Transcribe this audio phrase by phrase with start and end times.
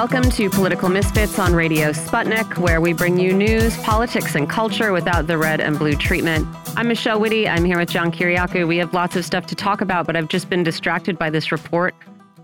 [0.00, 4.92] welcome to Political Misfits on Radio Sputnik, where we bring you news, politics, and culture
[4.92, 6.48] without the red and blue treatment.
[6.74, 7.46] I'm Michelle Witte.
[7.46, 8.66] I'm here with John Kiriakou.
[8.66, 11.52] We have lots of stuff to talk about, but I've just been distracted by this
[11.52, 11.94] report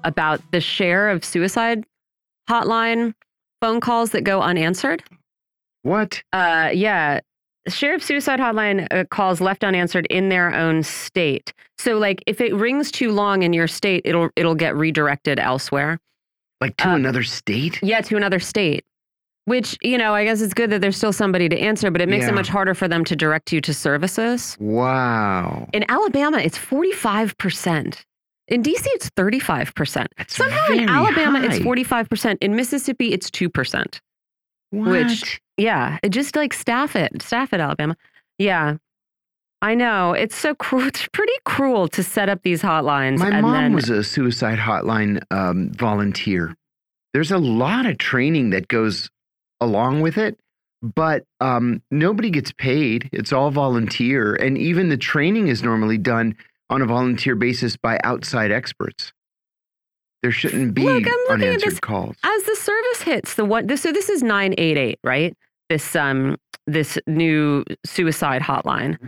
[0.04, 1.86] about the share of suicide
[2.46, 3.14] hotline
[3.62, 5.02] phone calls that go unanswered.
[5.80, 6.22] What?
[6.34, 7.20] Uh, yeah.
[7.68, 11.54] Share of suicide hotline uh, calls left unanswered in their own state.
[11.78, 15.98] So, like, if it rings too long in your state, it'll it'll get redirected elsewhere.
[16.60, 17.78] Like to uh, another state?
[17.82, 18.84] Yeah, to another state.
[19.44, 22.08] Which, you know, I guess it's good that there's still somebody to answer, but it
[22.08, 22.30] makes yeah.
[22.30, 24.56] it much harder for them to direct you to services.
[24.58, 25.68] Wow.
[25.72, 28.04] In Alabama, it's 45%.
[28.48, 30.06] In DC, it's 35%.
[30.16, 31.46] That's Somehow in Alabama, high.
[31.46, 32.38] it's 45%.
[32.40, 34.00] In Mississippi, it's 2%.
[34.70, 34.88] What?
[34.88, 37.96] Which, yeah, it just like staff it, staff it, Alabama.
[38.38, 38.76] Yeah.
[39.62, 40.12] I know.
[40.12, 40.86] It's so cruel.
[40.86, 43.18] It's pretty cruel to set up these hotlines.
[43.18, 46.54] My mom then, was a suicide hotline um, volunteer.
[47.12, 49.08] There's a lot of training that goes
[49.60, 50.38] along with it,
[50.82, 53.08] but um, nobody gets paid.
[53.12, 54.34] It's all volunteer.
[54.34, 56.36] And even the training is normally done
[56.68, 59.12] on a volunteer basis by outside experts.
[60.22, 62.16] There shouldn't be Look, unanswered this, calls.
[62.22, 65.36] As the service hits the one, this, so this is 988, right?
[65.68, 68.98] This um this new suicide hotline.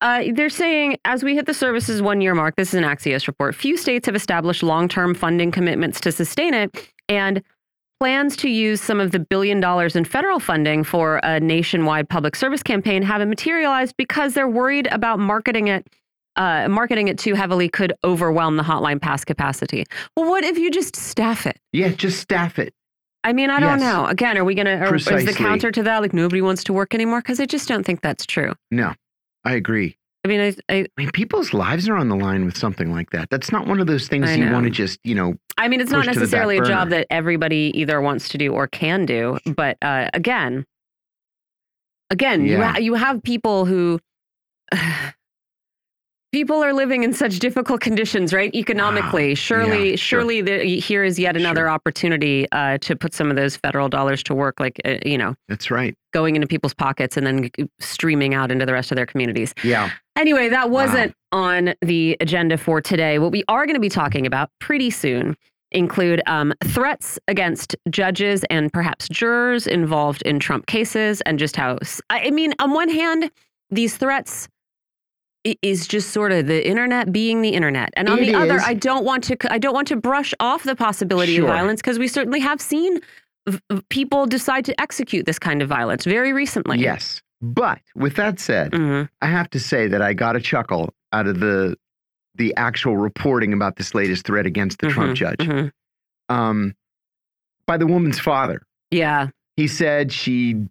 [0.00, 3.26] Uh, they're saying as we hit the service's one year mark, this is an Axios
[3.26, 3.54] report.
[3.54, 7.42] Few states have established long term funding commitments to sustain it, and
[8.00, 12.36] plans to use some of the billion dollars in federal funding for a nationwide public
[12.36, 15.86] service campaign haven't materialized because they're worried about marketing it.
[16.36, 19.84] Uh, marketing it too heavily could overwhelm the hotline pass capacity.
[20.16, 21.58] Well, what if you just staff it?
[21.72, 22.72] Yeah, just staff it.
[23.24, 23.80] I mean, I don't Yes.
[23.80, 24.06] know.
[24.06, 26.94] Again, are we going to, is the counter to that like nobody wants to work
[26.94, 27.18] anymore?
[27.18, 28.52] Because I just don't think that's true.
[28.70, 28.94] No,
[29.48, 29.96] I agree.
[30.26, 33.10] I mean, I, I, I mean, people's lives are on the line with something like
[33.12, 33.30] that.
[33.30, 35.90] That's not one of those things you want to just, you know, I mean, it's
[35.90, 38.66] not Pushed to the back necessarily a job that everybody either wants to do or
[38.66, 39.38] can do.
[39.46, 40.66] But uh, again,
[42.10, 44.00] again, you, ha you have people who.
[46.30, 48.54] People are living in such difficult conditions, right?
[48.54, 49.34] Economically, Wow.
[49.34, 50.20] surely, Yeah, sure.
[50.20, 51.70] surely, the, here is yet another Sure.
[51.70, 55.34] opportunity uh, to put some of those federal dollars to work, like uh, you know,
[55.48, 55.94] that's right.
[56.12, 57.48] going into people's pockets and then
[57.80, 59.54] streaming out into the rest of their communities.
[59.64, 59.90] Yeah.
[60.16, 63.18] Anyway, that wasn't on the agenda for today.
[63.18, 65.34] What we are going to be talking about pretty soon
[65.72, 71.78] include um, threats against judges and perhaps jurors involved in Trump cases, and just how,
[72.10, 73.30] i mean, on one hand,
[73.70, 74.48] these threats
[75.46, 78.60] i- is just sort of the internet being the internet and on It the other
[78.60, 81.44] i don't want to i don't want to brush off the possibility Sure.
[81.44, 83.00] of violence because we certainly have seen
[83.88, 87.22] people decide to execute this kind of violence very recently Yes.
[87.40, 89.08] But with that said, Mhm.
[89.22, 91.76] I have to say that I got a chuckle out of the
[92.34, 95.70] the actual reporting about this latest threat against the Trump Mhm, judge mhm.
[96.28, 96.74] um,
[97.66, 98.62] by the woman's father.
[98.90, 100.66] yeah He said she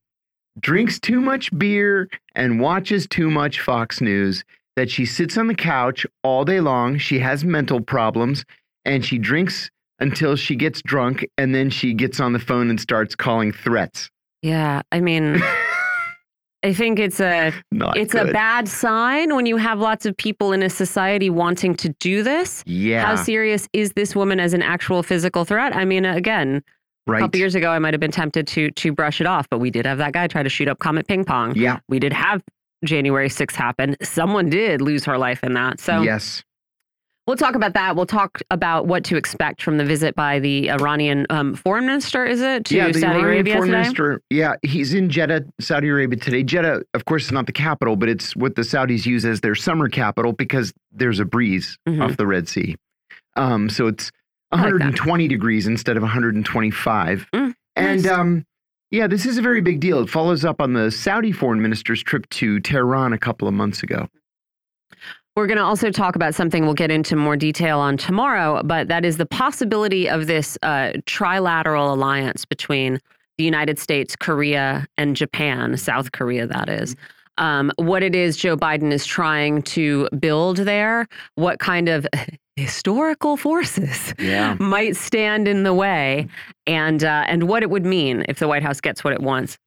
[0.59, 4.43] drinks too much beer and watches too much Fox News,
[4.75, 8.45] that she sits on the couch all day long, she has mental problems,
[8.85, 12.79] and she drinks until she gets drunk, and then she gets on the phone and
[12.79, 14.11] starts calling threats.
[14.43, 15.41] Yeah, I mean,
[16.63, 20.53] I think it's a Not it's a bad sign when you have lots of people
[20.53, 22.63] in a society wanting to do this.
[22.65, 23.03] Yeah.
[23.03, 25.75] How serious is this woman as an actual physical threat?
[25.75, 26.63] I mean, again,
[27.15, 29.59] a couple years ago, I might have been tempted to to brush it off, but
[29.59, 31.55] we did have that guy try to shoot up Comet Ping Pong.
[31.55, 31.79] Yeah.
[31.87, 32.41] We did have
[32.85, 33.95] January 6th happen.
[34.03, 35.79] Someone did lose her life in that.
[35.79, 36.43] So yes.
[37.25, 37.95] we'll talk about that.
[37.95, 42.23] We'll talk about what to expect from the visit by the Iranian um, foreign minister.
[42.25, 43.81] Is it to yeah, the Saudi Iranian Arabia foreign today?
[43.81, 44.21] minister.
[44.29, 46.43] Yeah, he's in Jeddah, Saudi Arabia today.
[46.43, 49.55] Jeddah, of course, is not the capital, but it's what the Saudis use as their
[49.55, 52.03] summer capital because there's a breeze Mhm.
[52.03, 52.75] off the Red Sea.
[53.35, 54.11] Um, so it's
[54.51, 57.27] I like 120 degrees instead of 125.
[57.33, 58.11] Mm, and nice.
[58.11, 58.45] um,
[58.91, 59.99] yeah, this is a very big deal.
[59.99, 63.83] It follows up on the Saudi foreign minister's trip to Tehran a couple of months
[63.83, 64.07] ago.
[65.35, 68.87] We're going to also talk about something we'll get into more detail on tomorrow, but
[68.87, 72.99] that is the possibility of this uh, trilateral alliance between
[73.37, 76.95] the United States, Korea, and Japan, South Korea, that is.
[77.37, 82.07] Um, what it is Joe Biden is trying to build there, what kind of
[82.57, 84.55] historical forces Yeah.
[84.59, 86.27] might stand in the way,
[86.65, 89.57] and uh, and what it would mean if the White House gets what it wants.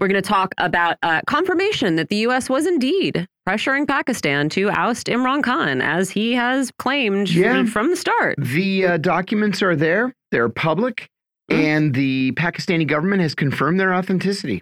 [0.00, 2.50] We're going to talk about uh, confirmation that the U.S.
[2.50, 7.64] was indeed pressuring Pakistan to oust Imran Khan, as he has claimed Yeah.
[7.66, 8.34] from the start.
[8.38, 11.08] The uh, documents are there, they're public,
[11.48, 14.60] and the Pakistani government has confirmed their authenticity.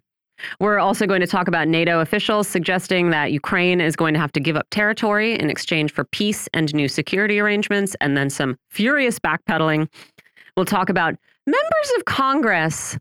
[0.58, 4.32] We're also going to talk about NATO officials suggesting that Ukraine is going to have
[4.32, 8.56] to give up territory in exchange for peace and new security arrangements, and then some
[8.68, 9.88] furious backpedaling.
[10.56, 11.14] We'll talk about
[11.46, 12.98] members of Congress.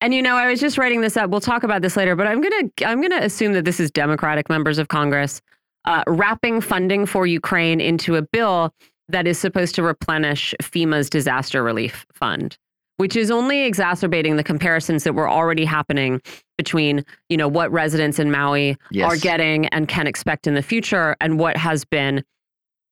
[0.00, 1.30] And you know, I was just writing this up.
[1.30, 4.48] We'll talk about this later, but I'm gonna I'm gonna assume that this is Democratic
[4.48, 5.40] members of Congress
[5.86, 8.74] uh, wrapping funding for Ukraine into a bill
[9.08, 12.58] that is supposed to replenish FEMA's disaster relief fund,
[12.98, 16.20] which is only exacerbating the comparisons that were already happening
[16.58, 19.10] between, you know, what residents in Maui Yes.
[19.12, 22.24] are getting and can expect in the future and what has been,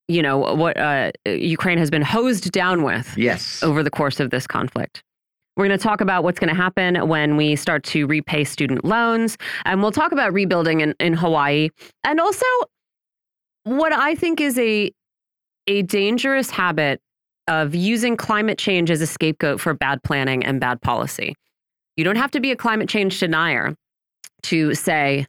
[0.08, 3.62] you know, what uh, Ukraine has been hosed down with Yes.
[3.62, 5.02] over the course of this conflict.
[5.56, 8.84] We're going to talk about what's going to happen when we start to repay student
[8.84, 9.38] loans.
[9.64, 11.70] And we'll talk about rebuilding in, in Hawaii.
[12.02, 12.44] And also,
[13.62, 14.90] what I think is a,
[15.68, 17.00] a dangerous habit
[17.48, 21.34] of using climate change as a scapegoat for bad planning and bad policy.
[21.96, 23.74] You don't have to be a climate change denier
[24.44, 25.26] to say,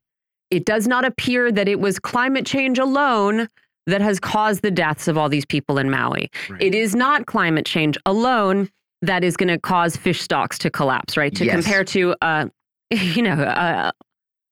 [0.51, 3.47] it does not appear that it was climate change alone
[3.87, 6.29] that has caused the deaths of all these people in Maui.
[6.49, 6.61] Right.
[6.61, 8.69] It is not climate change alone
[9.01, 11.35] that is going to cause fish stocks to collapse, right?
[11.35, 11.55] To Yes.
[11.55, 12.47] compare to, uh,
[12.91, 13.91] you know, uh,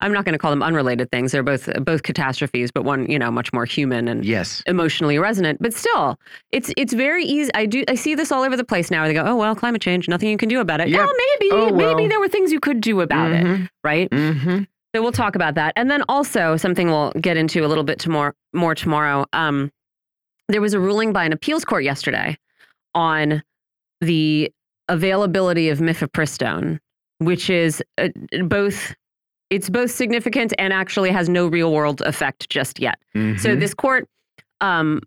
[0.03, 1.31] I'm not going to call them unrelated things.
[1.31, 4.61] They're both both catastrophes, but one, you know, much more human and Yes.
[4.67, 5.59] emotionally resonant.
[5.61, 6.19] But still,
[6.51, 7.49] it's it's very easy.
[7.55, 8.99] I do I see this all over the place now.
[9.01, 10.89] Where they go, oh well, climate change, nothing you can do about it.
[10.89, 10.99] Yep.
[10.99, 11.05] Yeah,
[11.39, 13.69] maybe Oh, maybe there were things you could do about it, Mhm.
[13.83, 14.09] right?
[14.11, 14.67] Mhm.
[14.95, 15.73] So we'll talk about that.
[15.75, 19.25] And then also something we'll get into a little bit tomorrow, more tomorrow.
[19.33, 19.71] Um,
[20.49, 22.37] there was a ruling by an appeals court yesterday
[22.93, 23.41] on
[24.01, 24.51] the
[24.89, 26.79] availability of mifepristone,
[27.19, 28.09] which is uh,
[28.43, 28.93] both
[29.49, 32.97] it's both significant and actually has no real world effect just yet.
[33.13, 33.59] So Mhm.
[33.59, 34.07] this court
[34.61, 35.01] um,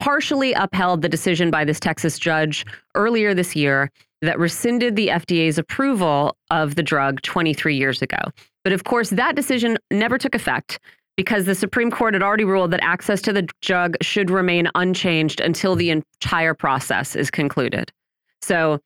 [0.00, 3.90] partially upheld the decision by this Texas judge earlier this year
[4.22, 8.18] that rescinded the FDA's approval of the drug 23 years ago.
[8.64, 10.78] But of course, that decision never took effect
[11.16, 15.40] because the Supreme Court had already ruled that access to the drug should remain unchanged
[15.40, 17.92] until the entire process is concluded.
[18.40, 18.80] So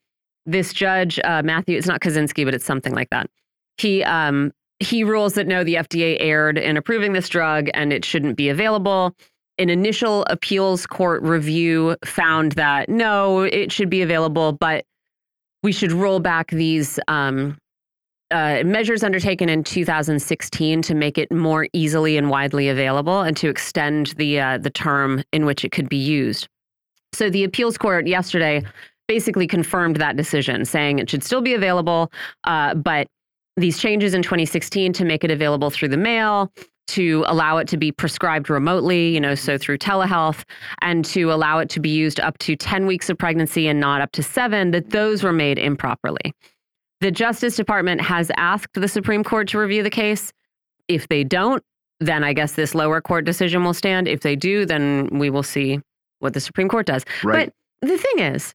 [0.44, 3.30] this judge, uh, Matthew, it's not Kaczynski, but it's something like that.
[3.78, 8.04] He um, he rules that no, the FDA erred in approving this drug and it
[8.04, 9.14] shouldn't be available.
[9.58, 14.84] An initial appeals court review found that no, it should be available, but
[15.62, 17.56] we should roll back these um,
[18.30, 23.48] uh, measures undertaken in 2016 to make it more easily and widely available and to
[23.48, 26.48] extend the uh, the term in which it could be used.
[27.12, 28.62] So the appeals court yesterday
[29.08, 32.10] basically confirmed that decision, saying it should still be available,
[32.44, 33.06] uh, but
[33.56, 36.52] these changes in 2016 to make it available through the mail,
[36.88, 40.44] to allow it to be prescribed remotely, you know, so through telehealth,
[40.82, 44.00] and to allow it to be used up to 10 weeks of pregnancy and not
[44.00, 46.32] up to seven, that those were made improperly.
[47.00, 50.32] The Justice Department has asked the Supreme Court to review the case.
[50.88, 51.62] If they don't,
[52.00, 54.06] then I guess this lower court decision will stand.
[54.06, 55.80] If they do, then we will see
[56.20, 57.04] what the Supreme Court does.
[57.24, 57.52] Right.
[57.80, 58.54] But the thing is,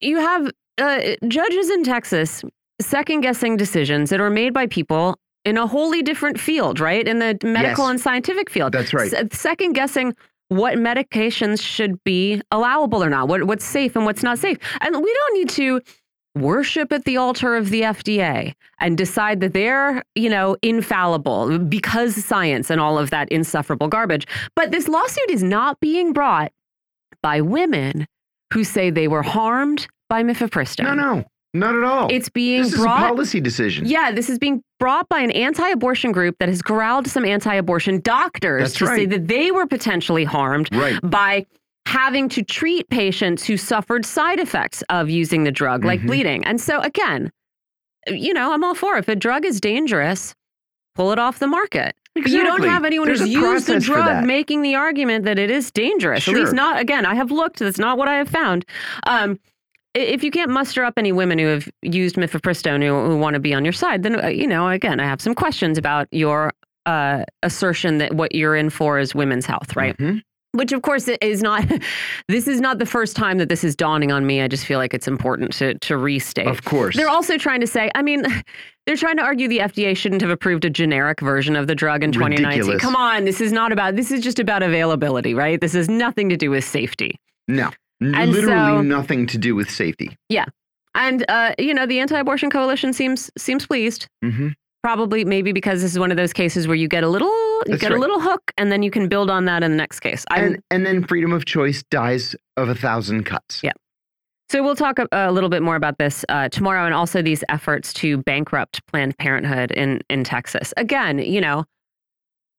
[0.00, 2.42] you have uh, judges in Texas
[2.80, 7.06] second guessing decisions that are made by people in a wholly different field, right?
[7.06, 7.90] In the medical Yes.
[7.90, 8.72] and scientific field.
[8.72, 9.10] That's right.
[9.10, 10.14] Se- second guessing
[10.48, 14.58] what medications should be allowable or not, what, what's safe and what's not safe.
[14.80, 15.80] And we don't need to
[16.36, 22.22] worship at the altar of the FDA and decide that they're, you know, infallible because
[22.24, 24.26] science and all of that insufferable garbage.
[24.54, 26.52] But this lawsuit is not being brought
[27.22, 28.06] by women
[28.52, 30.84] who say they were harmed by mifepristone.
[30.84, 32.08] No, no, not at all.
[32.10, 33.86] It's being this is brought a policy decision.
[33.86, 38.62] yeah, this is being brought by an anti-abortion group that has corralled some anti-abortion doctors
[38.62, 40.98] That's to say that they were potentially harmed Right.
[41.02, 41.46] by
[41.86, 46.06] having to treat patients who suffered side effects of using the drug, like Mhm.
[46.06, 46.44] bleeding.
[46.44, 47.32] And so again,
[48.06, 49.00] you know, I'm all for it.
[49.00, 50.34] if a drug is dangerous,
[50.94, 51.96] pull it off the market.
[52.14, 55.50] But you don't have anyone There's who's used the drug making the argument that it
[55.50, 56.26] is dangerous.
[56.28, 57.06] At least not again.
[57.06, 57.60] I have looked.
[57.60, 58.64] That's not what I have found.
[59.06, 59.38] Um,
[59.94, 63.40] if you can't muster up any women who have used mifepristone who, who want to
[63.40, 66.52] be on your side, then uh, you know again, I have some questions about your
[66.86, 69.96] uh, assertion that what you're in for is women's health, right?
[69.98, 70.22] Mhm.
[70.52, 71.64] Which of course is not.
[72.28, 74.40] this is not the first time that this is dawning on me.
[74.42, 76.48] I just feel like it's important to to restate.
[76.48, 76.96] Of course.
[76.96, 78.24] They're also trying to say, I mean,
[78.86, 82.02] they're trying to argue the FDA shouldn't have approved a generic version of the drug
[82.02, 82.48] in 2019.
[82.48, 82.80] Ridiculous.
[82.82, 85.60] Come on, this is not about, this is just about availability, right?
[85.60, 87.16] This has nothing to do with safety.
[87.46, 87.70] no.
[88.00, 90.16] And Literally so- nothing to do with safety.
[90.28, 90.46] Yeah.
[90.94, 94.06] And, uh, you know, the anti abortion coalition seems seems pleased.
[94.22, 94.48] hmm
[94.82, 97.62] Probably, maybe because this is one of those cases where you get a little, you
[97.66, 100.00] That's get a little hook, and then you can build on that in the next
[100.00, 100.24] case.
[100.30, 103.60] I'm, And and then freedom of choice dies of a thousand cuts.
[103.62, 103.72] Yeah.
[104.48, 107.44] So we'll talk a, a little bit more about this uh, tomorrow, and also these
[107.50, 110.72] efforts to bankrupt Planned Parenthood in in Texas.
[110.78, 111.66] Again, you know,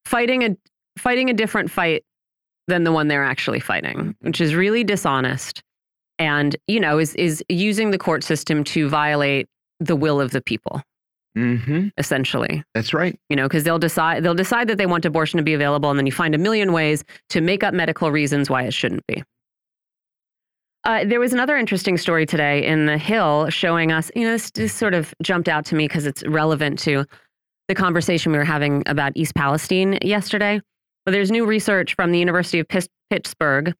[0.06, 0.56] fighting a
[1.00, 2.04] fighting a different fight
[2.72, 5.62] than the one they're actually fighting, which is really dishonest
[6.22, 9.48] and you know is is using the court system to violate
[9.80, 10.82] the will of the people
[11.38, 11.92] Mm -hmm.
[11.98, 13.16] essentially That's right.
[13.30, 15.98] you know because they'll decide they'll decide that they want abortion to be available and
[15.98, 19.24] then you find a million ways to make up medical reasons why it shouldn't be
[20.88, 24.51] uh, there was another interesting story today in the hill showing us you know this,
[24.51, 27.06] this sort of jumped out to me because it's relevant to
[27.68, 30.62] the conversation we were having about east palestine yesterday
[31.05, 32.67] but there's new research from the university of
[33.10, 33.74] pittsburgh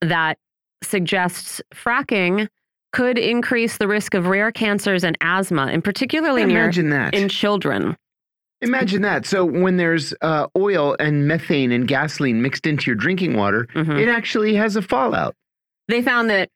[0.00, 0.38] that
[0.82, 2.48] suggests fracking
[2.92, 7.14] could increase the risk of rare cancers and asthma and particularly near that.
[7.14, 7.96] in children
[8.60, 9.26] Imagine that.
[9.26, 14.00] So when there's uh, oil and methane and gasoline mixed into your drinking water, Mhm.
[14.00, 15.34] it actually has a fallout.
[15.88, 16.48] They found that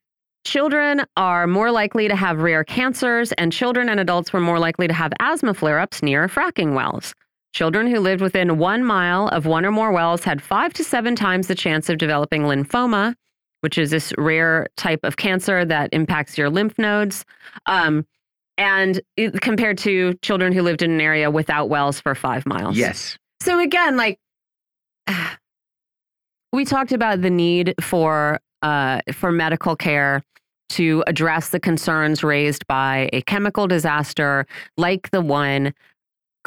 [0.47, 4.89] children are more likely to have rare cancers, and children and adults were more likely
[4.89, 7.15] to have asthma flare ups near fracking wells.
[7.55, 11.17] Children who lived within one mile of one or more wells had five to seven
[11.17, 13.15] times the chance of developing lymphoma,
[13.63, 17.25] which is this rare type of cancer that impacts your lymph nodes.
[17.67, 18.07] Um,
[18.59, 22.77] and it- compared to children who lived in an area without wells for five miles.
[22.77, 23.17] Yes.
[23.41, 24.19] So again, like
[26.53, 30.23] we talked about the need for uh, for medical care
[30.71, 35.73] to address the concerns raised by a chemical disaster like the one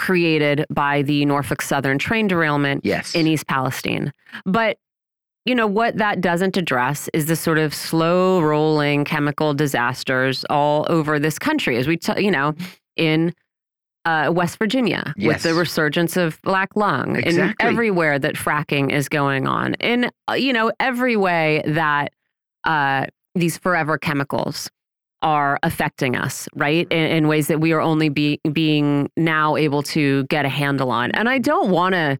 [0.01, 3.13] created by the Norfolk Southern train derailment Yes.
[3.13, 4.11] in East Palestine.
[4.45, 4.77] But
[5.45, 10.85] you know what that doesn't address is the sort of slow rolling chemical disasters all
[10.89, 12.53] over this country as we t- you know
[12.95, 13.33] in
[14.05, 17.67] uh, West Virginia with the resurgence of black lung and Exactly.
[17.67, 22.11] everywhere that fracking is going on in uh, you know every way that
[22.63, 23.05] uh,
[23.35, 24.69] these forever chemicals
[25.21, 29.83] are affecting us right in, in ways that we are only be, being now able
[29.83, 31.11] to get a handle on.
[31.11, 32.17] And I don't want to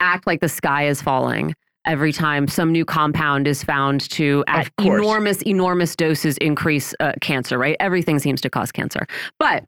[0.00, 1.54] act like the sky is falling
[1.86, 7.56] every time some new compound is found to at enormous enormous doses increase uh, cancer
[7.58, 7.76] right?
[7.80, 9.06] Everything seems to cause cancer.
[9.38, 9.64] But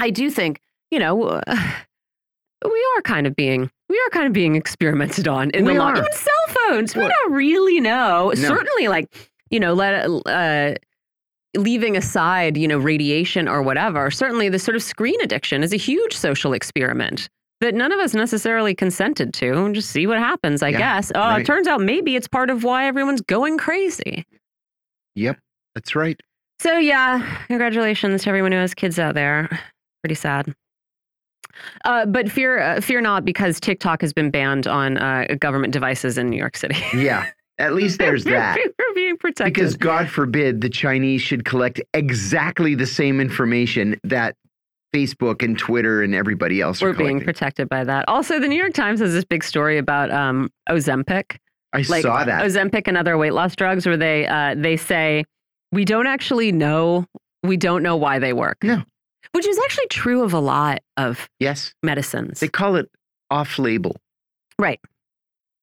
[0.00, 0.60] i do think
[0.92, 1.42] you know uh,
[2.64, 5.78] we are kind of being we are kind of being experimented on in We the
[5.80, 6.94] long even cell phones.
[6.94, 7.12] We What?
[7.24, 8.28] don't really know.
[8.28, 8.34] No.
[8.34, 9.08] certainly like
[9.50, 10.74] you know let uh
[11.56, 15.76] leaving aside you know radiation or whatever certainly the sort of screen addiction is a
[15.76, 17.28] huge social experiment
[17.60, 21.20] that none of us necessarily consented to just see what happens i Yeah, guess oh
[21.20, 21.40] right.
[21.40, 24.26] it turns out maybe it's part of why everyone's going crazy
[25.14, 25.38] Yep.
[25.74, 26.20] That's right.
[26.60, 29.48] so yeah congratulations to everyone who has kids out there
[30.02, 30.54] pretty sad
[31.84, 36.18] uh, but fear uh, fear not because tiktok has been banned on uh, government devices
[36.18, 37.26] in new york city Yeah.
[37.58, 38.58] At least there's that.
[38.78, 44.36] we're being protected Because God forbid the Chinese should collect exactly the same information that
[44.94, 48.06] Facebook and Twitter and everybody else we're are being protected by that.
[48.08, 51.36] Also, the New York Times has this big story about um, Ozempic,
[51.72, 52.44] I like saw that.
[52.44, 55.24] Ozempic and other weight loss drugs, where they uh, they say
[55.72, 57.04] we don't actually know,
[57.42, 58.58] we don't know why they work.
[58.62, 58.82] No.
[59.32, 61.74] which is actually true of a lot of yes.
[61.82, 62.40] medicines.
[62.40, 62.90] They call it
[63.30, 63.96] off label.
[64.58, 64.80] Right.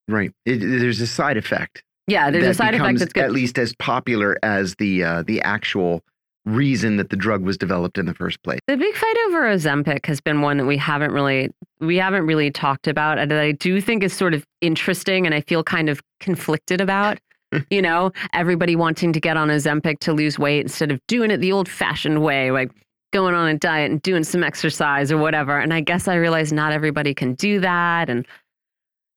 [0.08, 0.30] Right.
[0.44, 1.82] It, there's a side effect.
[2.06, 3.24] Yeah, there's a side effect that's good.
[3.24, 6.02] at least as popular as the uh, the actual
[6.44, 8.60] reason that the drug was developed in the first place.
[8.68, 12.50] The big fight over Ozempic has been one that we haven't really we haven't really
[12.50, 15.88] talked about and that I do think is sort of interesting and I feel kind
[15.88, 17.18] of conflicted about.
[17.70, 21.36] you know, everybody wanting to get on Ozempic to lose weight instead of doing it
[21.36, 22.72] the old-fashioned way, like
[23.12, 25.56] going on a diet and doing some exercise or whatever.
[25.58, 28.26] And I guess I realize not everybody can do that and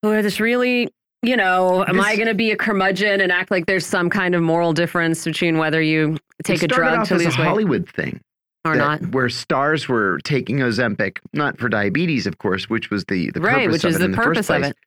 [0.03, 0.89] or this really
[1.21, 4.35] you know, am I going to be a curmudgeon and act like there's some kind
[4.35, 8.21] of moral difference between whether you take a drug to lose a weight Hollywood thing.
[8.65, 9.01] or not?
[9.13, 13.65] Where stars were taking Ozempic, not for diabetes, of course, which was the, the right,
[13.65, 14.71] purpose which of is it the in the purpose first of place.
[14.71, 14.77] it.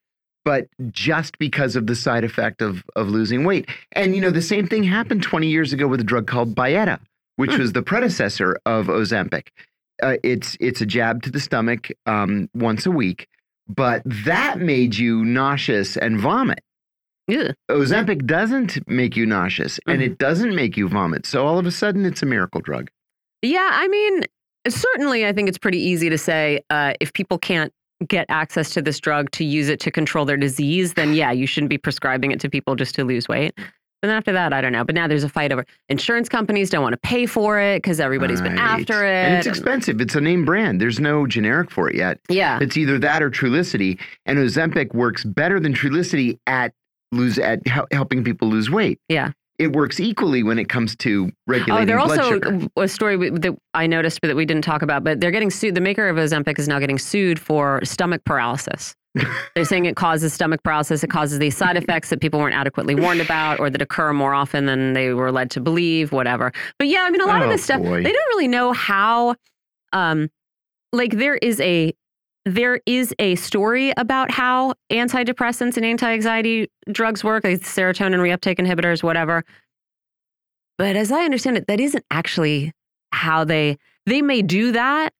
[0.44, 3.68] But just because of the side effect of of losing weight.
[3.92, 6.98] And you know, the same thing happened 20 years ago with a drug called Byetta,
[7.36, 7.60] which Hmm.
[7.60, 9.48] was the predecessor of Ozempic.
[10.02, 13.28] Uh, it's it's a jab to the stomach um, once a week,
[13.68, 16.60] but that made you nauseous and vomit.
[17.28, 17.50] Ew.
[17.70, 20.06] Ozempic doesn't make you nauseous and Mhm.
[20.06, 21.24] it doesn't make you vomit.
[21.24, 22.90] So all of a sudden, it's a miracle drug.
[23.42, 24.22] Yeah, I mean,
[24.68, 27.72] certainly, I think it's pretty easy to say uh, if people can't
[28.08, 31.46] get access to this drug to use it to control their disease, then yeah, you
[31.46, 33.52] shouldn't be prescribing it to people just to lose weight.
[34.02, 34.84] But then after that, I don't know.
[34.84, 38.00] But now there's a fight over insurance companies don't want to pay for it because
[38.00, 39.10] everybody's been after it.
[39.12, 40.00] And it's expensive.
[40.00, 40.80] It's a name brand.
[40.80, 42.18] There's no generic for it yet.
[42.28, 44.00] yeah, It's either that or Trulicity.
[44.26, 46.72] And Ozempic works better than Trulicity at
[47.12, 47.60] lose at
[47.92, 48.98] helping people lose weight.
[49.08, 49.30] yeah.
[49.58, 52.66] It works equally when it comes to oh, regulating Oh, there also sugar.
[52.76, 55.04] a story that I noticed but that we didn't talk about.
[55.04, 55.76] But they're getting sued.
[55.76, 58.96] The maker of Ozempic is now getting sued for stomach paralysis
[59.54, 61.04] They're saying it causes stomach paralysis.
[61.04, 64.32] It causes these side effects that people weren't adequately warned about or that occur more
[64.32, 66.52] often than they were led to believe, whatever.
[66.78, 69.34] But yeah, I mean, a lot oh, of this stuff, they don't really know how,
[69.92, 70.30] um,
[70.92, 71.92] like there is a,
[72.44, 79.02] there is a story about how antidepressants and anti-anxiety drugs work, like serotonin reuptake inhibitors,
[79.02, 79.44] whatever.
[80.78, 82.72] But as I understand it, that isn't actually
[83.12, 83.76] how they,
[84.06, 85.12] they may do that,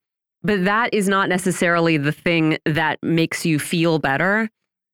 [0.43, 4.49] but that is not necessarily the thing that makes you feel better,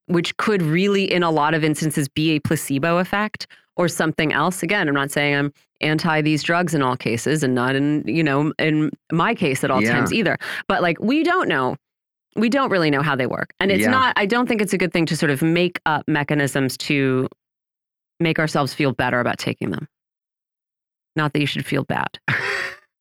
[0.07, 4.63] which could really, in a lot of instances, be a placebo effect or something else.
[4.63, 8.23] Again, I'm not saying I'm anti these drugs in all cases and not in, you
[8.25, 9.93] know, in my case at all Yeah.
[9.93, 10.37] times either.
[10.67, 11.77] But like, we don't know.
[12.37, 13.53] We don't really know how they work.
[13.61, 13.91] And it's Yeah.
[13.91, 17.29] not, I don't think it's a good thing to sort of make up mechanisms to
[18.21, 19.89] make ourselves feel better about taking them.
[21.17, 22.19] Not that you should feel bad.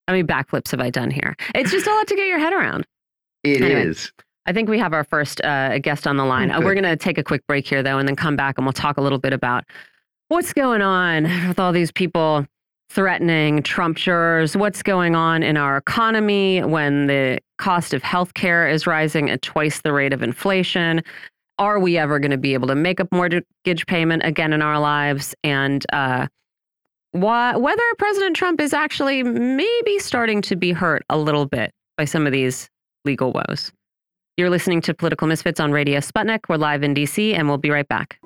[0.08, 1.36] I mean, backflips have I done here?
[1.56, 2.86] It's just a lot to get your head around.
[3.44, 3.88] It Anyway.
[3.88, 4.12] is.
[4.46, 6.52] I think we have our first uh, guest on the line.
[6.52, 8.58] Oh, Uh, we're going to take a quick break here, though, and then come back
[8.58, 9.66] and we'll talk a little bit about
[10.30, 12.46] what's going on with all these people
[12.90, 18.88] threatening Trump jurors, what's going on in our economy when the cost of healthcare is
[18.88, 21.02] rising at twice the rate of inflation.
[21.60, 24.80] Are we ever going to be able to make a mortgage payment again in our
[24.80, 25.36] lives?
[25.44, 26.28] And uh,
[27.12, 32.06] why, whether President Trump is actually maybe starting to be hurt a little bit by
[32.06, 32.70] some of these
[33.06, 33.72] legal woes.
[34.38, 36.42] You're listening to Political Misfits on Radio Sputnik.
[36.48, 38.20] We're live in DC, and we'll be right back.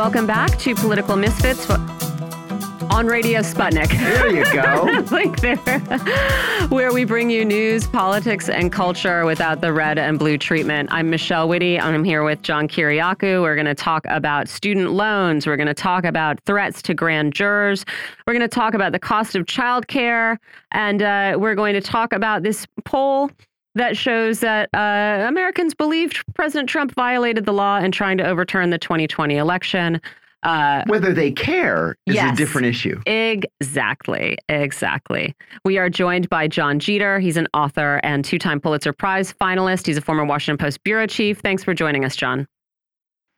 [0.00, 3.90] Welcome back to Political Misfits on Radio Sputnik.
[3.90, 5.04] There you go.
[5.14, 5.56] like there,
[6.70, 10.88] where we bring you news, politics, and culture without the red and blue treatment.
[10.90, 13.42] I'm Michelle Witte, and I'm here with John Kiriakou.
[13.42, 15.46] We're going to talk about student loans.
[15.46, 17.84] We're going to talk about threats to grand jurors.
[18.26, 20.38] We're going to talk about the cost of childcare,
[20.72, 23.30] and uh, we're going to talk about this poll
[23.74, 28.70] that shows that uh, Americans believed President Trump violated the law in trying to overturn
[28.70, 30.00] the 2020 election.
[30.42, 32.32] Uh, Whether they care is Yes.
[32.32, 32.98] a different issue.
[33.06, 34.38] Exactly.
[34.48, 35.34] Exactly.
[35.66, 37.18] We are joined by Jon Jeter.
[37.20, 39.86] He's an author and two time Pulitzer Prize finalist.
[39.86, 41.40] He's a former Washington Post bureau chief.
[41.40, 42.46] Thanks for joining us, John.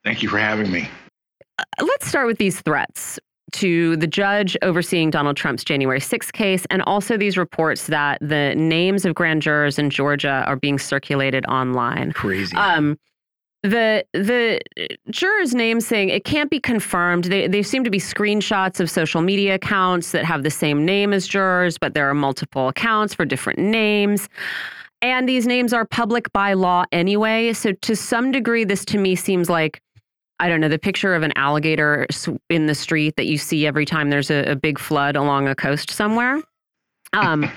[0.04, 0.88] Thank you for having me.
[1.80, 3.18] Let's start with these threats
[3.52, 8.54] to the judge overseeing Donald Trump's January 6th case, and also these reports that the
[8.56, 12.12] names of grand jurors in Georgia are being circulated online.
[12.12, 12.56] Crazy.
[12.56, 12.98] Um,
[13.62, 14.60] the the
[15.10, 17.24] jurors' names saying it can't be confirmed.
[17.24, 21.12] They they seem to be screenshots of social media accounts that have the same name
[21.12, 24.28] as jurors, but there are multiple accounts for different names.
[25.00, 27.52] And these names are public by law anyway.
[27.52, 29.80] So to some degree, this to me seems like
[30.40, 32.06] I don't know the picture of an alligator
[32.50, 35.54] in the street that you see every time there's a, a big flood along a
[35.54, 36.40] coast somewhere.
[37.12, 37.50] Um,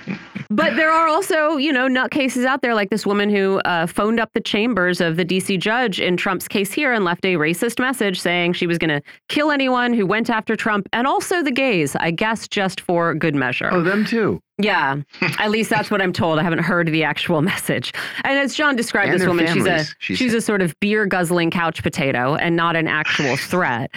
[0.50, 4.20] but there are also, you know, nutcases out there like this woman who uh, phoned
[4.20, 7.80] up the chambers of the DC judge in Trump's case here and left a racist
[7.80, 11.52] message saying she was going to kill anyone who went after Trump and also the
[11.52, 13.70] gays, I guess, just for good measure.
[13.72, 14.42] oh, them too.
[14.58, 16.40] Yeah, at least that's what I'm told.
[16.40, 17.94] I haven't heard the actual message.
[18.24, 21.06] And as John described And this woman, she's a she she's a sort of beer
[21.06, 23.92] guzzling couch potato and not an actual threat.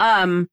[0.00, 0.48] Um,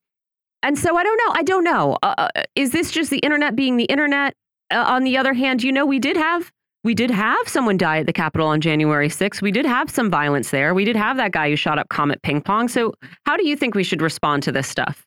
[0.64, 1.34] and so I don't know.
[1.36, 1.98] I don't know.
[2.04, 4.36] Uh, uh, is this just the internet being the internet?
[4.72, 6.52] Uh, on the other hand, you know, we did have
[6.84, 9.40] we did have someone die at the Capitol on January 6th.
[9.42, 10.74] We did have some violence there.
[10.74, 12.68] We did have that guy who shot up Comet Ping Pong.
[12.68, 12.94] So
[13.28, 15.06] how do you think we should respond to this stuff?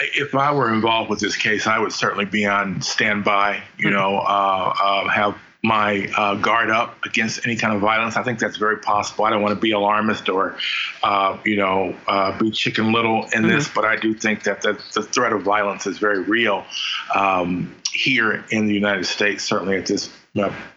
[0.00, 3.92] If I were involved with this case, I would certainly be on standby, you Mhm.
[3.92, 8.16] know, uh, uh, have my uh, guard up against any kind of violence.
[8.16, 9.24] I think that's very possible.
[9.24, 10.56] I don't want to be alarmist or,
[11.02, 14.80] uh, you know, uh, be chicken little in this, but I do think that the,
[14.94, 16.64] the threat of violence is very real
[17.12, 20.10] um, here in the United States, certainly at this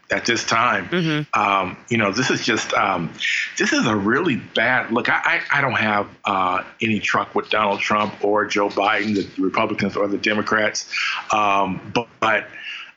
[0.10, 0.90] at this time.
[0.90, 1.40] Mm-hmm.
[1.40, 3.14] um, you know, this is just um,
[3.58, 5.08] this is a really bad look.
[5.08, 9.42] I, I, I don't have uh, any truck with Donald Trump or Joe Biden, the
[9.42, 10.92] Republicans or the Democrats,
[11.32, 12.08] um, but.
[12.20, 12.48] but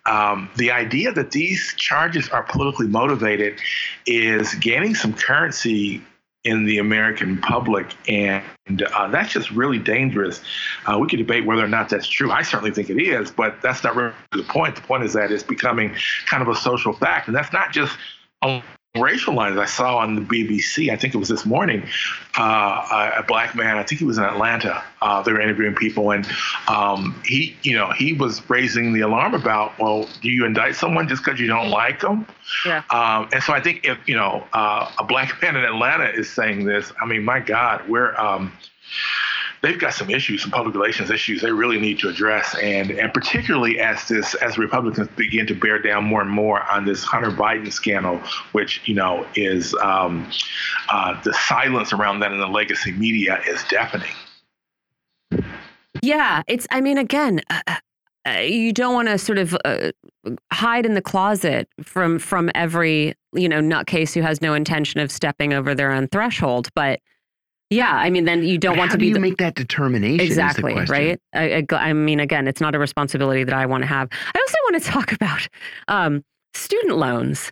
[0.07, 3.59] um, the idea that these charges are politically motivated
[4.05, 6.03] is gaining some currency
[6.45, 8.45] in the American public, and
[8.95, 10.43] uh, that's just really dangerous.
[10.87, 12.31] Uh, we could debate whether or not that's true.
[12.31, 14.77] I certainly think it is, but that's not really the point.
[14.77, 15.95] The point is that it's becoming
[16.27, 17.97] kind of a social fact, and that's not just
[19.01, 19.59] racial lines.
[19.59, 21.83] I saw on the BBC, I think it was this morning,
[22.39, 24.85] uh, a, a, black man, I think he was in Atlanta.
[25.03, 26.25] Uh, they were interviewing people, and
[26.69, 31.09] um, he, you know, he was raising the alarm about, well, do you indict someone
[31.09, 32.25] just because you don't like them?
[32.65, 32.85] Yeah.
[32.91, 36.31] Um, and so I think if you know uh, a black man in Atlanta is
[36.31, 38.53] saying this, I mean, my God, we're um,
[39.65, 43.13] they've got some issues, some public relations issues they really need to address, and and
[43.15, 47.31] particularly as this as Republicans begin to bear down more and more on this Hunter
[47.31, 48.21] Biden scandal,
[48.53, 50.31] which you know is um,
[50.91, 54.13] uh, the silence around that in the legacy media is deafening.
[56.03, 56.67] Yeah, it's.
[56.71, 57.41] I mean, again.
[57.51, 57.79] Uh, uh
[58.39, 59.93] you don't want to sort of uh,
[60.51, 65.11] hide in the closet from from every you know nutcase who has no intention of
[65.11, 67.01] stepping over their own threshold, but
[67.75, 69.09] yeah, I mean, then you don't but want to be.
[69.09, 70.25] you make that determination?
[70.25, 71.21] Exactly, right?
[71.35, 74.09] I, I, I, mean, again, it's not a responsibility that I want to have.
[74.13, 75.49] I also want to talk about
[75.89, 76.23] um,
[76.55, 77.51] student loans.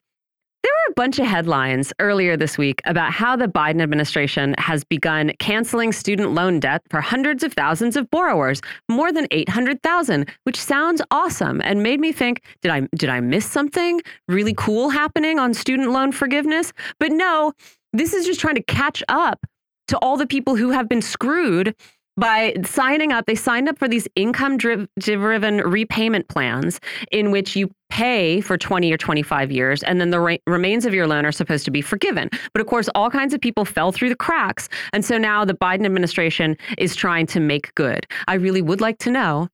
[0.63, 4.85] There were a bunch of headlines earlier this week about how the Biden administration has
[4.85, 10.61] begun canceling student loan debt for hundreds of thousands of borrowers, more than 800,000, which
[10.61, 15.41] sounds awesome and made me think, did I did I miss something really cool happening
[15.41, 16.73] on student loan forgiveness?
[17.01, 17.55] But no,
[17.93, 19.45] this is just trying to catch up
[19.93, 21.75] to all the people who have been screwed
[22.17, 23.27] by signing up.
[23.27, 28.91] They signed up for these income driven repayment plans in which you pay for 20
[28.91, 31.83] or 25 years, and then the re remains of your loan are supposed to be
[31.83, 32.31] forgiven.
[32.55, 34.71] But of course, all kinds of people fell through the cracks.
[34.95, 38.07] And so now the Biden administration is trying to make good.
[38.29, 39.49] I really would like to know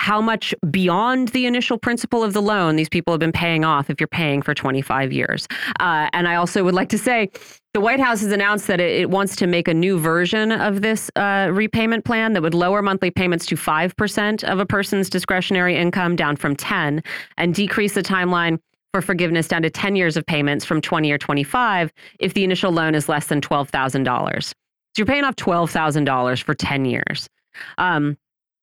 [0.00, 3.90] how much beyond the initial principal of the loan these people have been paying off
[3.90, 5.46] if you're paying for 25 years.
[5.80, 7.30] Uh, and I also would like to say
[7.74, 10.82] the White House has announced that it, it wants to make a new version of
[10.82, 15.76] this uh, repayment plan that would lower monthly payments to 5% of a person's discretionary
[15.76, 17.02] income down from 10
[17.36, 18.58] and decrease the timeline
[18.92, 22.72] for forgiveness down to 10 years of payments from 20 or 25 if the initial
[22.72, 24.42] loan is less than $12,000.
[24.42, 24.52] So
[24.96, 27.28] you're paying off $12,000 for 10 years.
[27.76, 28.16] Um,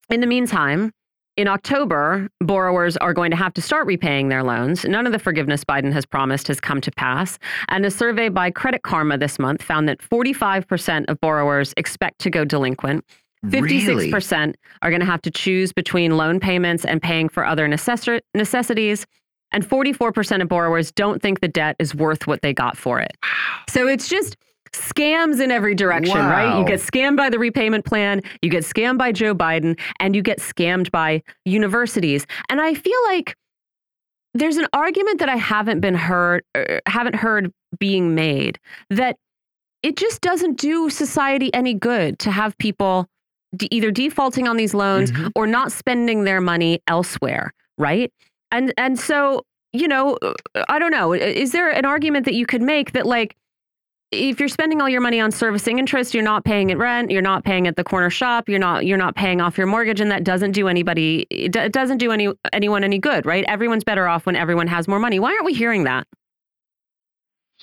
[0.10, 0.92] in the meantime,
[1.38, 4.86] in October, borrowers are going to have to start repaying their loans.
[4.86, 7.38] None of the forgiveness Biden has promised has come to pass.
[7.70, 12.30] And a survey by Credit Karma this month found that 45% of borrowers expect to
[12.30, 13.04] go delinquent.
[13.46, 14.56] 56% really?
[14.82, 19.06] are going to have to choose between loan payments and paying for other necess necessities.
[19.52, 23.16] And 44% of borrowers don't think the debt is worth what they got for it.
[23.24, 23.60] Wow.
[23.70, 24.36] So it's just
[24.76, 26.30] scams in every direction, wow.
[26.30, 26.60] right?
[26.60, 30.22] You get scammed by the repayment plan, you get scammed by Joe Biden, and you
[30.22, 32.26] get scammed by universities.
[32.50, 33.36] And I feel like
[34.34, 38.60] there's an argument that I haven't been heard er, haven't heard being made
[38.90, 39.18] that
[39.82, 43.08] it just doesn't do society any good to have people
[43.72, 45.32] either defaulting on these loans mm -hmm.
[45.36, 48.12] or not spending their money elsewhere, right?
[48.52, 50.18] And and so, you know,
[50.68, 53.36] I don't know, is there an argument that you could make that like
[54.16, 57.22] if you're spending all your money on servicing interest, you're not paying at rent, you're
[57.22, 60.12] not paying at the corner shop, you're not you're not paying off your mortgage, and
[60.12, 63.44] that doesn't do anybody it doesn't do any anyone any good, right?
[63.48, 65.20] Everyone's better off when everyone has more money.
[65.20, 66.08] Why aren't we hearing that?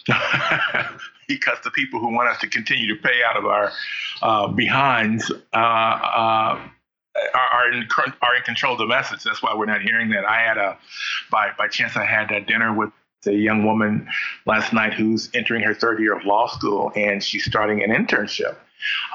[1.29, 3.73] because the people who want us to continue to pay out of our
[4.23, 6.59] uh, behinds uh, uh,
[7.35, 7.87] are in
[8.23, 9.23] are in control of the message.
[9.23, 10.25] That's why we're not hearing that.
[10.25, 10.79] I had a
[11.31, 12.91] by by chance I had that dinner with
[13.27, 14.09] a young woman
[14.47, 18.57] last night who's entering her third year of law school and she's starting an internship.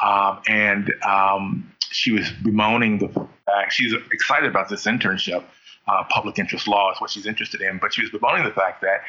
[0.04, 3.10] Um, and um, she was bemoaning the
[3.46, 5.44] fact she's excited about this internship
[5.88, 7.78] uh, public interest law is what she's interested in.
[7.78, 9.02] But she was bemoaning the fact that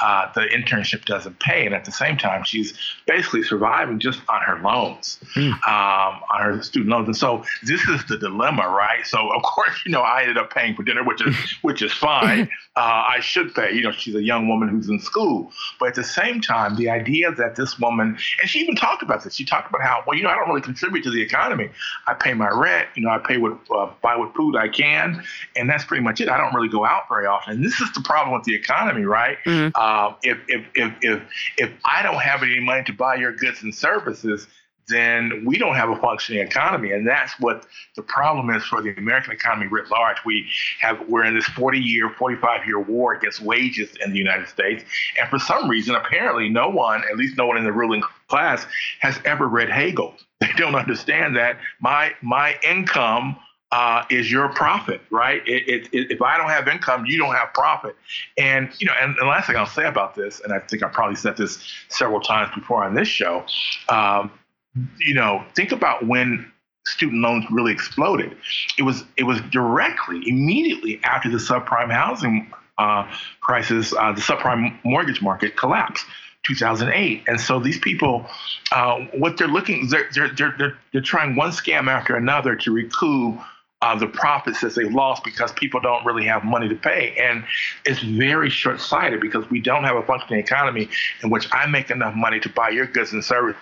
[0.00, 2.74] uh, the internship doesn't pay, and at the same time, she's
[3.06, 5.52] basically surviving just on her loans, mm.
[5.66, 7.06] um, on her student loans.
[7.06, 9.06] And so this is the dilemma, right?
[9.06, 11.92] So of course, you know, I ended up paying for dinner, which is which is
[11.92, 12.48] fine.
[12.76, 13.72] Uh, I should pay.
[13.72, 16.90] You know, she's a young woman who's in school, but at the same time, the
[16.90, 19.34] idea that this woman, and she even talked about this.
[19.34, 21.70] She talked about how, well, you know, I don't really contribute to the economy.
[22.06, 22.88] I pay my rent.
[22.94, 25.22] You know, I pay what uh, buy what food I can,
[25.56, 26.23] and that's pretty much it.
[26.28, 27.54] I don't really go out very often.
[27.54, 29.38] And this is the problem with the economy, right?
[29.44, 29.70] Mm-hmm.
[29.74, 31.22] Uh, if, if, if, if,
[31.58, 34.46] if I don't have any money to buy your goods and services,
[34.88, 36.92] then we don't have a functioning economy.
[36.92, 40.18] And that's what the problem is for the American economy writ large.
[40.24, 40.46] We
[40.80, 44.84] have we're in this 40 year, 45 year war against wages in the United States.
[45.18, 48.66] And for some reason, apparently no one, at least no one in the ruling class,
[49.00, 50.14] has ever read Hegel.
[50.40, 53.36] They don't understand that my my income
[53.74, 55.42] uh, is your profit, right?
[55.48, 57.96] It, it, it, if I don't have income, you don't have profit.
[58.38, 60.88] And you know, and the last thing I'll say about this, and I think I
[60.88, 61.58] probably said this
[61.88, 63.44] several times before on this show,
[63.88, 64.30] um,
[65.00, 66.52] you know, think about when
[66.86, 68.36] student loans really exploded.
[68.78, 74.78] It was it was directly, immediately after the subprime housing uh, crisis, uh, the subprime
[74.84, 76.06] mortgage market collapsed
[76.46, 77.24] 2008.
[77.26, 78.24] And so these people,
[78.70, 83.40] uh, what they're looking, they're, they're, they're, they're, trying one scam after another to recoup
[83.82, 87.14] uh, the profits that they've lost because people don't really have money to pay.
[87.20, 87.44] And
[87.84, 90.88] it's very short sighted because we don't have a functioning economy
[91.22, 93.56] in which I make enough money to buy your goods and services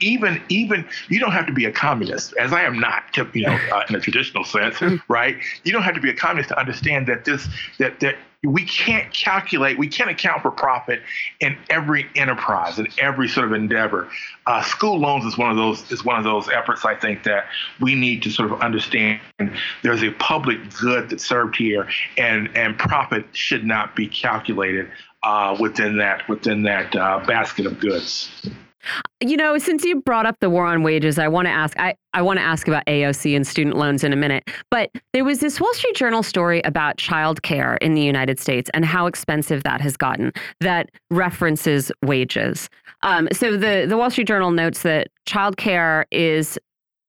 [0.00, 3.02] even even you don't have to be a communist as i am not
[3.34, 4.98] you know uh, in a traditional sense mm.
[5.08, 8.64] right you don't have to be a communist to understand that this that that we
[8.64, 11.00] can't calculate, we can't account for profit
[11.40, 14.08] in every enterprise, in every sort of endeavor.
[14.46, 17.46] Uh, school loans is one of those is one of those efforts I think that
[17.80, 19.20] we need to sort of understand.
[19.82, 24.90] There's a public good that's served here, and and profit should not be calculated
[25.22, 28.50] uh, within that within that uh, basket of goods.
[29.20, 31.94] You know, since you brought up the war on wages, I want to ask I,
[32.14, 34.48] I want to ask about AOC and student loans in a minute.
[34.70, 38.84] But there was this Wall Street Journal story about childcare in the United States and
[38.84, 42.68] how expensive that has gotten that references wages.
[43.02, 46.58] Um, so the, the Wall Street Journal notes that childcare is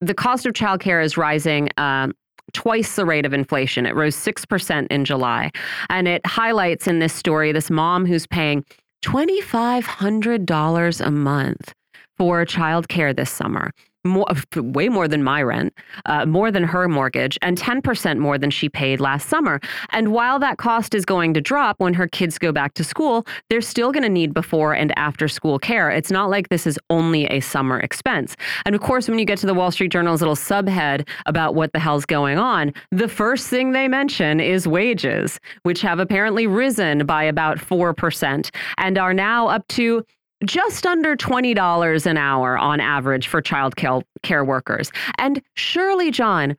[0.00, 2.12] the cost of childcare is rising um,
[2.52, 3.86] twice the rate of inflation.
[3.86, 5.50] It rose 6% in July.
[5.88, 8.64] And it highlights in this story this mom who's paying
[9.04, 11.74] $2,500 a month
[12.16, 13.70] for childcare this summer
[14.04, 15.74] more, way more than my rent,
[16.06, 19.60] uh, more than her mortgage, and 10% more than she paid last summer.
[19.90, 23.26] And while that cost is going to drop when her kids go back to school,
[23.48, 25.90] they're still going to need before and after school care.
[25.90, 28.36] It's not like this is only a summer expense.
[28.66, 31.72] And of course, when you get to the Wall Street Journal's little subhead about what
[31.72, 37.06] the hell's going on, the first thing they mention is wages, which have apparently risen
[37.06, 40.04] by about 4% and are now up to
[40.44, 44.90] just under $20 an hour on average for child care workers.
[45.18, 46.56] And surely, John,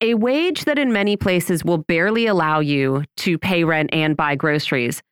[0.00, 4.34] a wage that in many places will barely allow you to pay rent and buy
[4.34, 5.02] groceries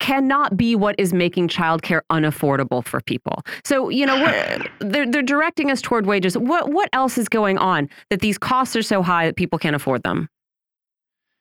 [0.00, 3.42] cannot be what is making childcare unaffordable for people.
[3.64, 4.16] So, you know,
[4.78, 6.36] they're, they're directing us toward wages.
[6.38, 9.76] What, what else is going on that these costs are so high that people can't
[9.76, 10.28] afford them?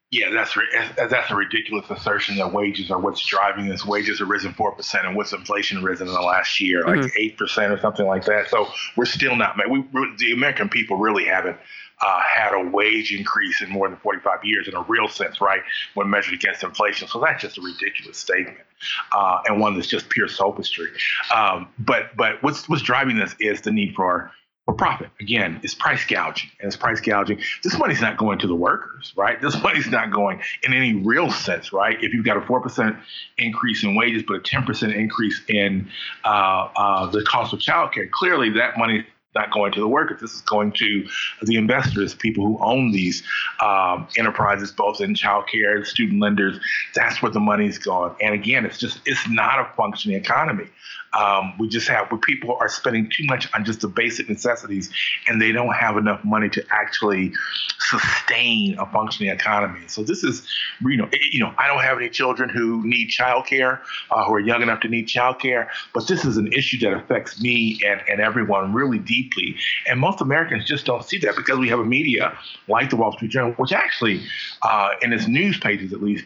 [0.10, 0.58] Yeah, that's
[0.96, 3.86] that's a ridiculous assertion that wages are what's driving this.
[3.86, 7.08] Wages have risen four percent, and what's inflation risen in the last year, like mm-hmm.
[7.08, 7.38] 8 mm-hmm.
[7.38, 8.50] percent or something like that.
[8.50, 9.58] So we're still not.
[9.70, 9.84] We
[10.18, 11.58] the American people really haven't
[12.02, 15.62] uh, had a wage increase in more than 45 years in a real sense, right?
[15.96, 17.10] When measured against inflation.
[17.10, 18.66] So that's just a ridiculous statement,
[19.12, 20.88] uh, and one that's just pure sophistry.
[21.36, 24.32] Um, but but what's what's driving this is the need for
[24.68, 25.10] for profit.
[25.22, 27.40] Again, it's price gouging, and it's price gouging.
[27.64, 29.42] This money's not going to the workers, right?
[29.42, 31.98] This money's not going in any real sense, right?
[32.04, 32.98] If you've got a four percent
[33.38, 35.90] increase in wages, but a ten percent increase in
[36.26, 39.06] uh, uh, the cost of childcare, clearly that money
[39.38, 40.20] not going to the workers.
[40.20, 41.08] This is going to
[41.44, 43.24] the investors, people who own these
[43.64, 46.60] um, enterprises, both in childcare student lenders.
[46.96, 48.16] That's where the money's going.
[48.22, 50.68] And again, it's just it's not a functioning economy.
[51.14, 54.92] Um, we just have where people are spending too much on just the basic necessities,
[55.28, 57.34] and they don't have enough money to actually
[57.80, 59.88] sustain a functioning economy.
[59.88, 60.48] So this is,
[60.82, 63.80] you know, you know, I don't have any children who need childcare,
[64.12, 67.42] uh, who are young enough to need childcare, but this is an issue that affects
[67.42, 69.56] me and, and everyone really deeply.
[69.88, 73.14] And most Americans just don't see that because we have a media like the Wall
[73.14, 74.22] Street Journal, which actually,
[74.62, 76.26] uh, in its news pages at least,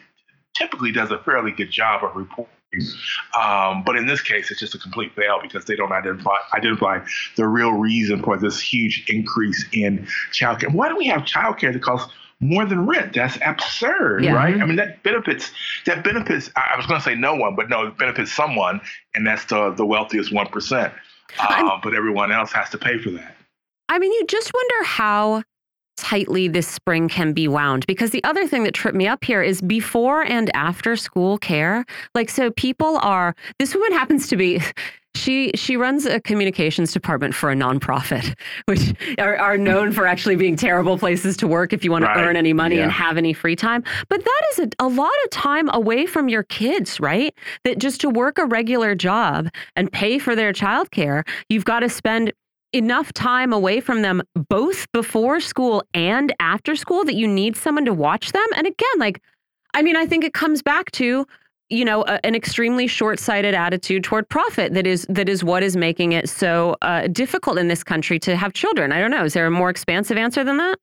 [0.54, 2.54] typically does a fairly good job of reporting
[3.38, 7.00] um, but in this case, it's just a complete fail because they don't identify identify
[7.36, 10.74] the real reason for this huge increase in childcare.
[10.74, 13.14] Why do we have childcare that costs more than rent?
[13.14, 14.34] That's absurd, yeah.
[14.34, 14.60] right?
[14.60, 15.52] I mean, that benefits
[15.86, 16.50] that benefits.
[16.56, 18.80] I was going to say no one, but no, it benefits someone,
[19.16, 20.94] and that's the the wealthiest one percent.
[21.40, 23.36] Uh, but everyone else has to pay for that.
[23.90, 25.44] I mean, you just wonder how
[25.98, 27.86] tightly this spring can be wound.
[27.88, 31.86] Because the other thing that tripped me up here is before and after school care.
[32.16, 34.62] Like, so people are, this woman happens to be,
[35.16, 38.34] she she runs a communications department for a nonprofit,
[38.66, 42.14] which are, are known for actually being terrible places to work if you want right.
[42.14, 42.84] to earn any money yeah.
[42.84, 43.84] and have any free time.
[44.10, 47.34] But that is a, a lot of time away from your kids, right?
[47.66, 51.90] That just to work a regular job and pay for their childcare, you've got to
[51.90, 52.32] spend
[52.74, 57.86] enough time away from them both before school and after school that you need someone
[57.86, 58.46] to watch them.
[58.56, 59.22] And again, like,
[59.74, 61.26] I mean, I think it comes back to
[61.70, 65.78] you know a, an extremely short-sighted attitude toward profit that is that is what is
[65.78, 68.92] making it so uh, difficult in this country to have children.
[68.92, 69.24] I don't know.
[69.24, 70.78] Is there a more expansive answer than that?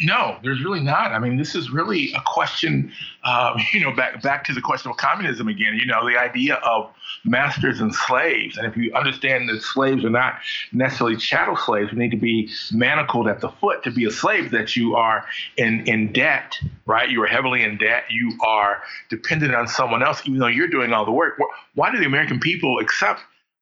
[0.00, 1.12] No, there's really not.
[1.12, 2.92] I mean, this is really a question,
[3.22, 5.74] uh, you know, back back to the question of communism again.
[5.74, 6.90] You know, the idea of
[7.24, 10.40] masters and slaves, and if you understand that slaves are not
[10.72, 14.50] necessarily chattel slaves, you need to be manacled at the foot to be a slave.
[14.50, 15.24] That you are
[15.56, 17.08] in in debt, right?
[17.08, 18.04] You are heavily in debt.
[18.10, 21.38] You are dependent on someone else, even though you're doing all the work.
[21.74, 23.20] Why do the American people accept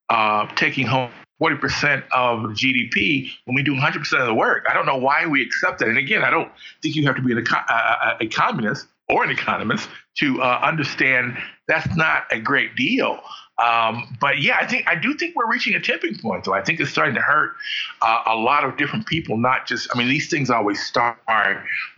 [0.09, 4.65] uh, taking home 40% of GDP when we do 100% of the work.
[4.69, 5.89] I don't know why we accept that.
[5.89, 6.51] And again, I don't
[6.83, 11.37] think you have to be an uh, a communist or an economist to uh, understand
[11.69, 13.21] that's not a great deal.
[13.63, 16.45] Um, but yeah, I think I do think we're reaching a tipping point.
[16.45, 17.53] Though I think it's starting to hurt
[18.01, 19.37] uh, a lot of different people.
[19.37, 21.19] Not just, I mean, these things always start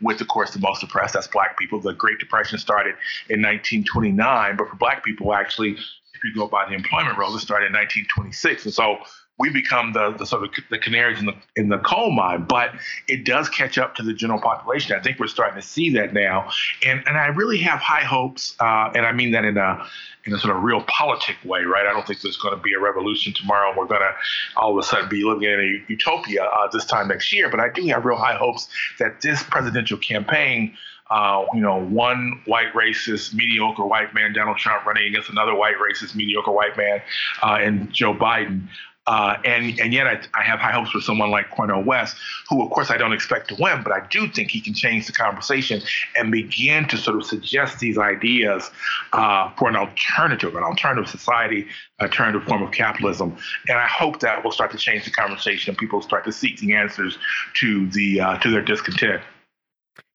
[0.03, 1.15] with, of course, the most oppressed.
[1.15, 1.81] That's Black people.
[1.81, 2.97] The Great Depression started
[3.31, 7.41] in 1929, but for Black people, actually, if you go by the employment rolls, it
[7.41, 8.65] started in 1926.
[8.65, 8.99] And so
[9.39, 12.71] we become the, the sort of the canaries in the in the coal mine, but
[13.09, 14.97] it does catch up to the general population.
[14.97, 16.51] I think we're starting to see that now,
[16.87, 19.87] and and I really have high hopes, uh, and I mean that in a
[20.25, 21.85] in a sort of realpolitik way, right?
[21.85, 24.15] I don't think there's going to be a revolution tomorrow, and we're going to
[24.57, 27.51] all of a sudden be living in a utopia uh, this time next year.
[27.51, 28.69] But I do have real high hopes
[28.99, 30.77] that this presidential campaign.
[31.11, 35.75] Uh, you know, one white racist, mediocre white man, Donald Trump, running against another white
[35.77, 37.03] racist, mediocre white man,
[37.43, 38.69] uh, and Joe Biden.
[39.07, 42.17] Uh, and and yet I, I, have high hopes for someone like Cornel West,
[42.49, 45.07] who of course I don't expect to win, but I do think he can change
[45.07, 45.83] the conversation
[46.17, 48.71] and begin to sort of suggest these ideas
[49.13, 51.67] uh, for an alternative, an alternative society,
[52.01, 53.37] alternative form of capitalism.
[53.69, 56.59] And I hope that will start to change the conversation and people start to seek
[56.61, 57.19] the answers
[57.61, 59.21] to the uh, to their discontent.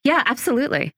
[0.03, 0.93] Yeah, absolutely.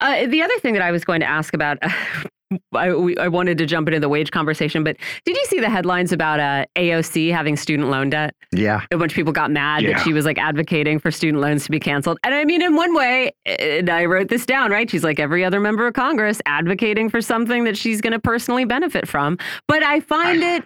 [0.00, 1.78] Uh, the other thing that I was going to ask about
[2.74, 5.70] I, we, I wanted to jump into the wage conversation, but did you see the
[5.70, 8.34] headlines about uh, AOC having student loan debt?
[8.52, 8.84] Yeah.
[8.90, 9.92] A bunch of people got mad yeah.
[9.92, 12.18] that she was like advocating for student loans to be canceled.
[12.24, 14.90] And I mean, in one way, and I wrote this down, right?
[14.90, 18.64] She's like every other member of Congress advocating for something that she's going to personally
[18.64, 19.38] benefit from.
[19.68, 20.64] But I find it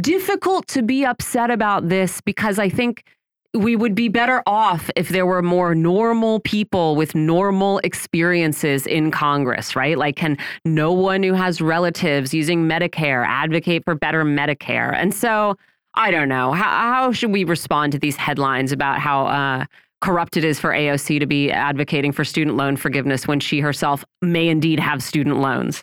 [0.00, 3.04] difficult to be upset about this because I think
[3.56, 9.10] we would be better off if there were more normal people with normal experiences in
[9.10, 9.98] Congress, right?
[9.98, 14.94] Like, can no one who has relatives using Medicare advocate for better Medicare?
[14.94, 15.56] And so,
[15.94, 16.52] I don't know.
[16.52, 19.64] How, how should we respond to these headlines about how uh,
[20.00, 24.04] corrupt it is for AOC to be advocating for student loan forgiveness when she herself
[24.20, 25.82] may indeed have student loans?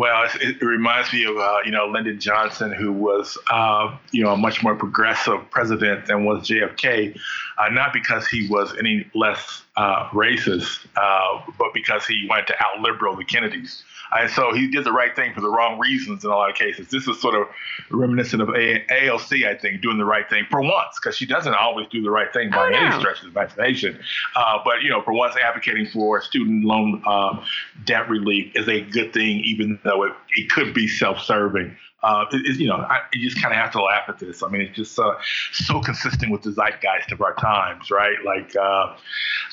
[0.00, 4.30] Well, it, reminds me of uh, you know Lyndon Johnson, who was uh, you know
[4.30, 7.20] a much more progressive president than was JFK,
[7.58, 12.54] uh, not because he was any less uh, racist, uh, but because he wanted to
[12.64, 13.84] out liberal the Kennedys.
[14.12, 16.56] And so he did the right thing for the wrong reasons in a lot of
[16.56, 16.88] cases.
[16.88, 17.48] This is sort of
[17.90, 21.54] reminiscent of a- AOC, I think, doing the right thing for once, because she doesn't
[21.54, 24.00] always do the right thing by oh, any stretch of the imagination.
[24.34, 27.44] Uh, but, you know, for once, advocating for student loan uh,
[27.84, 32.24] debt relief is a good thing, even though it, it could be self serving uh,
[32.32, 34.42] it, you know, I, you just kind of have to laugh at this.
[34.42, 35.14] I mean, it's just uh,
[35.52, 38.16] so consistent with the zeitgeist of our times, right?
[38.24, 38.96] Like, uh,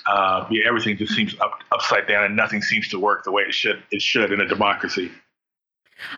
[0.08, 3.44] uh, yeah, everything just seems up, upside down, and nothing seems to work the way
[3.44, 3.84] it should.
[3.92, 5.12] It should in a democracy.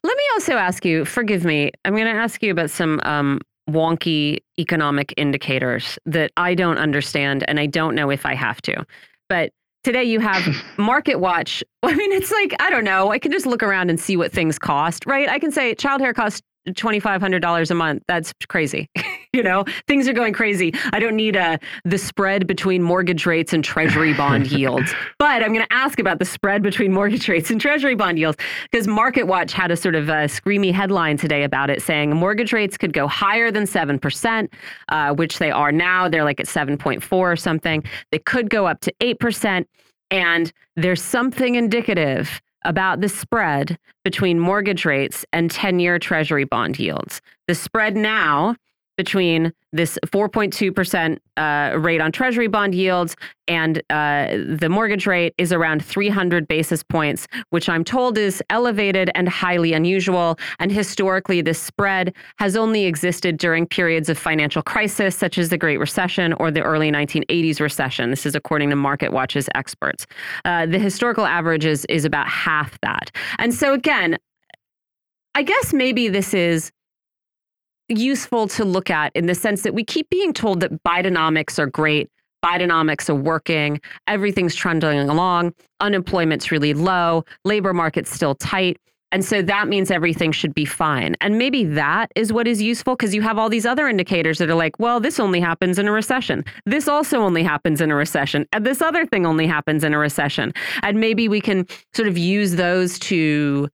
[0.03, 1.05] Let me also ask you.
[1.05, 1.71] Forgive me.
[1.85, 3.39] I'm going to ask you about some um,
[3.69, 8.85] wonky economic indicators that I don't understand, and I don't know if I have to.
[9.29, 9.51] But
[9.83, 10.45] Today you have
[10.77, 11.63] Market Watch.
[11.83, 13.11] I mean, it's like, I don't know.
[13.11, 15.29] I can just look around and see what things cost, right?
[15.29, 18.03] I can say child hair costs $2,500 a month.
[18.07, 18.87] That's crazy.
[19.33, 20.73] you know, things are going crazy.
[20.91, 24.91] I don't need a, uh, the spread between mortgage rates and treasury bond yields.
[25.19, 28.37] But I'm going to ask about the spread between mortgage rates and treasury bond yields
[28.71, 32.53] because Market Watch had a sort of a screamy headline today about it saying mortgage
[32.53, 34.51] rates could go higher than 7%,
[34.89, 36.09] uh, which they are now.
[36.09, 37.83] They're like at 7.4 or something.
[38.11, 39.65] They could go up to 8%.
[40.09, 46.79] And there's something indicative about the spread between mortgage rates and 10 year Treasury bond
[46.79, 47.21] yields.
[47.47, 48.55] The spread now
[48.99, 53.15] between this 4.2% uh, rate on Treasury bond yields
[53.47, 59.09] and uh, the mortgage rate is around 300 basis points, which I'm told is elevated
[59.15, 60.37] and highly unusual.
[60.59, 65.57] And historically, this spread has only existed during periods of financial crisis, such as the
[65.57, 68.09] Great Recession or the early 1980s recession.
[68.09, 70.07] This is according to Market Watch's experts.
[70.43, 73.11] Uh, the historical average is, is about half that.
[73.37, 74.17] And so, again,
[75.35, 76.73] I guess maybe this is
[77.89, 81.67] useful to look at in the sense that we keep being told that Bidenomics are
[81.67, 82.09] great,
[82.43, 88.77] Bidenomics are working, everything's trundling along, unemployment's really low, labor market's still tight.
[89.11, 91.15] And so that means everything should be fine.
[91.19, 94.49] And maybe that is what is useful because you have all these other indicators that
[94.49, 96.45] are like, well, this only happens in a recession.
[96.67, 98.45] This also only happens in a recession.
[98.53, 100.53] And this other thing only happens in a recession.
[100.83, 101.65] And maybe we can
[101.95, 103.67] sort of use those to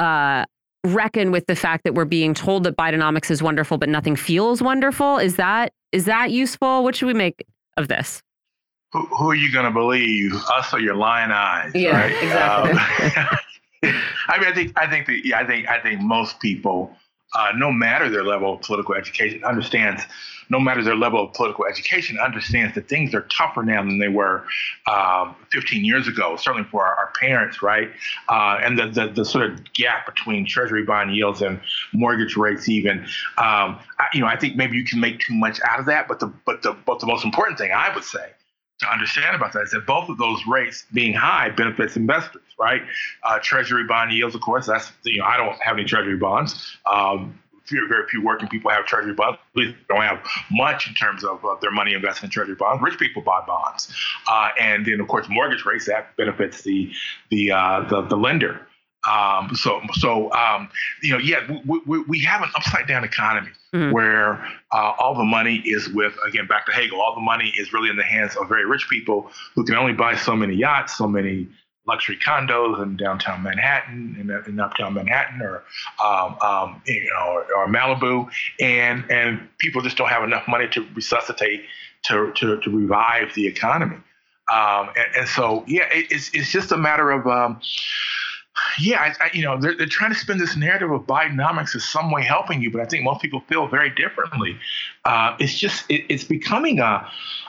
[0.00, 0.44] uh,
[0.84, 4.62] reckon with the fact that we're being told that Bidenomics is wonderful, but nothing feels
[4.62, 5.18] wonderful.
[5.18, 6.82] Is that is that useful?
[6.82, 7.44] What should we make
[7.76, 8.22] of this?
[8.92, 11.72] Who, who are you going to believe, us or your lying eyes?
[11.74, 12.22] Yeah, right?
[12.22, 12.72] exactly.
[12.72, 13.38] Um,
[14.28, 16.94] I mean, I think I think that yeah, I think I think most people,
[17.34, 20.02] uh, no matter their level of political education, understands.
[20.52, 24.08] No matter their level of political education, understands that things are tougher now than they
[24.08, 24.44] were
[24.86, 26.36] um, 15 years ago.
[26.36, 27.90] Certainly for our, our parents, right?
[28.28, 31.60] Uh, and the, the, the sort of gap between Treasury bond yields and
[31.92, 33.00] mortgage rates, even.
[33.38, 36.06] Um, I, you know, I think maybe you can make too much out of that.
[36.06, 38.30] But the but the but the most important thing I would say
[38.82, 42.82] to understand about that is that both of those rates being high benefits investors, right?
[43.22, 46.76] Uh, treasury bond yields, of course, that's, you know, I don't have any treasury bonds.
[46.92, 47.38] Um,
[47.68, 49.38] very, very few working people have treasury bonds.
[49.54, 52.56] At least they don't have much in terms of uh, their money invested in treasury
[52.56, 52.82] bonds.
[52.82, 53.92] Rich people buy bonds,
[54.28, 56.92] uh, and then of course mortgage rates that benefits the
[57.30, 58.66] the uh, the, the lender.
[59.10, 60.68] Um, so, so um,
[61.02, 63.92] you know, yeah, we, we, we have an upside down economy mm-hmm.
[63.92, 64.34] where
[64.70, 67.90] uh, all the money is with, again, back to Hegel, all the money is really
[67.90, 71.08] in the hands of very rich people who can only buy so many yachts, so
[71.08, 71.48] many
[71.86, 75.64] luxury condos in downtown Manhattan, in, in uptown Manhattan, or
[76.04, 78.28] um, um, you know, or, or, Malibu,
[78.60, 81.62] and and people just don't have enough money to resuscitate
[82.04, 83.96] to to, to revive the economy.
[84.52, 87.60] Um, and, and, so, yeah, it, it's it's just a matter of um,
[88.78, 91.84] yeah, I, I, you know, they're, they're trying to spin this narrative of Bidenomics as
[91.84, 94.58] some way helping you, but I think most people feel very differently.
[95.04, 97.08] Uh, it's just, it, it's becoming a,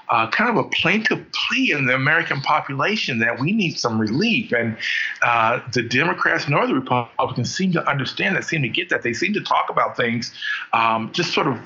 [0.10, 4.52] a, kind of a plaintive plea in the American population that we need some relief.
[4.52, 4.78] And
[5.22, 9.04] uh, the Democrats nor the Republicans seem to understand that, seem to get that.
[9.04, 10.34] They seem to talk about things
[10.74, 11.60] um, just sort of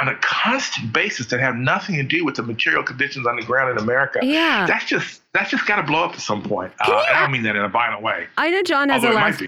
[0.00, 3.42] on a constant basis that have nothing to do with the material conditions on the
[3.42, 4.20] ground in America.
[4.22, 4.66] Yeah.
[4.66, 6.72] That's just that's just got to blow up at some point.
[6.80, 8.26] Uh, I don't mean that in a violent way.
[8.38, 9.42] I know John has a last.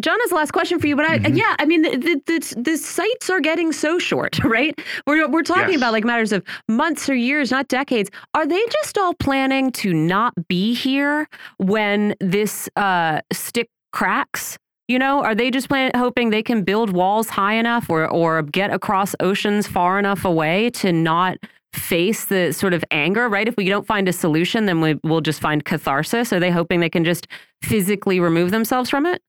[0.00, 1.36] John has the last question for you, but I, mm-hmm.
[1.36, 4.78] yeah, I mean, the, the, the, the, sites are getting so short, right?
[5.06, 5.78] We're, we're talking yes.
[5.78, 8.10] about like matters of months or years, not decades.
[8.34, 11.28] Are they just all planning to not be here
[11.58, 14.58] when this uh, stick cracks?
[14.86, 18.42] You know, are they just plan- hoping they can build walls high enough or or
[18.42, 21.36] get across oceans far enough away to not
[21.74, 23.46] face the sort of anger, right?
[23.46, 26.32] If we don't find a solution, then we, we'll just find catharsis.
[26.32, 27.26] Are they hoping they can just
[27.62, 29.22] physically remove themselves from it?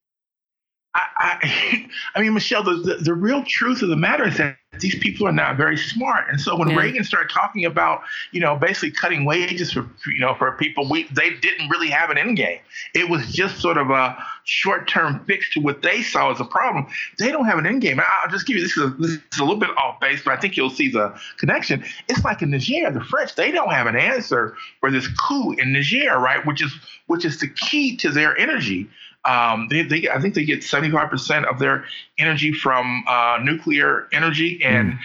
[0.96, 4.58] I, I, I mean, Michelle, the, the, the, real truth of the matter is that
[4.80, 6.30] these people are not very smart.
[6.30, 6.78] And so when yeah.
[6.78, 11.04] Reagan started talking about, you know, basically cutting wages for, you know, for people, we
[11.12, 12.60] they didn't really have an end game.
[12.94, 16.88] It was just sort of a short-term fix to what they saw as a problem.
[17.18, 18.00] They don't have an end game.
[18.00, 20.34] I'll just give you this is a, this is a little bit off base, but
[20.34, 21.84] I think you'll see the connection.
[22.08, 25.74] It's like in Niger, the French, they don't have an answer for this coup in
[25.74, 26.46] Niger, right?
[26.46, 26.72] Which is
[27.08, 28.88] which is the key to their energy.
[29.26, 31.86] Um, they, they, I think they get 75% of their
[32.18, 35.00] energy from uh, nuclear energy, and mm.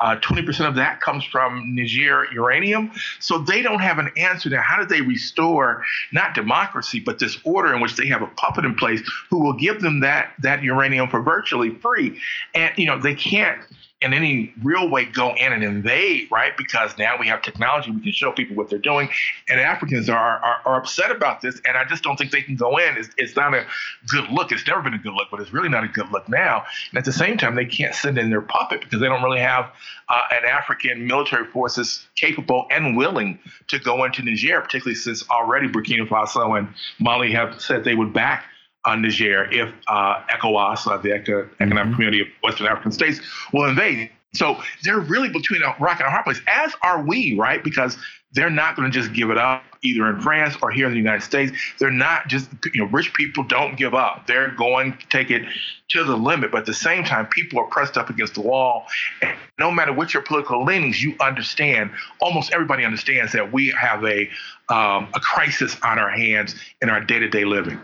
[0.00, 2.92] uh, 20% of that comes from Niger uranium.
[3.20, 4.62] So they don't have an answer now.
[4.62, 8.64] how do they restore not democracy, but this order in which they have a puppet
[8.64, 12.20] in place who will give them that that uranium for virtually free.
[12.54, 13.60] And you know they can't
[14.04, 16.54] in any real way go in and invade, right?
[16.58, 19.08] Because now we have technology, we can show people what they're doing.
[19.48, 21.60] And Africans are, are, are upset about this.
[21.66, 22.98] And I just don't think they can go in.
[22.98, 23.66] It's, it's, not a
[24.08, 24.52] good look.
[24.52, 26.64] It's never been a good look, but it's really not a good look now.
[26.90, 29.40] And at the same time, they can't send in their puppet because they don't really
[29.40, 29.72] have
[30.10, 33.38] uh, an African military forces capable and willing
[33.68, 36.68] to go into Niger, particularly since already Burkina Faso and
[37.00, 38.44] Mali have said they would back
[38.84, 41.92] on Niger if uh, ECOWAS, uh, the Economic mm-hmm.
[41.92, 43.20] Community of Western African States,
[43.52, 44.10] will invade.
[44.34, 47.62] So they're really between a rock and a hard place, as are we, right?
[47.62, 47.96] Because
[48.32, 50.98] they're not going to just give it up either in France or here in the
[50.98, 51.52] United States.
[51.78, 54.26] They're not just, you know, rich people don't give up.
[54.26, 55.42] They're going to take it
[55.90, 56.50] to the limit.
[56.50, 58.86] But at the same time, people are pressed up against the wall.
[59.22, 64.04] And no matter what your political leanings, you understand, almost everybody understands that we have
[64.04, 64.28] a,
[64.68, 67.78] um, a crisis on our hands in our day to day living.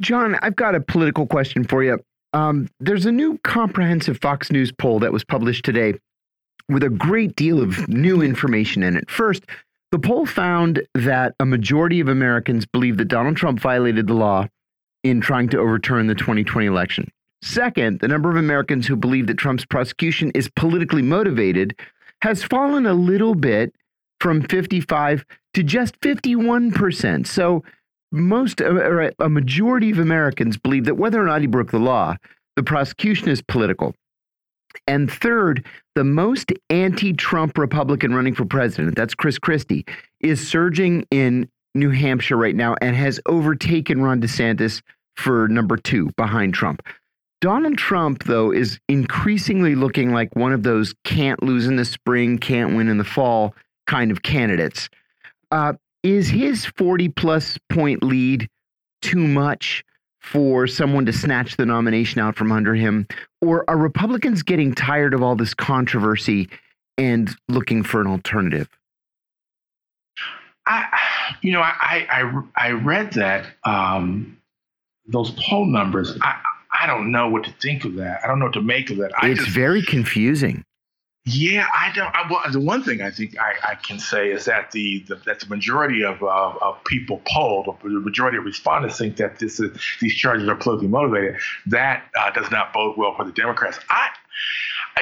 [0.00, 1.98] Jon, I've got a political question for you.
[2.32, 5.94] Um, there's a new comprehensive Fox News poll that was published today
[6.68, 9.10] with a great deal of new information in it.
[9.10, 9.44] First,
[9.92, 14.46] the poll found that a majority of Americans believe that Donald Trump violated the law
[15.04, 17.10] in trying to overturn the 2020 election.
[17.42, 21.78] Second, the number of Americans who believe that Trump's prosecution is politically motivated
[22.22, 23.72] has fallen a little bit
[24.20, 25.24] from 55
[25.54, 27.26] to just 51%.
[27.26, 27.62] So
[28.12, 32.16] most, or a majority of Americans believe that whether or not he broke the law,
[32.56, 33.94] the prosecution is political.
[34.86, 39.86] And third, the most anti Trump Republican running for president, that's Chris Christie,
[40.20, 44.82] is surging in New Hampshire right now and has overtaken Ron DeSantis
[45.16, 46.82] for number two behind Trump.
[47.40, 52.38] Donald Trump, though, is increasingly looking like one of those can't lose in the spring,
[52.38, 53.54] can't win in the fall
[53.86, 54.88] kind of candidates.
[55.50, 58.48] Uh, is his 40 plus point lead
[59.02, 59.84] too much
[60.20, 63.06] for someone to snatch the nomination out from under him?
[63.40, 66.48] Or are Republicans getting tired of all this controversy
[66.98, 68.68] and looking for an alternative?
[70.66, 70.98] I,
[71.42, 74.36] you know, I I, I read that um,
[75.06, 76.18] those poll numbers.
[76.20, 76.40] I
[76.80, 78.20] I don't know what to think of that.
[78.24, 79.12] I don't know what to make of that.
[79.16, 80.64] I it's just, very confusing.
[81.28, 82.14] Yeah, I don't.
[82.14, 85.16] I, well, the one thing I think I, I can say is that the, the
[85.26, 89.58] that the majority of, uh, of people polled, the majority of respondents think that this
[89.58, 91.36] is, these charges are politically motivated.
[91.66, 93.80] That uh, does not bode well for the Democrats.
[93.90, 94.10] I,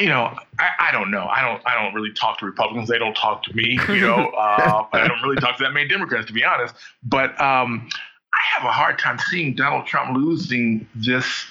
[0.00, 1.26] you know, I, I, don't know.
[1.26, 1.62] I don't.
[1.66, 2.88] I don't really talk to Republicans.
[2.88, 3.78] They don't talk to me.
[3.88, 6.74] You know, uh, I don't really talk to that many Democrats, to be honest.
[7.02, 7.86] But um,
[8.32, 11.44] I have a hard time seeing Donald Trump losing this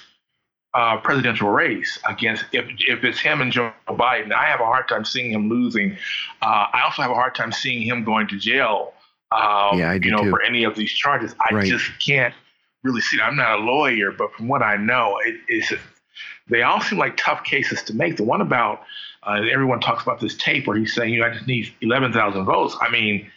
[0.74, 4.32] uh, presidential race against if if it's him and Joe Biden.
[4.32, 5.96] I have a hard time seeing him losing.
[6.42, 8.92] Uh, I also have a hard time seeing him going to jail.
[9.32, 10.30] Um, yeah, I do you know, too.
[10.30, 11.66] for any of these charges, I right.
[11.66, 12.34] just can't
[12.82, 13.22] really see it.
[13.22, 15.72] I'm not a lawyer, but from what I know, it is.
[16.48, 18.16] They all seem like tough cases to make.
[18.16, 18.82] The one about
[19.22, 22.44] uh, everyone talks about this tape where he's saying, you know, I just need 11,000
[22.44, 22.76] votes.
[22.80, 23.30] I mean,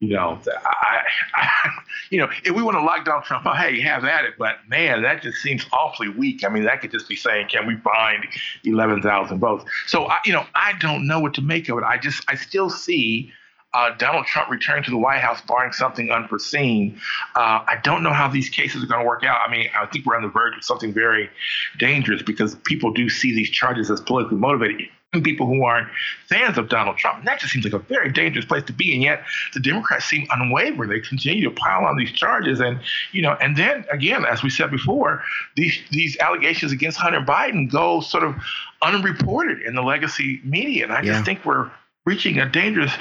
[0.00, 1.00] you know, I,
[1.34, 1.70] I,
[2.10, 4.34] you know, if we want to lock down Trump, hey, have at it.
[4.38, 6.42] But man, that just seems awfully weak.
[6.44, 8.26] I mean, that could just be saying, can we find
[8.64, 9.64] 11,000 votes?
[9.86, 11.84] So, I, you know, I don't know what to make of it.
[11.84, 13.30] I just, I still see
[13.74, 16.98] uh, Donald Trump return to the White House, barring something unforeseen.
[17.36, 19.46] Uh, I don't know how these cases are going to work out.
[19.46, 21.30] I mean, I think we're on the verge of something very
[21.78, 24.88] dangerous because people do see these charges as politically motivated
[25.18, 25.88] people who aren't
[26.28, 27.18] fans of Donald Trump.
[27.18, 28.94] And that just seems like a very dangerous place to be.
[28.94, 30.88] And yet the Democrats seem unwavering.
[30.88, 32.60] They continue to pile on these charges.
[32.60, 32.78] And,
[33.10, 35.24] you know, and then again, as we said before,
[35.56, 38.36] these these allegations against Hunter Biden go sort of
[38.82, 40.84] unreported in the legacy media.
[40.84, 41.12] And I Yeah.
[41.14, 41.68] just think we're
[42.04, 42.92] reaching a dangerous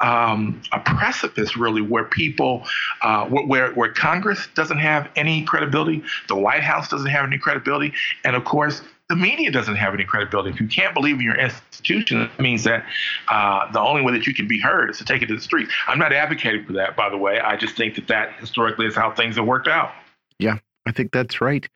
[0.00, 2.66] um, a precipice really where people
[3.02, 7.92] uh, where where Congress doesn't have any credibility, the White House doesn't have any credibility,
[8.24, 8.82] and of course
[9.12, 10.48] the media doesn't have any credibility.
[10.48, 12.86] If you can't believe in your institution, it means that
[13.28, 15.40] uh, the only way that you can be heard is to take it to the
[15.40, 15.70] streets.
[15.86, 17.38] I'm not advocating for that, by the way.
[17.38, 19.92] I just think that that historically is how things have worked out.
[20.38, 20.56] Yeah,
[20.86, 21.68] I think that's right.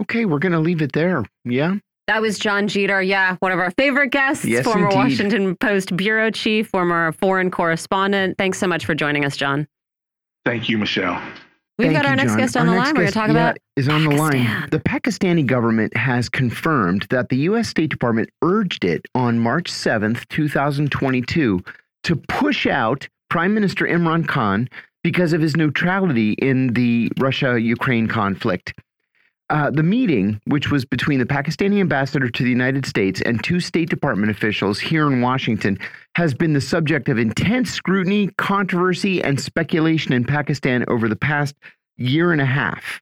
[0.00, 1.24] Okay, we're going to leave it there.
[1.44, 1.74] Yeah.
[2.06, 3.02] That was Jon Jeter.
[3.02, 4.96] Yeah, one of our favorite guests, Yes, former indeed.
[4.96, 8.38] Washington Post bureau chief, former foreign correspondent.
[8.38, 9.68] Thanks so much for joining us, Jon.
[10.46, 11.22] Thank you, Michelle.
[11.78, 12.38] We've Thank got our you, next John.
[12.38, 12.88] guest on Our the line.
[12.88, 14.44] We're going to talk yeah, about is on the line.
[14.44, 14.68] Pakistan.
[14.70, 17.68] The Pakistani government has confirmed that the U.S.
[17.68, 21.62] State Department urged it on March 7th, 2022,
[22.02, 24.68] to push out Prime Minister Imran Khan
[25.04, 28.74] because of his neutrality in the Russia-Ukraine conflict.
[29.50, 33.60] Uh, the meeting, which was between the Pakistani ambassador to the United States and two
[33.60, 35.78] State Department officials here in Washington,
[36.16, 41.54] has been the subject of intense scrutiny, controversy, and speculation in Pakistan over the past
[41.96, 43.00] year and a half.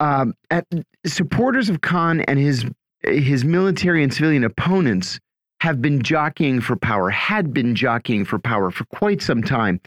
[0.00, 0.64] Um, at,
[1.04, 2.64] supporters of Khan and his
[3.02, 5.20] his military and civilian opponents
[5.60, 9.80] have been jockeying for power, had been jockeying for power for quite some time.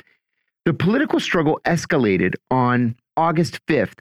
[0.66, 4.00] The political struggle escalated on August 5th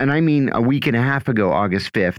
[0.00, 2.18] and I mean a week and a half ago, August 5th,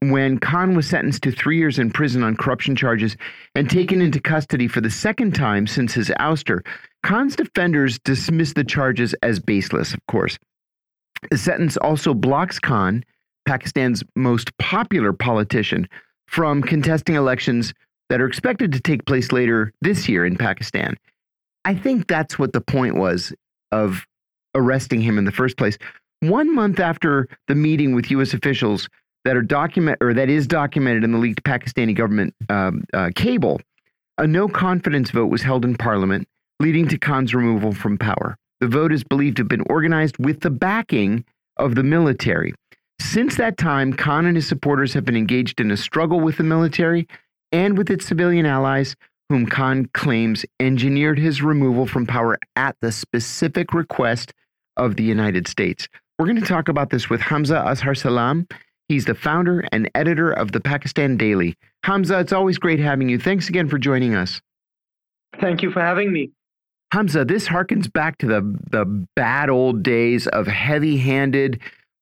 [0.00, 3.16] when Khan was sentenced to three years in prison on corruption charges
[3.54, 6.64] and taken into custody for the second time since his ouster.
[7.02, 10.38] Khan's defenders dismissed the charges as baseless, of course.
[11.30, 13.04] The sentence also blocks Khan,
[13.44, 15.86] Pakistan's most popular politician,
[16.26, 17.74] from contesting elections
[18.08, 20.96] that are expected to take place later this year in Pakistan.
[21.64, 23.34] I think that's what the point was
[23.70, 24.06] of
[24.54, 25.76] arresting him in the first place
[26.20, 28.34] one month after the meeting with U.S.
[28.34, 28.88] officials
[29.24, 33.60] that are document or that is documented in the leaked Pakistani government um, uh, cable,
[34.18, 38.36] a no confidence vote was held in Parliament, leading to Khan's removal from power.
[38.60, 41.24] The vote is believed to have been organized with the backing
[41.56, 42.54] of the military.
[43.00, 46.44] Since that time, Khan and his supporters have been engaged in a struggle with the
[46.44, 47.08] military
[47.50, 48.94] and with its civilian allies,
[49.30, 54.34] whom Khan claims engineered his removal from power at the specific request
[54.76, 55.88] of the United States.
[56.20, 58.46] We're going to talk about this with Hamza Azhar Salam.
[58.88, 61.56] He's the founder and editor of the Pakistan Daily.
[61.82, 63.18] Hamza, it's always great having you.
[63.18, 64.42] Thanks again for joining us.
[65.40, 66.30] Thank you for having me.
[66.92, 68.84] Hamza, this harkens back to the, the
[69.16, 71.58] bad old days of heavy handed,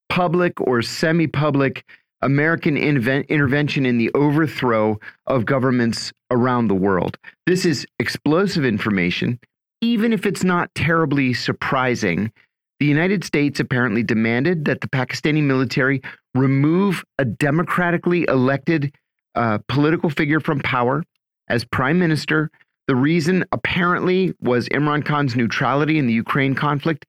[0.08, 1.84] public or semi public
[2.20, 4.98] American intervention in the overthrow
[5.28, 7.16] of governments around the world.
[7.46, 9.38] This is explosive information,
[9.80, 12.32] even if it's not terribly surprising.
[12.80, 16.00] The United States apparently demanded that the Pakistani military
[16.34, 18.94] remove a democratically elected
[19.34, 21.02] uh, political figure from power
[21.48, 22.50] as prime minister.
[22.86, 27.04] The reason apparently was Imran Khan's neutrality in the Ukraine conflict.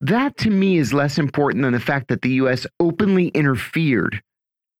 [0.00, 2.66] That to me is less important than the fact that the U.S.
[2.80, 4.22] openly interfered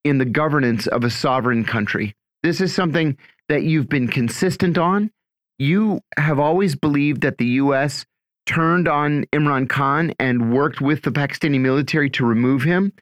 [0.04, 2.14] in the governance of a sovereign country.
[2.42, 3.16] This is something
[3.48, 5.10] that you've been consistent on.
[5.58, 8.04] You have always believed that the U.S.
[8.46, 12.92] turned on Imran Khan and worked with the Pakistani military to remove him.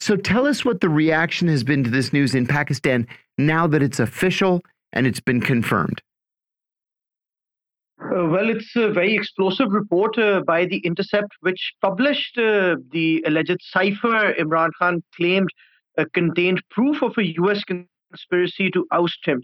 [0.00, 3.82] So tell us what the reaction has been to this news in Pakistan now that
[3.82, 4.62] it's official
[4.92, 6.02] and it's been confirmed.
[8.02, 13.22] Uh, well, it's a very explosive report uh, by The Intercept, which published uh, the
[13.26, 15.50] alleged cipher Imran Khan claimed
[15.98, 19.42] uh, contained proof of a US conspiracy to oust him.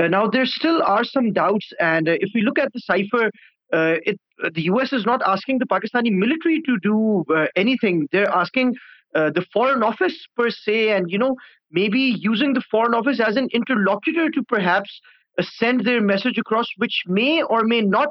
[0.00, 3.30] Uh, now, there still are some doubts, and uh, if we look at the cipher,
[3.72, 4.18] it,
[4.52, 7.24] the US is not asking the Pakistani military to do
[7.56, 8.08] anything.
[8.12, 8.74] They're asking
[9.14, 11.36] the Foreign Office per se, and you know
[11.70, 15.00] maybe using the Foreign Office as an interlocutor to perhaps
[15.40, 18.08] send their message across, which may or may not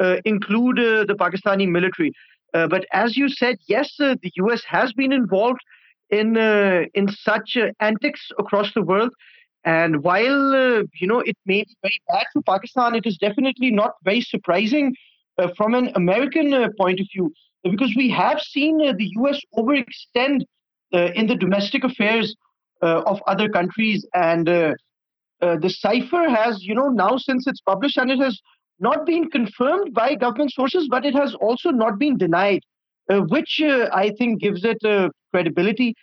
[0.00, 2.12] uh, include uh, the Pakistani military.
[2.52, 5.60] Uh, but as you said, yes, the US has been involved
[6.10, 9.12] in uh, in such uh, antics across the world.
[9.64, 13.70] And while uh, you know it may be very bad for Pakistan, it is definitely
[13.70, 14.94] not very surprising
[15.56, 17.32] from an American point of view
[17.64, 19.40] because we have seen the U.S.
[19.56, 20.42] overextend
[20.92, 22.36] in the domestic affairs
[22.82, 24.48] of other countries and.
[25.44, 28.40] Uh, the cipher has, you know, now since it's published and it has
[28.78, 32.60] not been confirmed by government sources, but it has also not been denied,
[33.10, 34.78] uh, which uh, I think gives it
[35.32, 35.94] credibility.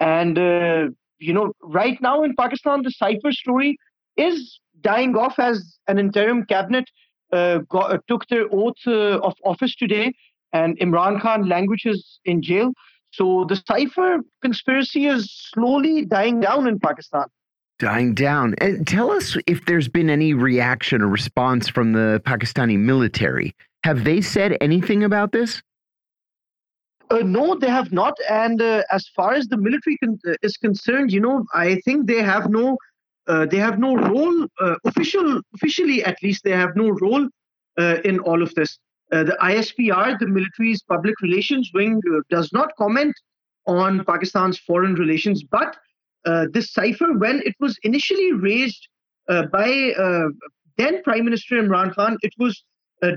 [0.00, 0.88] And, uh,
[1.18, 3.76] you know, right now in Pakistan, the cipher story
[4.16, 6.84] is dying off as an interim cabinet
[7.32, 10.12] uh, got, uh, took their oath uh, of office today,
[10.52, 12.72] and Imran Khan languages in jail.
[13.10, 17.24] So the cipher conspiracy is slowly dying down in Pakistan.
[17.78, 18.54] Dying down.
[18.58, 23.54] And tell us if there's been any reaction or response from the Pakistani military.
[23.84, 25.62] Have they said anything about this?
[27.10, 28.14] Uh, no, they have not.
[28.28, 32.06] And uh, as far as the military con- uh, is concerned, you know, I think
[32.06, 32.76] they have no,
[33.26, 37.26] uh, they have no role uh, official, officially at least, they have no role
[37.78, 38.78] uh, in all of this.
[39.10, 43.14] the ISPR, the military's public relations wing, does not comment
[43.66, 45.42] on Pakistan's foreign relations.
[45.42, 45.76] But
[46.52, 48.82] this cipher, when it was initially raised
[49.28, 49.94] by
[50.76, 52.64] then Prime Minister Imran Khan, it was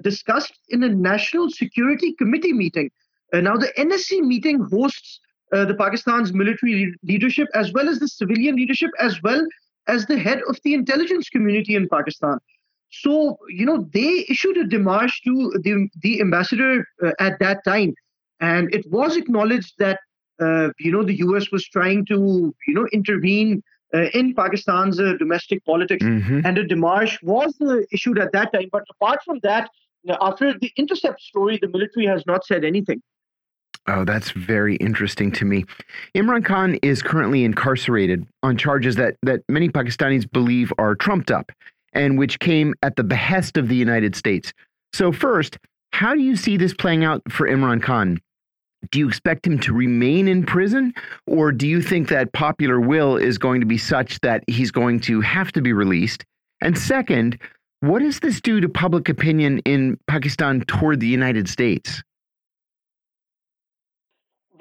[0.02, 2.90] discussed in a National Security Committee meeting.
[3.34, 5.20] Uh, now, the NSC meeting hosts
[5.54, 9.46] uh, the Pakistan's military leadership as well as the civilian leadership, as well
[9.88, 12.38] as the head of the intelligence community in Pakistan.
[12.92, 17.94] So, you know, they issued a demarche to the, the ambassador uh, at that time.
[18.40, 20.00] And it was acknowledged that,
[20.42, 23.64] uh, you know, the US was trying to, you know, intervene
[23.94, 26.04] uh, in Pakistan's uh, domestic politics.
[26.04, 26.46] Mm-hmm.
[26.46, 27.56] And a demarche was
[27.92, 28.70] issued at that time.
[28.72, 29.70] But apart from that,
[30.20, 33.02] after the intercept story, the military has not said anything.
[33.88, 35.66] Oh, that's very interesting to me.
[36.16, 41.52] Imran Khan is currently incarcerated on charges that, that many Pakistanis believe are trumped up
[41.94, 44.54] and which came at the behest of the United States.
[44.94, 45.58] So, first,
[45.94, 48.20] how do you see this playing out for Imran Khan?
[48.92, 50.94] Do you expect him to remain in prison,
[51.28, 55.00] or do you think that popular will is going to be such that he's going
[55.02, 56.26] to have to be released?
[56.62, 57.40] And second,
[57.82, 62.02] what does this do to public opinion in Pakistan toward the United States?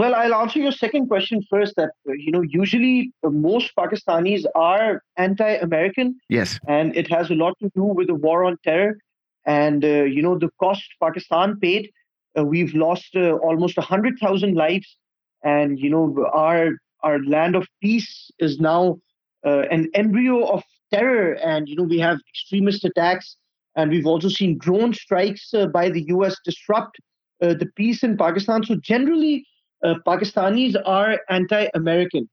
[0.00, 1.76] Well, I'll answer your second question first.
[1.76, 6.18] That uh, you know, usually uh, most Pakistanis are anti-American.
[6.30, 8.96] Yes, and it has a lot to do with the war on terror,
[9.44, 11.90] and uh, you know the cost Pakistan paid.
[12.34, 14.96] Uh, we've lost uh, almost hundred thousand lives,
[15.44, 18.98] and you know our our land of peace is now
[19.44, 23.36] uh, an embryo of terror, and you know we have extremist attacks,
[23.76, 26.36] and we've also seen drone strikes by the U.S.
[26.42, 26.98] disrupt
[27.40, 28.64] the peace in Pakistan.
[28.64, 29.44] So generally
[29.84, 32.28] uh, Pakistanis are anti-American.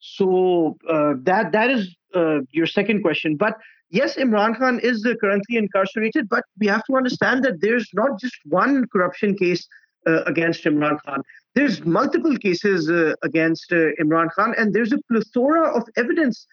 [0.00, 3.36] So uh, that that is uh, your second question.
[3.36, 3.56] But
[3.90, 8.20] yes, Imran Khan is uh, currently incarcerated, but we have to understand that there's not
[8.20, 9.66] just one corruption case
[10.06, 11.22] uh, against Imran Khan.
[11.54, 12.90] There's multiple cases
[13.22, 16.46] against Imran Khan, and there's a plethora of evidence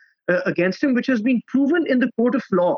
[0.46, 2.76] against him, which has been proven in the court of law.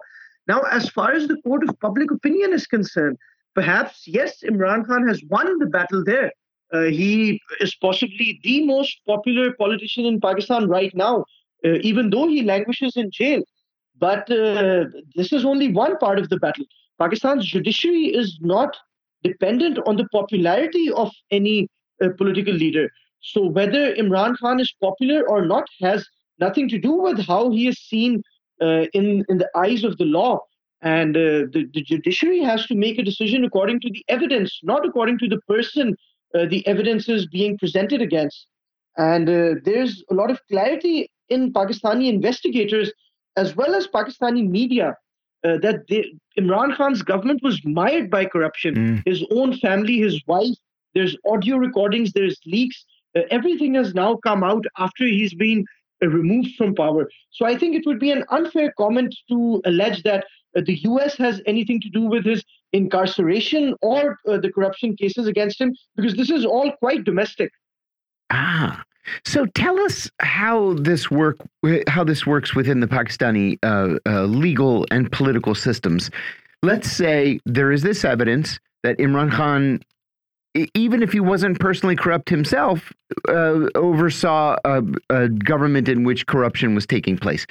[0.47, 3.17] Now, as far as the court of public opinion is concerned,
[3.55, 6.31] perhaps, yes, Imran Khan has won the battle there.
[6.73, 11.25] Uh, he is possibly the most popular politician in Pakistan right now,
[11.65, 13.41] uh, even though he languishes in jail.
[13.99, 16.65] But uh, this is only one part of the battle.
[16.97, 18.75] Pakistan's judiciary is not
[19.23, 21.67] dependent on the popularity of any
[22.03, 22.89] uh, political leader.
[23.21, 26.07] So whether Imran Khan is popular or not has
[26.39, 28.23] nothing to do with how he is seen
[28.61, 30.39] uh, in in the eyes of the law.
[30.81, 34.83] And uh, the, the judiciary has to make a decision according to the evidence, not
[34.83, 35.95] according to the person
[36.35, 38.47] uh, the evidence is being presented against.
[38.97, 42.91] And uh, there's a lot of clarity in Pakistani investigators
[43.37, 44.95] as well as Pakistani media
[45.43, 46.05] uh, that they,
[46.37, 48.75] Imran Khan's government was mired by corruption.
[48.75, 49.03] Mm.
[49.05, 50.55] His own family, his wife,
[50.93, 52.83] there's audio recordings, there's leaks.
[53.15, 55.65] Uh, everything has now come out after he's been
[56.03, 57.09] uh, removed from power.
[57.31, 61.41] So I think it would be an unfair comment to allege that the US has
[61.45, 62.43] anything to do with his
[62.73, 67.51] incarceration or uh, the corruption cases against him, because this is all quite domestic.
[68.29, 68.83] Ah,
[69.25, 71.37] so tell us how this work
[71.87, 76.09] how this works within the Pakistani uh, uh, legal and political systems.
[76.63, 79.81] Let's say there is this evidence that Imran Khan,
[80.75, 82.93] even if he wasn't personally corrupt himself,
[83.27, 87.45] uh, oversaw a, a, government in which corruption was taking place.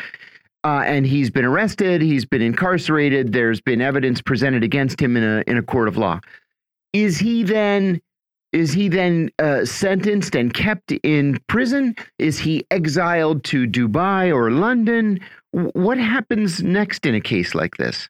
[0.62, 5.24] Uh, and he's been arrested, he's been incarcerated, there's been evidence presented against him in
[5.24, 6.20] a in a court of law.
[6.92, 8.00] Is he then
[8.52, 11.94] is he then uh, sentenced and kept in prison?
[12.18, 15.20] Is he exiled to Dubai or London?
[15.52, 18.08] What happens next in a case like this?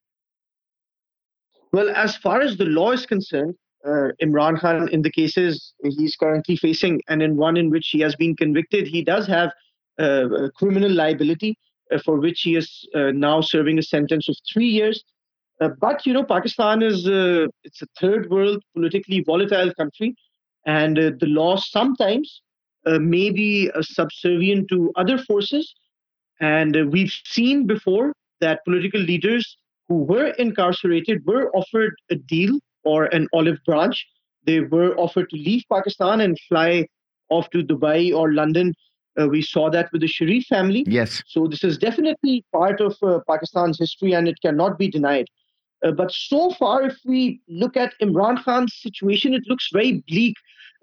[1.72, 3.55] Well, as far as the law is concerned,
[3.86, 8.01] uh, Imran Khan, in the cases he's currently facing, and in one in which he
[8.01, 9.53] has been convicted, he does have
[9.98, 11.57] uh, criminal liability
[11.99, 15.05] for which he is uh, now serving a sentence of three years.
[15.61, 17.07] Uh, but you know, Pakistan is
[17.64, 20.16] it's a third world politically volatile country
[20.66, 22.43] and uh, the law sometimes
[22.86, 25.74] uh, may be uh, subservient to other forces.
[26.41, 29.57] And uh, we've seen before that political leaders
[29.88, 34.07] who were incarcerated were offered a deal or an olive branch.
[34.45, 36.86] They were offered to leave Pakistan and fly
[37.28, 38.74] off to Dubai or London.
[39.18, 40.84] Uh, we saw that with the Sharif family.
[40.86, 41.22] Yes.
[41.26, 45.26] So this is definitely part of uh, Pakistan's history and it cannot be denied.
[45.84, 50.36] Uh, but so far, if we look at Imran Khan's situation, it looks very bleak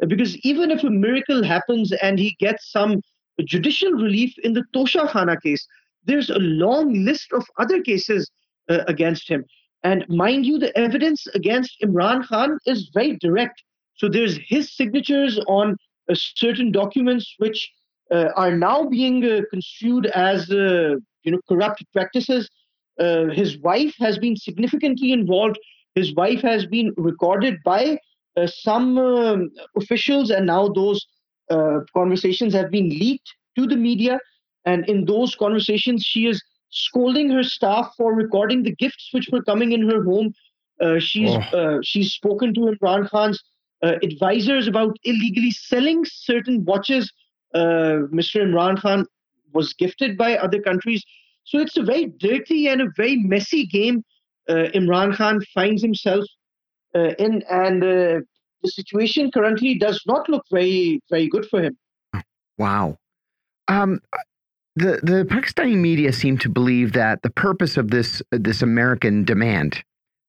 [0.08, 3.02] because even if a miracle happens and he gets some
[3.46, 5.66] judicial relief in the Toshakhana case,
[6.06, 8.30] there's a long list of other cases
[8.70, 9.46] uh, against him.
[9.84, 13.62] And mind you, the evidence against Imran Khan is very direct.
[13.96, 15.78] So there's his signatures on
[16.10, 17.77] uh, certain documents which uh,
[18.12, 22.50] are now being uh, construed as uh, you know corrupt practices.
[23.00, 25.58] Uh, his wife has been significantly involved.
[25.96, 27.98] His wife has been recorded by
[28.36, 31.06] uh, some um, officials, and now those
[31.50, 34.20] uh, conversations have been leaked to the media.
[34.66, 39.42] And in those conversations, she is scolding her staff for recording the gifts which were
[39.42, 40.34] coming in her home.
[40.82, 41.80] Uh, she's oh.
[41.84, 43.44] she's spoken to Imran Khan's
[43.82, 47.12] advisors about illegally selling certain watches.
[47.56, 48.42] Mr.
[48.42, 49.06] Imran Khan
[49.54, 51.04] was gifted by other countries.
[51.46, 54.04] So it's a very dirty and a very messy game
[54.50, 56.26] uh, Imran Khan finds himself
[56.96, 58.20] uh, in, and uh,
[58.62, 61.78] the situation currently does not look very very good for him.
[62.58, 62.98] Wow.
[63.68, 64.00] Um,
[64.76, 69.84] the the Pakistani media seem to believe that the purpose of this this American demand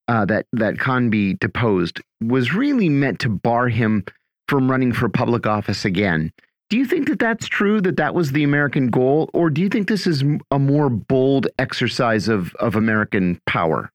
[0.09, 4.05] uh, that that Khan be deposed was really meant to bar him
[4.49, 6.33] from running for public office again.
[6.71, 7.81] Do you think that that's true?
[7.81, 11.47] That that was the American goal, or do you think this is a more bold
[11.59, 13.91] exercise of of American power?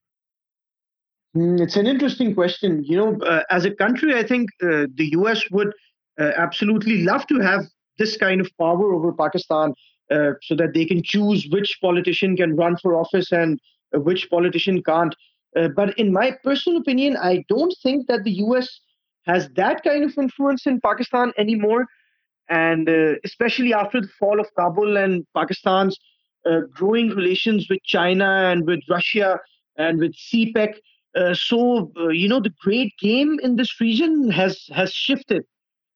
[1.35, 2.83] Mm, it's an interesting question.
[2.83, 5.73] You know, uh, as a country, I think uh, the US would
[6.19, 7.61] uh, absolutely love to have
[7.97, 9.73] this kind of power over Pakistan
[10.11, 13.59] uh, so that they can choose which politician can run for office and
[13.95, 15.15] uh, which politician can't.
[15.55, 18.79] Uh, but in my personal opinion, I don't think that the US
[19.25, 21.85] has that kind of influence in Pakistan anymore.
[22.49, 22.89] And
[23.23, 25.97] especially after the fall of Kabul and Pakistan's
[26.73, 29.39] growing relations with China and with Russia
[29.77, 30.75] and with CPEC.
[31.15, 35.43] Uh, so uh, you know the great game in this region has has shifted.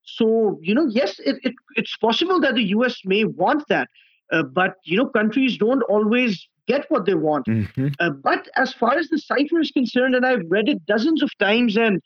[0.03, 3.01] So you know, yes, it, it it's possible that the U.S.
[3.03, 3.89] may want that,
[4.31, 7.47] uh, but you know, countries don't always get what they want.
[7.47, 7.87] Mm-hmm.
[7.99, 11.35] Uh, but as far as the cipher is concerned, and I've read it dozens of
[11.39, 11.99] times, and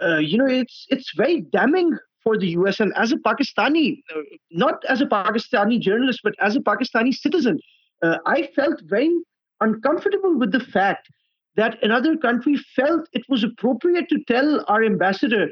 [0.00, 2.80] uh, you know, it's it's very damning for the U.S.
[2.80, 4.02] And as a Pakistani,
[4.50, 7.58] not as a Pakistani journalist, but as a Pakistani citizen,
[8.02, 9.10] I felt very
[9.60, 11.08] uncomfortable with the fact
[11.56, 15.48] that another country felt it was appropriate to tell our ambassador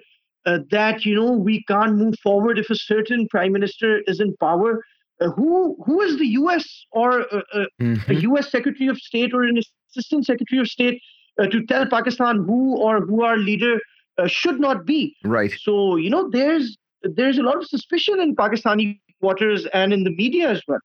[0.46, 4.34] uh, that you know we can't move forward if a certain prime minister is in
[4.38, 4.82] power.
[5.20, 6.66] Uh, who who is the U.S.
[6.92, 8.10] or uh, uh mm-hmm.
[8.10, 8.50] a U.S.
[8.50, 9.60] Secretary of State or an
[9.90, 11.02] Assistant Secretary of State
[11.38, 13.78] uh, to tell Pakistan who or who our leader
[14.18, 15.16] uh, should not be?
[15.24, 15.52] Right.
[15.52, 20.10] So you know there's there's a lot of suspicion in Pakistani quarters and in the
[20.10, 20.80] media as well.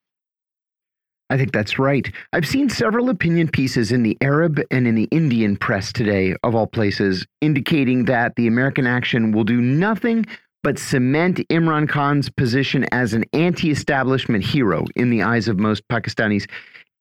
[1.29, 2.11] I think that's right.
[2.33, 6.53] I've seen several opinion pieces in the Arab and in the Indian press today, of
[6.53, 10.25] all places, indicating that the American action will do nothing
[10.61, 15.87] but cement Imran Khan's position as an anti establishment hero in the eyes of most
[15.87, 16.47] Pakistanis,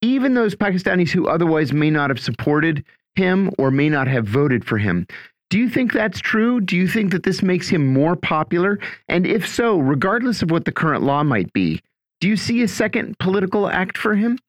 [0.00, 4.64] even those Pakistanis who otherwise may not have supported him or may not have voted
[4.64, 5.06] for him.
[5.54, 6.60] Do you think that's true?
[6.60, 8.80] Do you think that this makes him more popular?
[9.08, 11.80] And if so, regardless of what the current law might be,
[12.20, 14.40] do you see a second political act for him?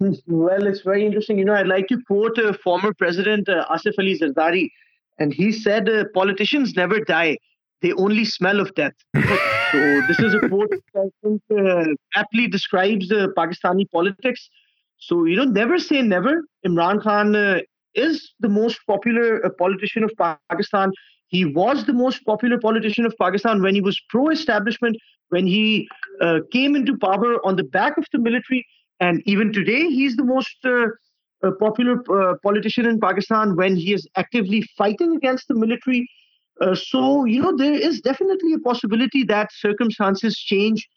[0.00, 1.38] Well, it's very interesting.
[1.38, 4.70] You know, I'd like to quote uh, former President uh, Asif Ali Zardari,
[5.18, 7.36] and he said, uh, "Politicians never die;
[7.82, 12.48] they only smell of death." so this is a quote that I think uh, aptly
[12.48, 14.48] describes uh, Pakistani politics.
[14.96, 16.44] So you know, never say never.
[16.66, 17.58] Imran Khan uh,
[17.98, 20.12] is the most popular uh, politician of
[20.50, 20.92] Pakistan.
[21.28, 24.96] He was the most popular politician of Pakistan when he was pro-establishment,
[25.28, 25.88] when he
[26.20, 28.66] uh, came into power on the back of the military.
[29.00, 30.86] And even today, he's the most uh,
[31.42, 31.96] uh, popular
[32.42, 36.08] politician in Pakistan when he is actively fighting against the military.
[36.74, 40.88] So, you know, there is definitely a possibility that circumstances change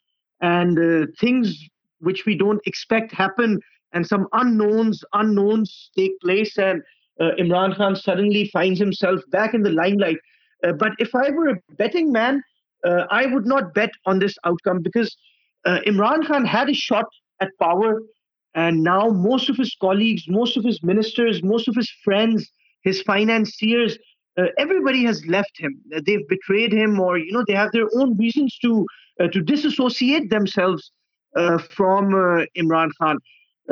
[0.41, 1.55] and things
[1.99, 3.59] which we don't expect happen
[3.93, 6.81] and some unknowns unknowns take place and
[7.19, 10.17] Imran Khan suddenly finds himself back in the limelight.
[10.79, 12.41] but if I were a betting man,
[12.85, 15.15] uh, I would not bet on this outcome because
[15.65, 17.05] uh, Imran Khan had a shot
[17.39, 18.01] at power,
[18.55, 22.49] and now most of his colleagues, most of his ministers, most of his friends,
[22.83, 23.97] his financiers,
[24.37, 25.79] uh, everybody has left him.
[26.05, 28.85] They've betrayed him, or you know, they have their own reasons to
[29.19, 30.91] uh, to disassociate themselves
[31.35, 33.17] uh, from uh, Imran Khan.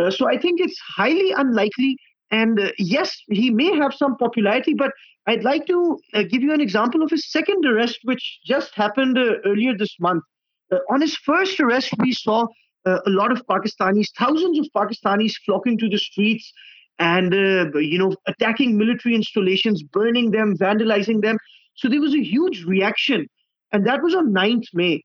[0.10, 1.98] So I think it's highly unlikely.
[2.32, 4.92] And yes, he may have some popularity, but
[5.30, 9.18] I'd like to uh, give you an example of his second arrest, which just happened
[9.18, 10.24] uh, earlier this month.
[10.72, 12.48] Uh, on his first arrest, we saw
[12.86, 16.52] uh, a lot of Pakistanis, thousands of Pakistanis flocking to the streets
[16.98, 21.38] and, uh, you know, attacking military installations, burning them, vandalizing them.
[21.76, 23.28] So there was a huge reaction.
[23.72, 25.04] And that was on 9th May.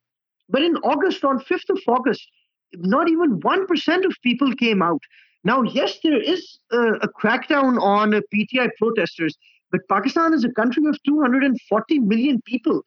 [0.49, 2.26] But in August, on 5th of August,
[2.78, 5.00] not even 1% of people came out.
[5.44, 9.36] Now, yes, there is a, a crackdown on PTI protesters,
[9.70, 12.82] but Pakistan is a country of 240 million people,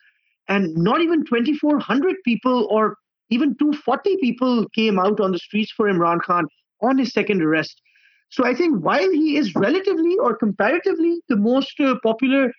[0.47, 2.97] and not even 2,400 people or
[3.29, 6.47] even 240 people came out on the streets for Imran Khan
[6.81, 7.81] on his second arrest.
[8.29, 12.51] So I think while he is relatively or comparatively the most uh, popular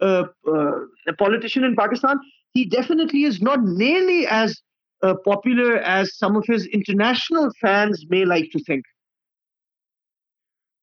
[0.00, 0.72] uh, uh,
[1.18, 2.18] politician in Pakistan,
[2.54, 4.60] he definitely is not nearly as
[5.02, 8.84] uh, popular as some of his international fans may like to think.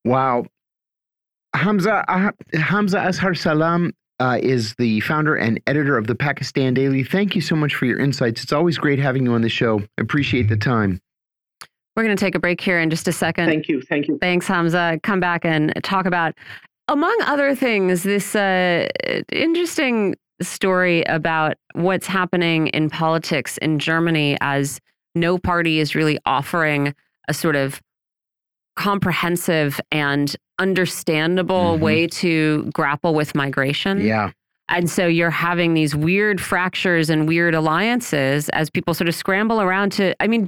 [0.04, 0.46] Wow.
[1.54, 7.02] Hamza uh, Hamza Azhar Salam uh, is the founder and editor of the Pakistan Daily.
[7.02, 8.42] Thank you so much for your insights.
[8.42, 9.82] It's always great having you on the show.
[9.98, 11.00] Appreciate the time.
[11.96, 13.46] We're going to take a break here in just a second.
[13.46, 13.82] Thank you.
[13.82, 14.16] Thank you.
[14.18, 15.00] Thanks, Hamza.
[15.02, 16.34] Come back and talk about,
[16.88, 18.88] among other things, this uh,
[19.32, 24.80] interesting story about what's happening in politics in Germany as
[25.14, 26.94] no party is really offering
[27.28, 27.80] a sort of
[28.76, 31.84] comprehensive and understandable mm -hmm.
[31.84, 34.00] way to grapple with migration.
[34.00, 34.30] Yeah.
[34.68, 39.60] And so you're having these weird fractures and weird alliances as people sort of scramble
[39.60, 40.46] around to, I mean,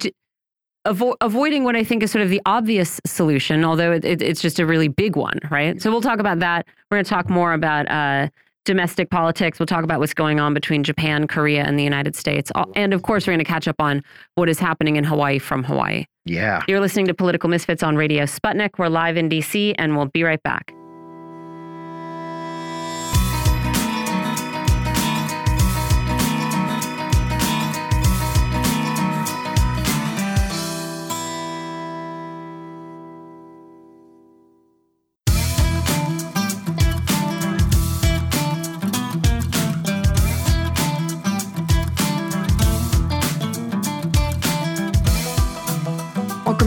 [0.87, 4.41] avo avoiding what I think is sort of the obvious solution, although it, it, it's
[4.41, 5.81] just a really big one, right?
[5.83, 6.67] So we'll talk about that.
[6.91, 8.29] We're going to talk more about uh,
[8.65, 9.59] domestic politics.
[9.59, 12.51] We'll talk about what's going on between Japan, Korea, and the United States.
[12.75, 14.03] And of course, we're going to catch up on
[14.35, 16.05] what is happening in Hawaii from Hawaii.
[16.25, 16.63] Yeah.
[16.69, 18.79] You're listening to Political Misfits on Radio Sputnik.
[18.79, 20.73] We're live in DC, and we'll be right back.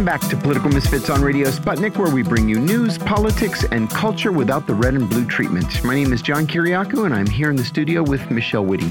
[0.05, 4.31] Back to Political Misfits on Radio Sputnik, where we bring you news, politics, and culture
[4.31, 5.83] without the red and blue treatment.
[5.83, 8.83] My name is John Kiriakou, and I'm here in the studio with Michelle Witte.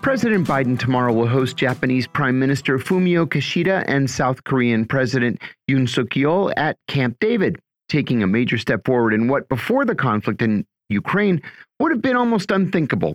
[0.00, 5.38] President Biden tomorrow will host Japanese Prime Minister Fumio Kishida and South Korean President
[5.70, 7.60] Yoon Suk Yeol at Camp David.
[7.88, 11.42] taking a major step forward in what, before the conflict in Ukraine,
[11.78, 13.14] would have been almost unthinkable.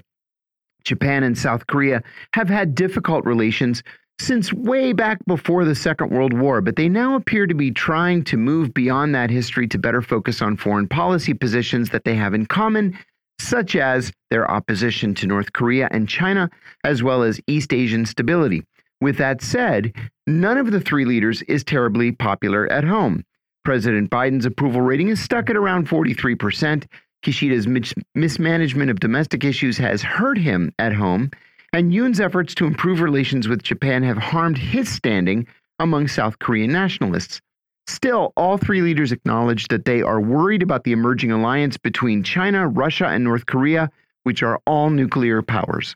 [0.83, 2.03] Japan and South Korea
[2.33, 3.83] have had difficult relations
[4.19, 8.23] since way back before the Second World War, but they now appear to be trying
[8.25, 12.33] to move beyond that history to better focus on foreign policy positions that they have
[12.33, 12.97] in common,
[13.39, 16.49] such as their opposition to North Korea and China,
[16.83, 18.63] as well as East Asian stability.
[19.01, 19.93] With that said,
[20.27, 23.25] none of the three leaders is terribly popular at home.
[23.65, 26.85] President Biden's approval rating is stuck at around 43%.
[27.23, 27.67] Kishida's
[28.15, 31.31] mismanagement of domestic issues has hurt him at home,
[31.73, 35.47] and Yoon's efforts to improve relations with Japan have harmed his standing
[35.79, 37.41] among South Korean nationalists.
[37.87, 42.67] Still, all three leaders acknowledged that they are worried about the emerging alliance between China,
[42.67, 43.89] Russia, and North Korea,
[44.23, 45.95] which are all nuclear powers.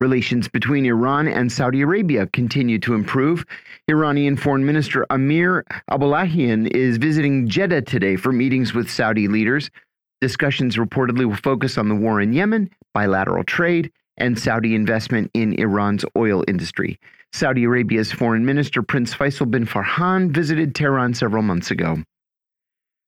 [0.00, 3.44] Relations between Iran and Saudi Arabia continue to improve.
[3.88, 9.70] Iranian Foreign Minister Amir Abdullahian is visiting Jeddah today for meetings with Saudi leaders.
[10.20, 15.58] Discussions reportedly will focus on the war in Yemen, bilateral trade, and Saudi investment in
[15.58, 16.98] Iran's oil industry.
[17.32, 22.02] Saudi Arabia's foreign minister, Prince Faisal bin Farhan, visited Tehran several months ago.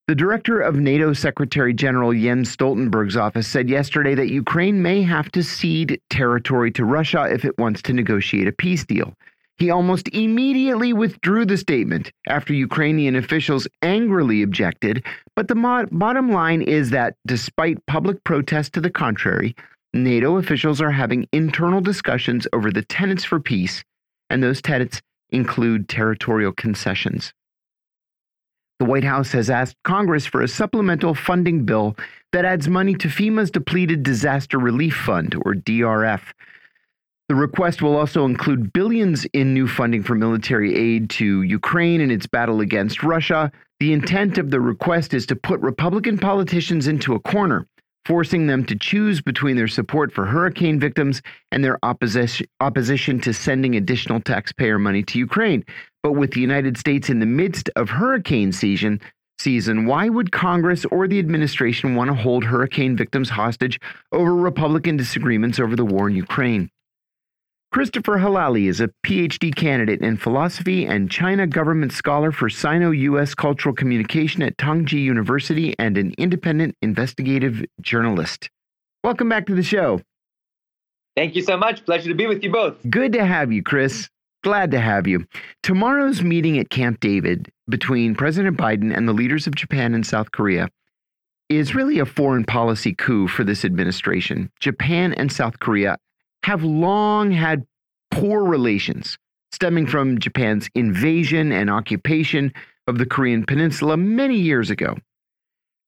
[0.08, 5.30] The director of NATO Secretary General Jens Stoltenberg's office said yesterday that Ukraine may have
[5.32, 9.14] to cede territory to Russia if it wants to negotiate a peace deal.
[9.56, 15.04] He almost immediately withdrew the statement after Ukrainian officials angrily objected.
[15.36, 19.54] But the bottom line is that despite public protest to the contrary,
[19.92, 23.82] NATO officials are having internal discussions over the tenets for peace,
[24.28, 27.32] and those tenets include territorial concessions.
[28.78, 31.96] The White House has asked Congress for a supplemental funding bill
[32.32, 36.22] that adds money to FEMA's depleted Disaster Relief Fund, or DRF.
[37.28, 42.10] The request will also include billions in new funding for military aid to Ukraine in
[42.10, 43.52] its battle against Russia.
[43.80, 47.66] The intent of the request is to put Republican politicians into a corner,
[48.04, 51.22] forcing them to choose between their support for hurricane victims
[51.52, 55.64] and their opposition, opposition to sending additional taxpayer money to Ukraine.
[56.02, 59.00] But with the United States in the midst of hurricane season,
[59.38, 63.80] season, why would Congress or the administration want to hold hurricane victims hostage
[64.12, 66.70] over Republican disagreements over the war in Ukraine?
[67.72, 73.32] Christopher Helali is a PhD candidate in philosophy and China government scholar for Sino US
[73.32, 78.50] cultural communication at Tongji University and an independent investigative journalist.
[79.04, 80.00] Welcome back to the show.
[81.16, 81.84] Thank you so much.
[81.84, 82.74] Pleasure to be with you both.
[82.90, 84.08] Good to have you, Chris.
[84.42, 85.24] Glad to have you.
[85.62, 90.32] Tomorrow's meeting at Camp David between President Biden and the leaders of Japan and South
[90.32, 90.68] Korea
[91.48, 94.50] is really a foreign policy coup for this administration.
[94.58, 95.98] Japan and South Korea
[96.44, 97.66] have long had
[98.10, 99.18] poor relations,
[99.52, 102.52] stemming from Japan's invasion and occupation
[102.86, 104.96] of the Korean Peninsula many years ago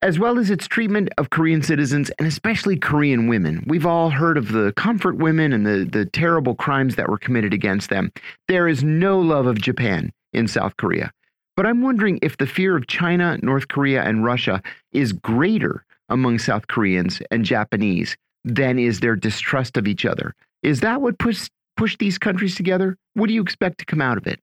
[0.03, 3.64] as well as its treatment of Korean citizens and especially Korean women.
[3.66, 7.55] We've all heard of the comfort women and the, the terrible crimes that were committed
[7.55, 8.12] against them.
[8.48, 11.12] There is no love of Japan in South Korea.
[11.57, 16.38] But I'm wondering if the fear of China, North Korea, and Russia is greater among
[16.40, 20.34] South Koreans and Japanese than is their distrust of each other.
[20.62, 22.97] Is that what pushed pushed these countries together?
[23.14, 24.40] What do you expect to come out of it?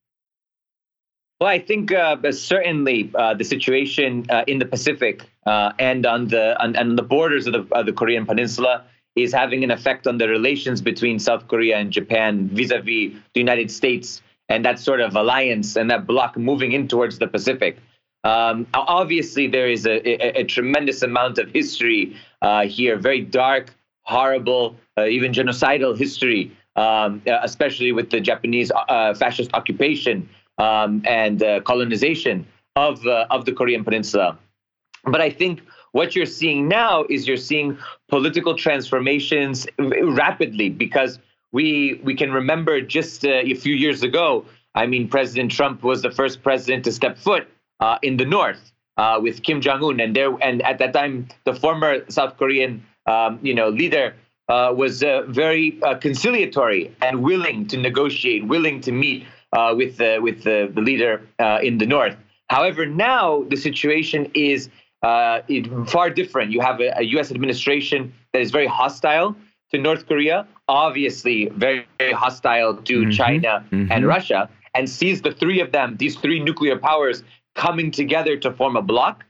[1.40, 6.28] Well, I think uh, certainly uh, the situation uh, in the Pacific uh, and on
[6.28, 8.84] the on, on, the borders of the, of the Korean Peninsula
[9.16, 13.70] is having an effect on the relations between South Korea and Japan vis-a-vis the United
[13.70, 17.78] States and that sort of alliance and that bloc moving in towards the Pacific.
[18.22, 23.74] Um, obviously, there is a, a, a, tremendous amount of history uh, here, very dark,
[24.02, 28.70] horrible, uh, even genocidal history, um, especially with the Japanese
[29.16, 30.28] fascist occupation
[30.58, 32.46] um, and uh, colonization
[32.76, 34.38] of uh, of the Korean Peninsula.
[35.04, 37.78] But I think what you're seeing now is you're seeing
[38.08, 41.18] political transformations rapidly because
[41.52, 44.44] we we can remember just uh, a few years ago.
[44.74, 47.48] I mean, President Trump was the first president to step foot
[47.80, 51.28] uh, in the North uh, with Kim Jong Un, and there and at that time
[51.44, 54.06] the former South Korean um, you know leader
[54.48, 59.96] uh, was uh, very uh, conciliatory and willing to negotiate, willing to meet uh, with
[59.98, 62.16] the with the, the leader uh, in the north.
[62.48, 64.68] However, now the situation is
[65.02, 65.40] uh,
[65.86, 66.50] far different.
[66.50, 67.30] You have a, a, U.S.
[67.30, 69.36] administration that is very hostile
[69.70, 73.10] to North Korea, obviously very, very hostile to mm-hmm.
[73.10, 73.90] China mm-hmm.
[73.90, 77.22] and Russia, and sees the three of them, these three nuclear powers,
[77.54, 79.24] coming together to form a bloc.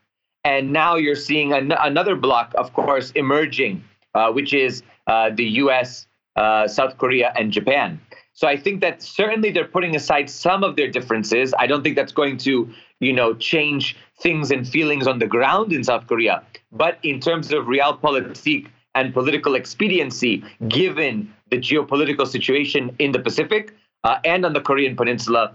[0.45, 3.85] And now you're seeing an- another bloc, of course, emerging,
[4.15, 8.01] uh, which is uh, the U.S., uh, South Korea, and Japan.
[8.33, 11.53] So I think that certainly they're putting aside some of their differences.
[11.59, 15.73] I don't think that's going to you know, change things and feelings on the ground
[15.73, 16.43] in South Korea.
[16.71, 23.75] But in terms of realpolitik and political expediency, given the geopolitical situation in the Pacific
[24.05, 25.53] uh, and on the Korean Peninsula,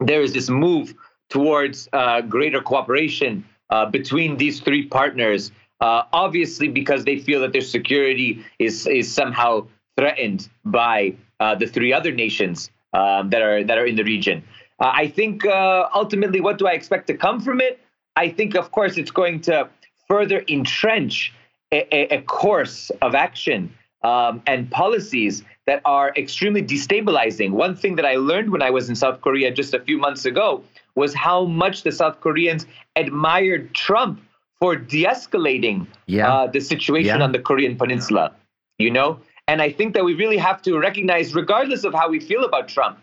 [0.00, 0.94] there is this move
[1.28, 5.52] towards uh, greater cooperation uh, between these three partners.
[5.80, 9.64] Uh, obviously, because they feel that their security is is somehow
[9.96, 14.42] threatened by uh, the three other nations um, that are that are in the region.
[14.80, 17.80] Uh, I think uh, ultimately, what do I expect to come from it?
[18.16, 19.68] I think, of course, it's going to
[20.08, 21.32] further entrench
[21.70, 27.50] a, a, course of action um, and policies that are extremely destabilizing.
[27.50, 30.24] One thing that I learned when I was in South Korea just a few months
[30.24, 30.64] ago
[30.98, 34.20] was how much the South Koreans admired Trump
[34.60, 36.32] for de-escalating yeah.
[36.32, 37.24] uh, the situation yeah.
[37.26, 38.34] on the Korean Peninsula.
[38.78, 42.20] You know, and I think that we really have to recognize, regardless of how we
[42.20, 42.98] feel about Trump,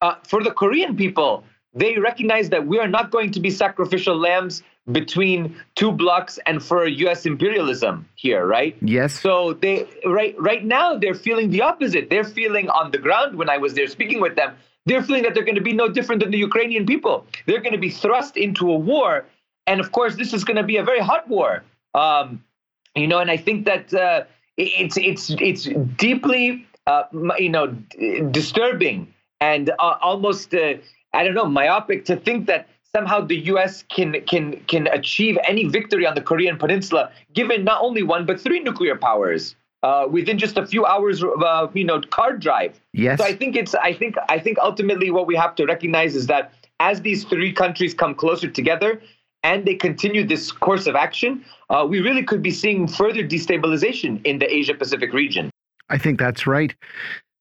[0.00, 1.44] uh, for the Korean people,
[1.74, 6.62] they recognize that we are not going to be sacrificial lambs between two blocks and
[6.62, 7.26] for U.S.
[7.26, 8.76] imperialism here, right?
[8.80, 9.20] Yes.
[9.20, 12.08] So they right right now they're feeling the opposite.
[12.08, 14.54] They're feeling on the ground when I was there speaking with them.
[14.86, 17.26] They're feeling that they're going to be no different than the Ukrainian people.
[17.46, 19.26] They're going to be thrust into a war,
[19.66, 21.62] and of course, this is going to be a very hot war.
[21.94, 22.42] Um,
[22.94, 24.24] you know, and I think that uh,
[24.56, 25.64] it's it's it's
[25.96, 27.04] deeply uh,
[27.38, 27.66] you know
[28.30, 30.74] disturbing and uh, almost uh,
[31.12, 33.84] I don't know myopic to think that somehow the U.S.
[33.88, 38.40] can can can achieve any victory on the Korean Peninsula, given not only one but
[38.40, 42.80] three nuclear powers uh, within just a few hours, uh, you know, car drive.
[42.92, 43.18] Yes.
[43.18, 46.26] So I think it's I think I think ultimately what we have to recognize is
[46.26, 49.00] that as these three countries come closer together
[49.42, 54.24] and they continue this course of action, uh, we really could be seeing further destabilization
[54.24, 55.50] in the Asia Pacific region.
[55.88, 56.74] I think that's right.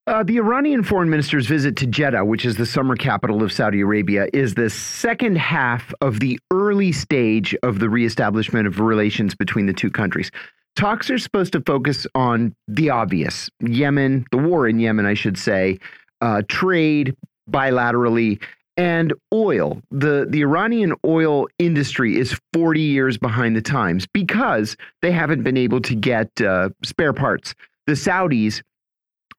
[0.05, 3.81] Uh, the Iranian foreign minister's visit to Jeddah, which is the summer capital of Saudi
[3.81, 9.65] Arabia, is the second half of the early stage of the reestablishment of relations between
[9.65, 10.31] the two countries.
[10.78, 15.36] Talks are supposed to focus on the obvious Yemen, the war in Yemen, I should
[15.36, 15.80] say,
[16.21, 17.15] uh, trade
[17.49, 18.39] bilaterally,
[18.78, 19.82] and oil.
[19.89, 25.57] The, the Iranian oil industry is 40 years behind the times because they haven't been
[25.57, 27.55] able to get uh, spare parts.
[27.88, 28.61] The Saudis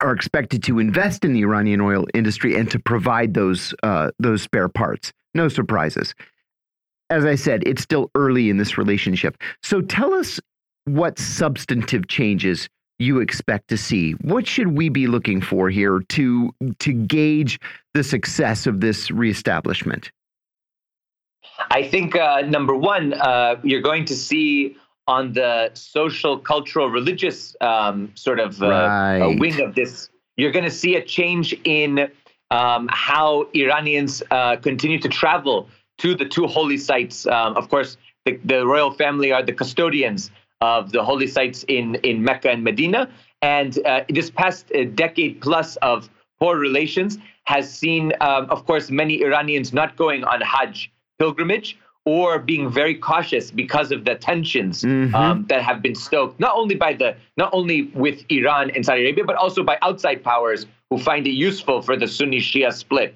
[0.01, 4.43] are expected to invest in the Iranian oil industry and to provide those uh, those
[4.43, 5.13] spare parts.
[5.35, 6.17] No surprises.
[7.11, 9.41] As I said, it's still early in this relationship.
[9.63, 10.41] So tell us
[10.89, 12.69] what substantive changes
[12.99, 14.13] you expect to see.
[14.13, 17.61] What should we be looking for here to to gauge
[17.95, 20.11] the success of this reestablishment?
[21.71, 24.77] I think uh, number one, uh, you're going to see
[25.07, 29.41] on the social, cultural, religious um, sort of uh, right.
[29.41, 32.11] wing of this, you're going to see a change in
[32.51, 35.69] um, how Iranians uh, continue to travel
[35.99, 37.27] to the two holy sites.
[37.27, 40.31] Um, of course, the, the, royal family are the custodians
[40.61, 43.09] of the holy sites in, in Mecca and Medina.
[43.43, 46.09] And uh, this past uh, decade plus of
[46.41, 52.39] poor relations has seen, um, of course, many Iranians not going on Hajj pilgrimage or
[52.39, 55.15] being very cautious because of the tensions mm-hmm.
[55.15, 59.03] um, that have been stoked not only by the not only with Iran and Saudi
[59.03, 63.15] Arabia, but also by outside powers who find it useful for the Sunni Shia split.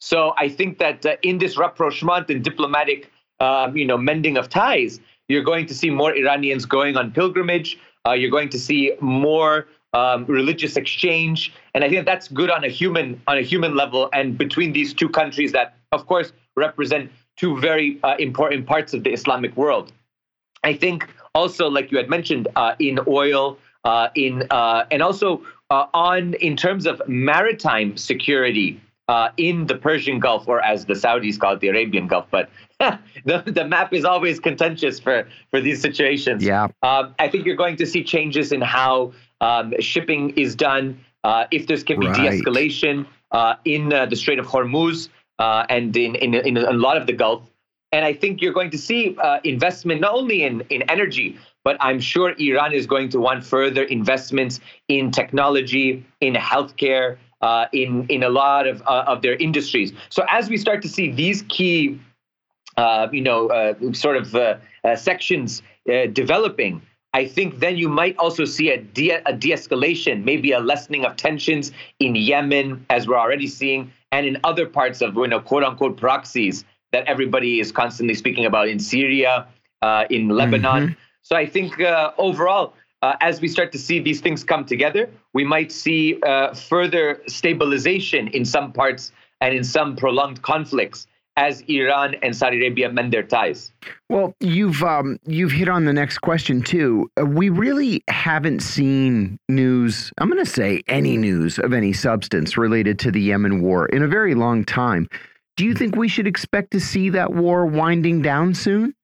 [0.00, 4.48] So I think that uh, in this rapprochement and diplomatic, um, you know, mending of
[4.48, 7.78] ties, you're going to see more Iranians going on pilgrimage.
[8.06, 12.64] Uh, you're going to see more um, religious exchange, and I think that's good on
[12.64, 14.08] a human on a human level.
[14.12, 19.04] And between these two countries, that of course represent two very uh, important parts of
[19.04, 19.92] the Islamic world.
[20.64, 25.42] I think also, like you had mentioned, uh, in oil, uh, in uh, and also
[25.70, 28.80] uh, on in terms of maritime security
[29.12, 32.26] uh, in the Persian Gulf, or as the Saudis call it, the Arabian Gulf.
[32.30, 32.48] But
[32.80, 36.42] the, the map is always contentious for for these situations.
[36.42, 40.84] Yeah, um, I think you're going to see changes in how um, shipping is done.
[41.50, 42.16] if there's can be right.
[42.16, 42.96] de-escalation
[43.64, 45.08] in the Strait of Hormuz
[45.38, 47.42] uh, and in, in, in a lot of the Gulf.
[47.90, 51.76] And I think you're going to see uh, investment not only in, in energy, but
[51.80, 58.06] I'm sure Iran is going to want further investments in technology, in healthcare, uh, in
[58.08, 59.92] in a lot of uh, of their industries.
[60.08, 62.00] So as we start to see these key,
[62.76, 65.62] uh, you know, uh, sort of uh, uh, sections
[66.12, 66.80] developing,
[67.12, 71.16] I think then you might also see a de- a de-escalation, maybe a lessening of
[71.16, 75.64] tensions in Yemen, as we're already seeing, and in other parts of you know quote
[75.64, 79.46] unquote proxies that everybody is constantly speaking about in Syria,
[79.80, 80.82] uh, in Lebanon.
[80.82, 80.92] Mm-hmm.
[81.22, 85.10] So I think uh, overall, uh, as we start to see these things come together,
[85.34, 91.06] we might see uh, further stabilization in some parts and in some prolonged conflicts.
[91.36, 93.72] as Iran and Saudi Arabia mend their ties.
[94.08, 97.10] Well, you've um, you've hit on the next question too.
[97.18, 100.12] Uh, we really haven't seen news.
[100.18, 104.02] I'm going to say any news of any substance related to the Yemen war in
[104.02, 105.08] a very long time.
[105.56, 108.94] Do you think we should expect to see that war winding down soon?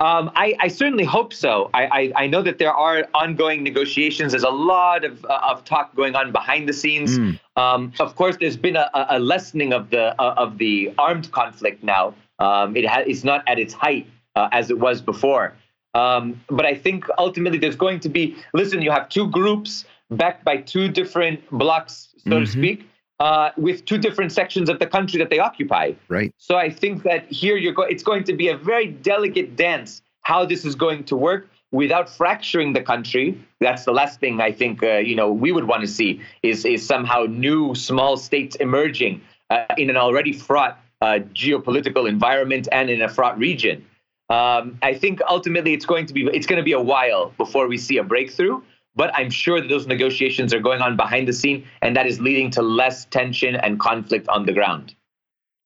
[0.00, 1.70] Um, I, I, certainly hope so.
[1.74, 4.30] I, I, I, know that there are ongoing negotiations.
[4.30, 7.18] There's a lot of, uh, of talk going on behind the scenes.
[7.18, 7.40] Mm.
[7.56, 11.82] Um, of course, there's been a, a lessening of the uh, of the armed conflict
[11.82, 12.14] now.
[12.38, 14.06] Um, it ha- it's not at its height
[14.36, 15.54] uh, as it was before.
[15.94, 18.36] Um, but I think ultimately there's going to be.
[18.54, 22.44] Listen, you have two groups backed by two different blocks, so mm-hmm.
[22.44, 22.88] to speak
[23.20, 25.92] uh, with two different sections of the country that they occupy.
[26.08, 26.32] Right.
[26.38, 30.02] So I think that here you're go- it's going to be a very delicate dance
[30.22, 33.38] how this is going to work without fracturing the country.
[33.60, 36.64] That's the last thing I think uh, you know we would want to see is
[36.64, 39.20] is somehow new small states emerging
[39.50, 43.84] uh, in an already fraught uh, geopolitical environment and in a fraught region.
[44.30, 47.66] Um, I think ultimately it's going to be it's going to be a while before
[47.66, 48.60] we see a breakthrough.
[48.98, 52.20] But I'm sure that those negotiations are going on behind the scene, and that is
[52.20, 54.94] leading to less tension and conflict on the ground.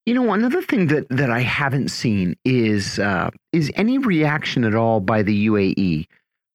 [0.05, 4.75] You know, another thing that that I haven't seen is uh, is any reaction at
[4.75, 6.07] all by the UAE.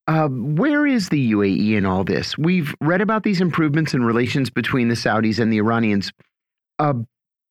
[0.08, 2.38] Uh, where is the UAE in all this?
[2.38, 6.12] We've read about these improvements in relations between the Saudis and the Iranians.
[6.78, 6.94] Uh,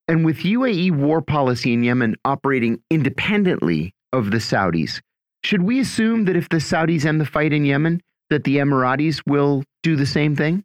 [0.07, 5.01] and with UAE war policy in Yemen operating independently of the Saudis,
[5.43, 8.01] should we assume that if the Saudis end the fight in Yemen,
[8.31, 10.65] that the Emiratis will do the same thing?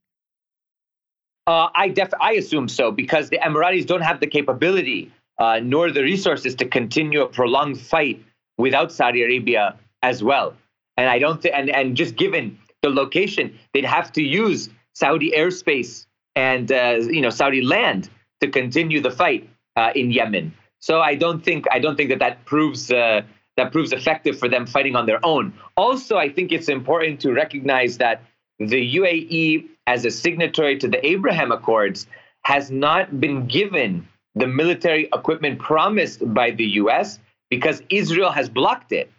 [1.48, 5.92] Uh, I def- I assume so because the Emiratis don't have the capability uh, nor
[5.92, 8.24] the resources to continue a prolonged fight
[8.58, 10.54] without Saudi Arabia as well.
[10.98, 15.32] And I don't think, and, and just given the location, they'd have to use Saudi
[15.32, 16.06] airspace
[16.36, 18.10] and uh, you know Saudi land
[18.42, 20.54] to continue the fight uh, in Yemen.
[20.80, 23.22] So I don't think I don't think that that proves uh,
[23.58, 25.54] that proves effective for them fighting on their own.
[25.76, 28.24] Also, I think it's important to recognize that
[28.60, 32.08] the UAE, as a signatory to the Abraham Accords,
[32.44, 37.20] has not been given the military equipment promised by the US
[37.50, 39.12] because Israel has blocked it.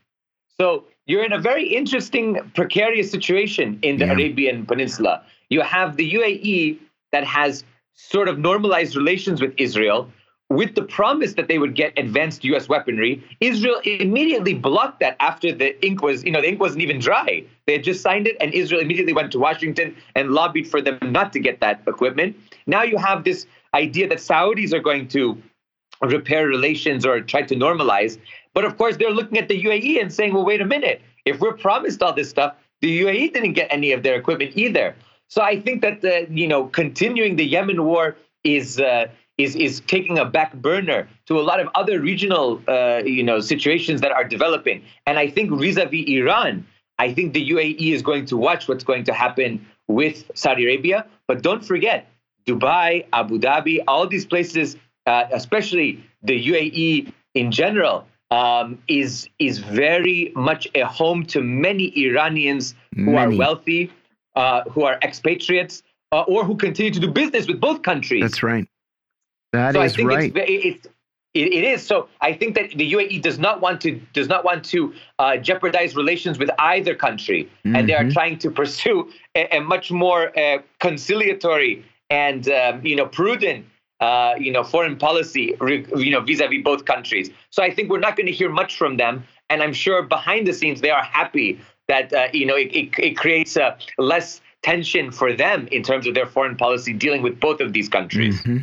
[0.59, 4.13] So you're in a very interesting, precarious situation in the yeah.
[4.13, 5.23] Arabian Peninsula.
[5.51, 6.79] You have the UAE
[7.11, 7.65] that has
[7.95, 10.09] sort of normalized relations with Israel,
[10.57, 12.69] with the promise that they would get advanced U.S.
[12.69, 16.99] weaponry, Israel immediately blocked that after the ink was, you know, the ink wasn't even
[16.99, 17.45] dry.
[17.66, 20.99] They had just signed it, and Israel immediately went to Washington and lobbied for them
[21.03, 22.37] not to get that equipment.
[22.66, 25.41] Now you have this idea that Saudis are going to
[26.01, 28.19] repair relations or try to normalize.
[28.55, 31.01] But of course, they're looking at the UAE and saying, well, wait a minute.
[31.24, 34.97] If we're promised all this stuff, the UAE didn't get any of their equipment either.
[35.29, 38.81] So I think that, the, you know, continuing the Yemen war is.
[38.81, 39.07] Uh,
[39.39, 43.41] is is taking a back burner to a lot of other regional uh, you know
[43.41, 44.83] situations that are developing.
[45.07, 46.67] And I think vis-a-vis Iran,
[46.99, 51.07] I think the UAE is going to watch what's going to happen with Saudi Arabia.
[51.27, 52.09] But don't forget,
[52.47, 54.77] Dubai, Abu Dhabi, all these places,
[55.07, 61.93] uh, especially the UAE in general, um, is is very much a home to many
[62.07, 63.19] Iranians who many.
[63.19, 63.91] are wealthy,
[64.37, 65.83] uh, who are expatriates,
[66.13, 68.23] uh, or who continue to do business with both countries.
[68.23, 68.67] That's right.
[69.53, 70.33] That so is I think right.
[70.35, 70.95] It's, it's
[71.35, 72.09] it, it is so.
[72.20, 75.97] I think that the UAE does not want to does not want to uh, jeopardize
[75.97, 77.74] relations with either country, mm-hmm.
[77.74, 78.12] and they are mm-hmm.
[78.12, 83.65] trying to pursue a, a much more uh, conciliatory and um, you know prudent
[84.01, 85.57] uh, you know foreign policy
[85.97, 87.31] you know vis-a-vis both countries.
[87.51, 90.47] So I think we're not going to hear much from them, and I'm sure behind
[90.47, 91.59] the scenes they are happy
[91.89, 96.07] that uh, you know it, it, it creates a less tension for them in terms
[96.07, 98.41] of their foreign policy dealing with both of these countries.
[98.43, 98.59] Mm-hmm.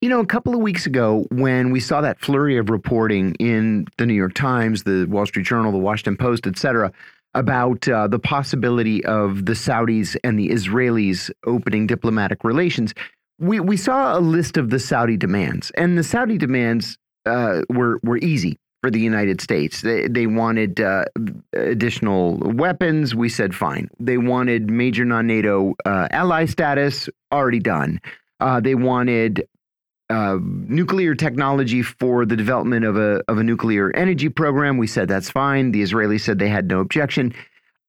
[0.00, 3.86] You know, a couple of weeks ago, when we saw that flurry of reporting in
[3.98, 6.92] the New York Times, the Wall Street Journal, the Washington Post, et cetera,
[7.34, 12.94] about uh, the possibility of the Saudis and the Israelis opening diplomatic relations,
[13.38, 15.70] we, we saw a list of the Saudi demands.
[15.72, 19.82] And the Saudi demands uh, were, were easy for the United States.
[19.82, 21.04] They, they wanted uh,
[21.52, 23.14] additional weapons.
[23.14, 23.90] We said fine.
[23.98, 28.00] They wanted major non NATO uh, ally status, already done.
[28.40, 29.46] Uh, they wanted
[30.08, 34.78] uh, nuclear technology for the development of a of a nuclear energy program.
[34.78, 35.72] We said that's fine.
[35.72, 37.34] The Israelis said they had no objection,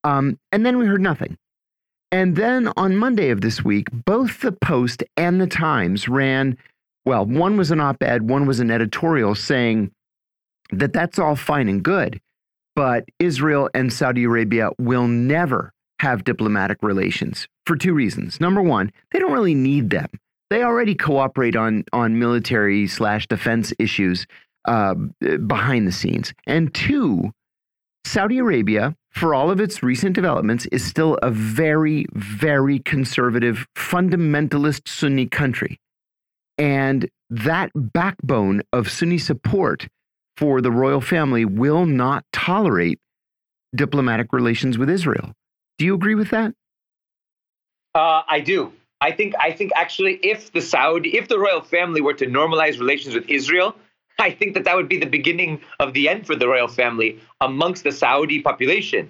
[0.04, 1.38] um, and then we heard nothing.
[2.12, 6.58] And then on Monday of this week, both the Post and the Times ran.
[7.06, 9.92] Well, one was an op-ed, one was an editorial saying
[10.72, 12.20] that that's all fine and good,
[12.76, 18.40] but Israel and Saudi Arabia will never have diplomatic relations for two reasons.
[18.40, 20.10] Number one, they don't really need them
[20.50, 24.26] They already cooperate on on military slash defense issues
[24.68, 24.96] uh,
[25.46, 26.34] behind the scenes.
[26.46, 27.32] And two,
[28.06, 34.88] Saudi Arabia, for all of its recent developments, is still a very, very conservative, fundamentalist
[34.88, 35.80] Sunni country.
[36.58, 39.88] And that backbone of Sunni support
[40.38, 43.00] for the royal family will not tolerate
[43.76, 45.34] diplomatic relations with Israel.
[45.78, 46.54] Do you agree with that?
[47.94, 48.72] Uh, I do.
[49.02, 52.80] I think I think actually if the Saudi if the royal family were to normalize
[52.80, 53.76] relations with Israel,
[54.20, 57.20] I think that that would be the beginning of the end for the royal family
[57.42, 59.10] amongst the Saudi population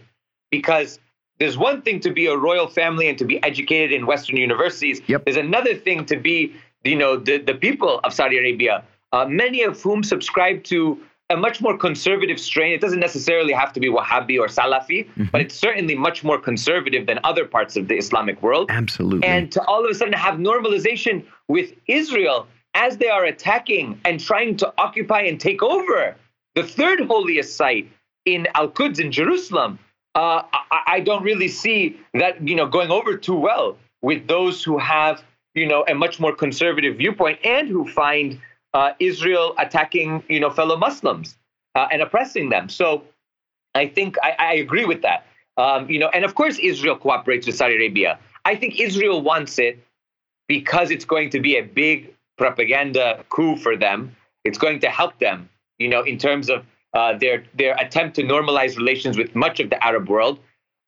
[0.52, 1.00] because
[1.40, 5.02] there's one thing to be a royal family and to be educated in western universities.
[5.08, 5.26] Yep.
[5.26, 6.54] There's another thing to be
[6.84, 8.84] you know the the people of Saudi Arabia,
[9.14, 12.72] uh, many of whom subscribe to a much more conservative strain.
[12.74, 15.26] It doesn't necessarily have to be Wahhabi or Salafi, mm-hmm.
[15.26, 18.70] but it's certainly much more conservative than other parts of the Islamic world.
[18.72, 19.28] Absolutely.
[19.28, 24.20] And to all of a sudden have normalization with Israel as they are attacking and
[24.20, 26.16] trying to occupy and take over
[26.56, 27.90] the third holiest site
[28.26, 29.80] in Al Quds in Jerusalem,
[30.16, 34.64] uh, I, I don't really see that you know going over too well with those
[34.64, 35.24] who have
[35.56, 38.40] you know a much more conservative viewpoint and who find
[38.78, 41.28] uh, Israel attacking, you know, fellow Muslims
[41.76, 42.66] uh, and oppressing them.
[42.70, 42.88] So
[43.74, 45.20] I think I, I agree with that.
[45.64, 48.12] Um, you know, and of course Israel cooperates with Saudi Arabia.
[48.46, 49.76] I think Israel wants it
[50.48, 54.16] because it's going to be a big propaganda coup for them.
[54.48, 55.50] It's going to help them,
[55.80, 56.60] you know, in terms of
[56.94, 60.36] uh, their their attempt to normalize relations with much of the Arab world.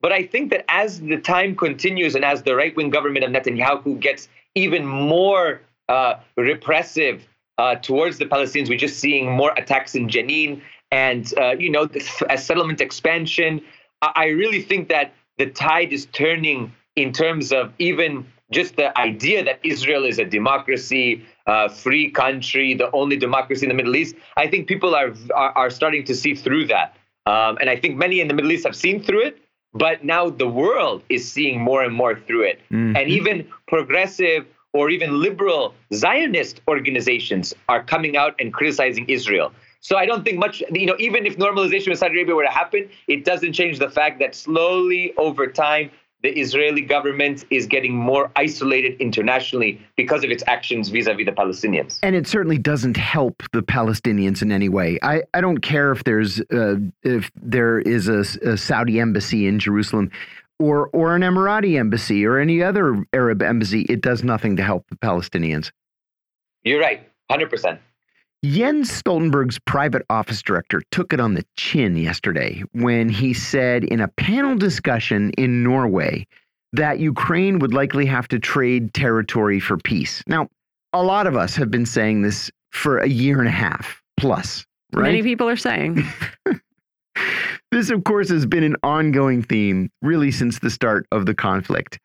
[0.03, 3.32] But I think that as the time continues and as the right wing government of
[3.32, 4.30] Netanyahu gets
[4.64, 5.61] even more
[5.95, 7.18] uh, repressive
[7.60, 8.69] uh, towards the Palestinians.
[8.69, 10.61] We're just seeing more attacks in Jenin
[10.91, 11.88] and, uh, you know,
[12.30, 13.61] a settlement expansion.
[14.02, 19.44] I really think that the tide is turning in terms of even just the idea
[19.44, 24.15] that Israel is a democracy, uh, free country, the only democracy in the Middle East.
[24.38, 26.95] I think people are are, are starting to see through that,
[27.26, 29.38] um, and I think many in the Middle East have seen through it.
[29.73, 32.95] But now the world is seeing more and more through it, mm-hmm.
[32.98, 39.52] and even progressive or even liberal Zionist organizations are coming out and criticizing Israel.
[39.82, 42.50] So I don't think much, you know, even if normalization with Saudi Arabia were to
[42.50, 45.91] happen, it doesn't change the fact that slowly over time,
[46.22, 51.98] the Israeli government is getting more isolated internationally because of its actions vis-a-vis the Palestinians.
[52.04, 55.00] And it certainly doesn't help the Palestinians in any way.
[55.02, 59.60] I, I don't care if there's uh, if there is a, a Saudi embassy in
[59.60, 60.12] Jerusalem
[60.60, 64.88] or or an Emirati embassy or any other Arab embassy, it does nothing to help
[64.90, 65.72] the Palestinians.
[66.64, 67.80] You're right, hundred percent.
[68.45, 73.99] Jens Stoltenberg's private office director took it on the chin yesterday when he said in
[73.99, 76.26] a panel discussion in Norway
[76.72, 80.23] that Ukraine would likely have to trade territory for peace.
[80.26, 80.48] Now,
[80.94, 84.65] a lot of us have been saying this for a year and a half plus,
[84.94, 85.03] right?
[85.03, 86.07] Many people are saying.
[87.72, 92.00] This, of course, has been an ongoing theme really since the start of the conflict.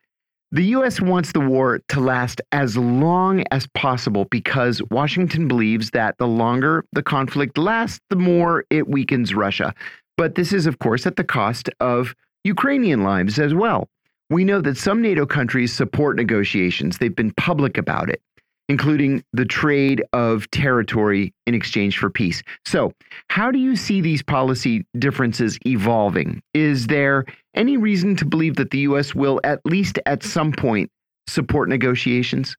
[0.53, 1.01] The U.S.
[1.01, 6.85] wants the war to last as long as possible because Washington believes that the longer
[6.93, 9.75] the conflict lasts, the more it weakens Russia.
[10.19, 12.15] But this is, of course, at the cost of
[12.45, 13.89] Ukrainian lives as well.
[14.29, 18.21] We know that some NATO countries support negotiations, they've been public about it
[18.69, 22.43] including the trade of territory in exchange for peace.
[22.65, 22.93] So,
[23.29, 26.43] how do you see these policy differences evolving?
[26.55, 27.25] Is there
[27.55, 29.15] any reason to believe that the U.S.
[29.15, 30.91] will, at least at some point,
[31.27, 32.57] support negotiations?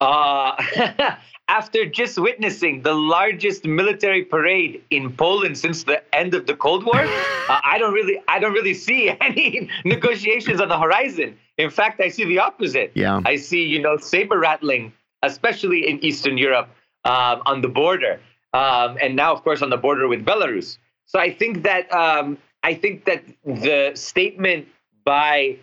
[0.00, 0.60] Uh,
[1.48, 6.84] after just witnessing the largest military parade in Poland since the end of the Cold
[6.84, 6.96] War,
[7.48, 11.38] uh, I don't really, I don't really see any negotiations on the horizon.
[11.58, 12.92] In fact, I see the opposite.
[12.94, 13.20] Yeah.
[13.24, 14.92] I see, you know, saber rattling,
[15.22, 16.68] especially in Eastern Europe
[17.04, 18.20] um, on the border,
[18.54, 20.78] um, and now, of course, on the border with Belarus.
[21.06, 24.68] So I think that um, I think that the statement
[25.04, 25.58] by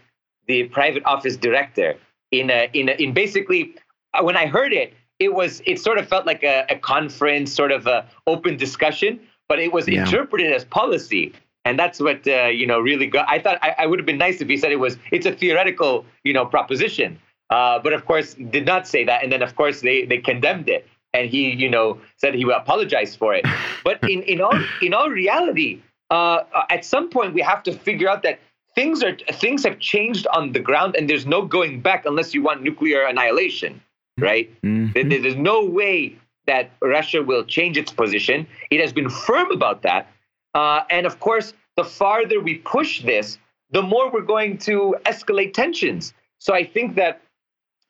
[0.47, 1.95] the private office director
[2.31, 3.75] in a, in a, in basically
[4.13, 7.53] uh, when I heard it, it was it sort of felt like a, a conference,
[7.53, 10.01] sort of a open discussion, but it was yeah.
[10.01, 11.33] interpreted as policy
[11.65, 13.27] and that's what uh, you know really got.
[13.29, 15.31] I thought I, I would have been nice if he said it was it's a
[15.31, 17.19] theoretical you know proposition,
[17.49, 20.69] uh, but of course did not say that, and then of course they they condemned
[20.69, 23.45] it, and he you know said he would apologize for it.
[23.83, 28.09] but in in all in all reality, uh, at some point we have to figure
[28.09, 28.39] out that
[28.75, 32.41] things are things have changed on the ground, and there's no going back unless you
[32.41, 33.81] want nuclear annihilation,
[34.17, 34.49] right?
[34.63, 35.09] Mm-hmm.
[35.09, 36.15] There, there's no way
[36.45, 38.47] that Russia will change its position.
[38.71, 40.07] It has been firm about that.
[40.53, 43.37] Uh, and of course, the farther we push this,
[43.71, 46.13] the more we're going to escalate tensions.
[46.39, 47.21] So I think that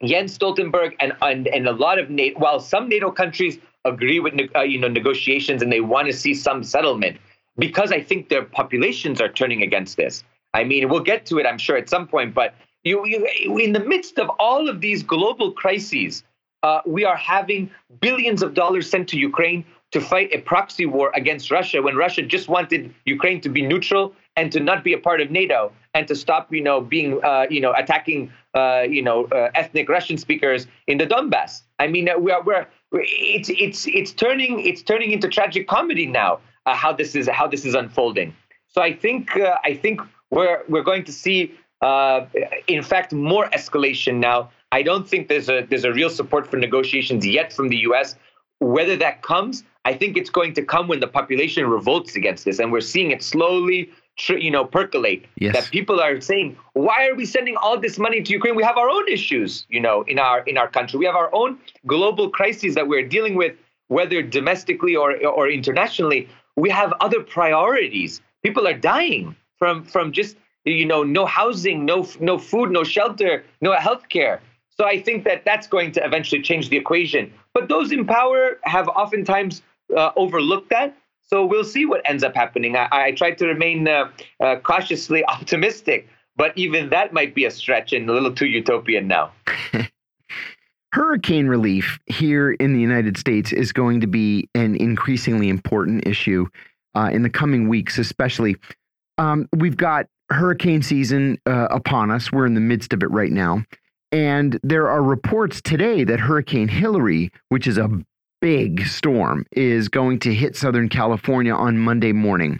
[0.03, 4.33] Jens Stoltenberg and, and, and a lot of NATO, while some NATO countries agree with
[4.55, 7.17] uh, you know negotiations and they want to see some settlement,
[7.57, 10.23] because I think their populations are turning against this.
[10.53, 13.73] I mean, we'll get to it, I'm sure, at some point, but you, you in
[13.73, 16.23] the midst of all of these global crises,
[16.63, 17.69] uh, we are having
[18.01, 22.21] billions of dollars sent to Ukraine to fight a proxy war against Russia when Russia
[22.21, 26.07] just wanted Ukraine to be neutral and to not be a part of NATO and
[26.07, 30.17] to stop, you know, being, uh, you know, attacking, uh, you know, uh, ethnic Russian
[30.17, 31.63] speakers in the Donbass.
[31.79, 36.07] I mean, uh, we are, we're, it's it's it's turning it's turning into tragic comedy
[36.07, 36.39] now.
[36.65, 38.35] Uh, how this is how this is unfolding.
[38.67, 41.51] So I think uh, I think we're we're going to see,
[42.67, 44.51] in fact, more escalation now.
[44.71, 48.15] I don't think there's a there's a real support for negotiations yet from the U.S.
[48.59, 52.59] Whether that comes, I think it's going to come when the population revolts against this,
[52.59, 53.89] and we're seeing it slowly,
[54.27, 55.25] you know, percolate.
[55.37, 55.55] Yes.
[55.55, 58.55] That people are saying, "Why are we sending all this money to Ukraine?
[58.55, 60.99] We have our own issues, you know, in our in our country.
[60.99, 61.57] We have our own
[61.87, 63.53] global crises that we're dealing with,
[63.87, 66.27] whether domestically or or internationally.
[66.57, 68.21] We have other priorities.
[68.43, 73.43] People are dying from from just you know no housing, no no food, no shelter,
[73.61, 74.41] no health care."
[74.79, 77.33] So I think that that's going to eventually change the equation.
[77.53, 79.61] But those in power have oftentimes
[79.95, 80.95] uh, overlooked that.
[81.21, 82.77] So we'll see what ends up happening.
[82.77, 86.07] I, I try to remain uh, uh, cautiously optimistic,
[86.37, 89.33] but even that might be a stretch and a little too utopian now.
[90.93, 96.47] Hurricane relief here in the United States is going to be an increasingly important issue
[96.95, 98.55] uh, in the coming weeks, especially.
[99.17, 102.31] Um, we've got hurricane season uh, upon us.
[102.31, 103.65] We're in the midst of it right now.
[104.11, 107.89] And there are reports today that Hurricane Hilary, which is a
[108.41, 112.59] big storm, is going to hit Southern California on Monday morning.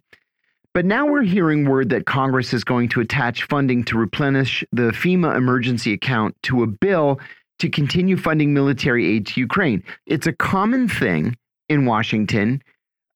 [0.74, 4.92] But now we're hearing word that Congress is going to attach funding to replenish the
[4.92, 7.20] FEMA emergency account to a bill
[7.58, 9.84] to continue funding military aid to Ukraine.
[10.06, 11.36] It's a common thing
[11.68, 12.62] in Washington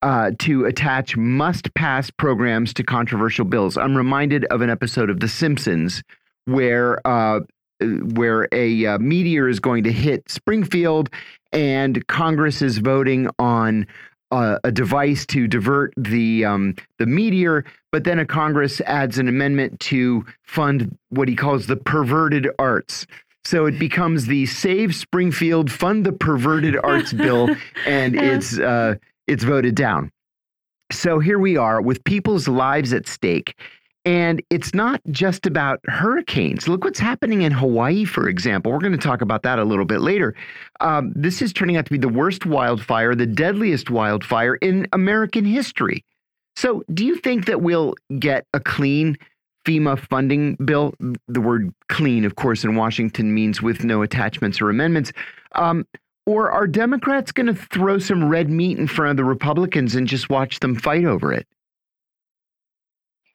[0.02, 3.78] uh, to attach must pass programs to controversial bills.
[3.78, 6.04] I'm reminded of an episode of The Simpsons
[6.46, 7.40] where uh,
[8.14, 11.10] where a uh, meteor is going to hit Springfield,
[11.52, 13.88] and Congress is voting on
[14.32, 19.28] uh, a device to divert the um, the meteor, but then a Congress adds an
[19.28, 23.06] amendment to fund what he calls the perverted arts.
[23.46, 27.50] So it becomes the Save Springfield, Fund the Perverted Arts bill,
[27.86, 28.96] and it's uh,
[29.28, 30.12] it's voted down.
[30.92, 33.56] So here we are with people's lives at stake.
[34.06, 36.68] And it's not just about hurricanes.
[36.68, 38.72] Look what's happening in Hawaii, for example.
[38.72, 40.36] We're going to talk about that a little bit later.
[40.82, 45.46] Um, this is turning out to be the worst wildfire, the deadliest wildfire in American
[45.46, 46.04] history.
[46.56, 49.18] So, do you think that we'll get a clean
[49.66, 50.94] FEMA funding bill?
[51.30, 55.14] The word clean, of course, in Washington means with no attachments or amendments.
[55.56, 55.88] Um,
[56.26, 60.08] or are Democrats going to throw some red meat in front of the Republicans and
[60.08, 61.48] just watch them fight over it?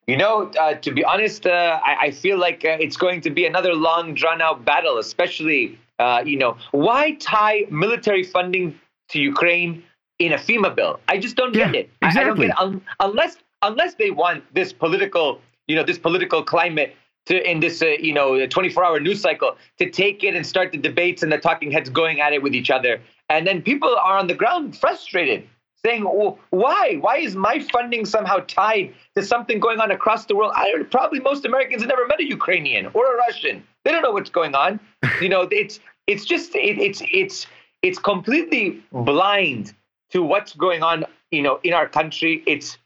[0.09, 3.31] You know, uh, to be honest, uh, I, I, feel like uh, it's going to
[3.31, 8.81] be another long, drawn out battle, especially, uh, you know, why tie military funding
[9.11, 9.83] to Ukraine
[10.19, 10.99] in a FEMA bill?
[11.09, 11.91] I just don't yeah, get it.
[12.01, 12.51] Exactly.
[12.51, 12.83] I, I don't get it.
[13.01, 17.89] Unless, unless they want this political, you know, this political climate to, in this, uh,
[18.01, 21.37] you know, 24 hour news cycle to take it and start the debates and the
[21.37, 22.99] talking heads going at it with each other.
[23.29, 25.47] And then people are on the ground frustrated
[25.85, 26.97] saying, well, why?
[27.01, 30.53] Why is my funding somehow tied to something going on across the world?
[30.55, 33.63] I probably most Americans have never met a Ukrainian or a Russian.
[33.85, 34.81] They don't know what's going on.
[35.21, 37.47] you know, it's it's just it, it's it's
[37.83, 39.75] it's completely blind
[40.11, 41.05] to what's going on.
[41.31, 42.79] You know, in our country, it's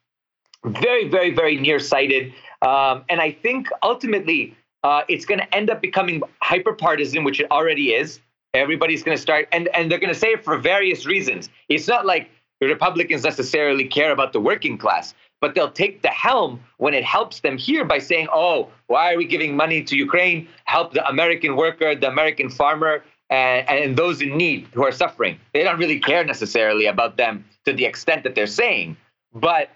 [0.64, 5.80] very very very nearsighted, um, and I think ultimately uh, it's going to end up
[5.80, 8.20] becoming hyper partisan, which it already is.
[8.54, 11.48] Everybody's going to start, and and they're going to say it for various reasons.
[11.70, 12.28] It's not like
[12.62, 17.02] the Republicans necessarily care about the working class, but they'll take the helm when it
[17.02, 20.46] helps them here by saying, oh, why are we giving money to Ukraine?
[20.66, 25.40] Help the American worker, the American farmer, and, and those in need who are suffering.
[25.52, 28.96] They don't really care necessarily about them to the extent that they're saying.
[29.34, 29.70] But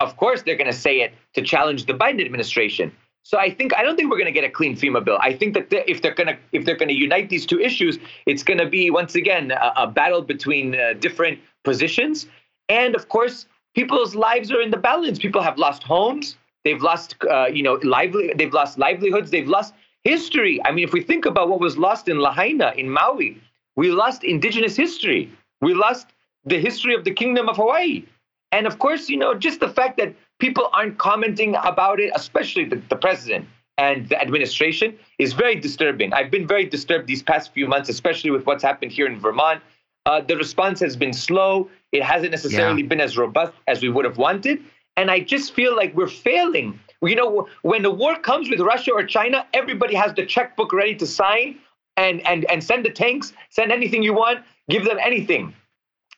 [0.00, 2.90] of course, they're going to say it to challenge the Biden administration.
[3.22, 5.18] So I think I don't think we're going to get a clean FEMA bill.
[5.20, 7.98] I think that if they're going to if they're going to unite these two issues,
[8.26, 12.26] it's going to be once again a, a battle between uh, different positions.
[12.68, 15.18] And of course, people's lives are in the balance.
[15.18, 16.36] People have lost homes.
[16.64, 18.32] They've lost, uh, you know, lively.
[18.34, 19.30] They've lost livelihoods.
[19.30, 19.74] They've lost
[20.04, 20.60] history.
[20.64, 23.40] I mean, if we think about what was lost in Lahaina, in Maui,
[23.76, 25.30] we lost indigenous history.
[25.60, 26.08] We lost
[26.44, 28.04] the history of the Kingdom of Hawaii.
[28.52, 32.64] And of course, you know, just the fact that people aren't commenting about it, especially
[32.64, 33.46] the, the president
[33.78, 36.12] and the administration is very disturbing.
[36.12, 39.62] I've been very disturbed these past few months, especially with what's happened here in Vermont.
[40.04, 41.70] Uh, the response has been slow.
[41.92, 42.88] It hasn't necessarily yeah.
[42.88, 44.62] been as robust as we would have wanted.
[44.96, 46.78] And I just feel like we're failing.
[47.02, 50.94] You know, when the war comes with Russia or China, everybody has the checkbook ready
[50.96, 51.58] to sign
[51.96, 55.54] and, and, and send the tanks, send anything you want, give them anything.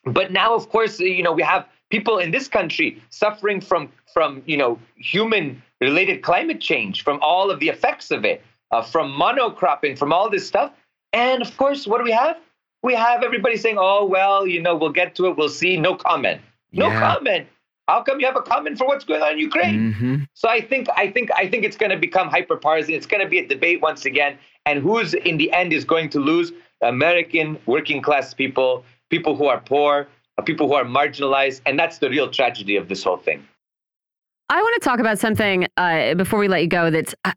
[0.05, 4.41] But now, of course, you know, we have people in this country suffering from, from
[4.47, 8.41] you know, human related climate change, from all of the effects of it,
[8.71, 10.71] uh, from monocropping, from all this stuff.
[11.13, 12.37] And of course, what do we have?
[12.81, 15.93] We have everybody saying, oh, well, you know, we'll get to it, we'll see, no
[15.93, 16.41] comment.
[16.71, 16.99] No yeah.
[16.99, 17.47] comment.
[17.87, 19.93] How come you have a comment for what's going on in Ukraine?
[19.93, 20.15] Mm-hmm.
[20.33, 22.93] So I think I think I think it's going to become hyperpartisan.
[22.97, 24.33] It's going to be a debate once again,
[24.65, 26.47] and who's in the end is going to lose?
[26.81, 30.07] American working class people, people who are poor,
[30.41, 33.47] people who are marginalized, and that's the real tragedy of this whole thing.
[34.49, 36.89] I want to talk about something uh, before we let you go.
[36.89, 37.33] That's uh,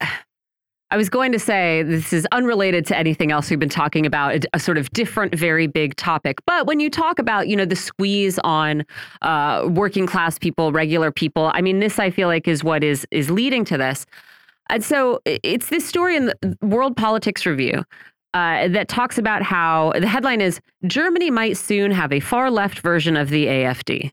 [0.90, 4.44] I was going to say this is unrelated to anything else we've been talking about,
[4.52, 6.38] a, sort of different, very big topic.
[6.46, 8.84] But when you talk about, you know, the squeeze on
[9.22, 13.06] uh, working class people, regular people, I mean, this I feel like is what is
[13.10, 14.06] is leading to this.
[14.68, 17.84] And so it's this story in the World Politics Review
[18.34, 22.80] uh, that talks about how the headline is Germany might soon have a far left
[22.80, 24.10] version of the AFD.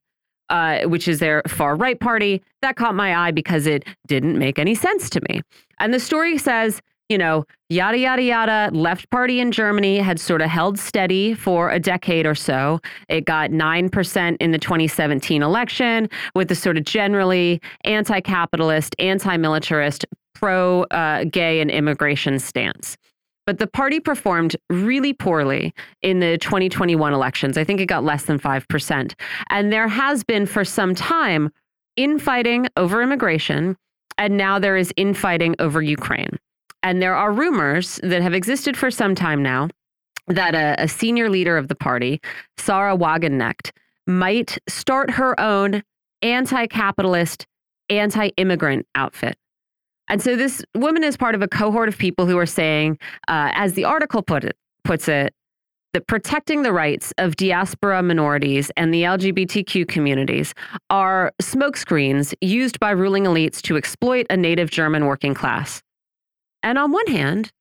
[0.50, 2.44] Uh, which is their far right party.
[2.62, 5.42] That caught my eye because it didn't make any sense to me.
[5.80, 6.80] And the story says,
[7.10, 11.70] you know, yada, yada, yada, left party in Germany had sort of held steady for
[11.70, 12.80] a decade or so.
[13.10, 19.38] It got 9% in the 2017 election with the sort of generally anti capitalist, anti
[19.38, 22.98] militarist, pro uh, gay and immigration stance.
[23.46, 27.58] But the party performed really poorly in the 2021 elections.
[27.58, 29.14] I think it got less than 5%.
[29.50, 31.52] And there has been for some time
[31.98, 33.78] infighting over immigration
[34.18, 36.40] and now there is infighting over Ukraine.
[36.82, 39.70] And there are rumors that have existed for some time now
[40.28, 42.22] that a, a senior leader of the party,
[42.58, 43.72] Sahra Wagenknecht,
[44.06, 45.84] might start her own
[46.22, 47.48] anti capitalist,
[47.90, 49.38] anti immigrant outfit.
[50.14, 53.50] And so this woman is part of a cohort of people who are saying, uh,
[53.56, 55.34] as the article put it, puts it,
[55.94, 60.54] that protecting the rights of diaspora minorities and the LGBTQ communities
[60.92, 65.82] are smokescreens used by ruling elites to exploit a native German working class.
[66.62, 67.52] And on one hand,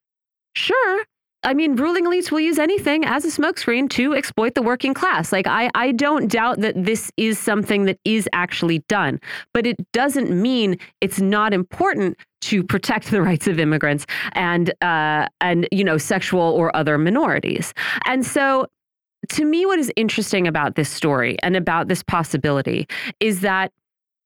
[0.55, 1.07] sure,
[1.45, 5.33] I mean, ruling elites will use anything as a smokescreen to exploit the working class.
[5.33, 9.21] Like, I, I don't doubt that this is something that is actually done,
[9.53, 15.27] but it doesn't mean it's not important to protect the rights of immigrants and, uh,
[15.41, 17.75] and you know, sexual or other minorities.
[18.07, 18.67] And so,
[19.31, 22.89] to me, what is interesting about this story and about this possibility
[23.21, 23.71] is that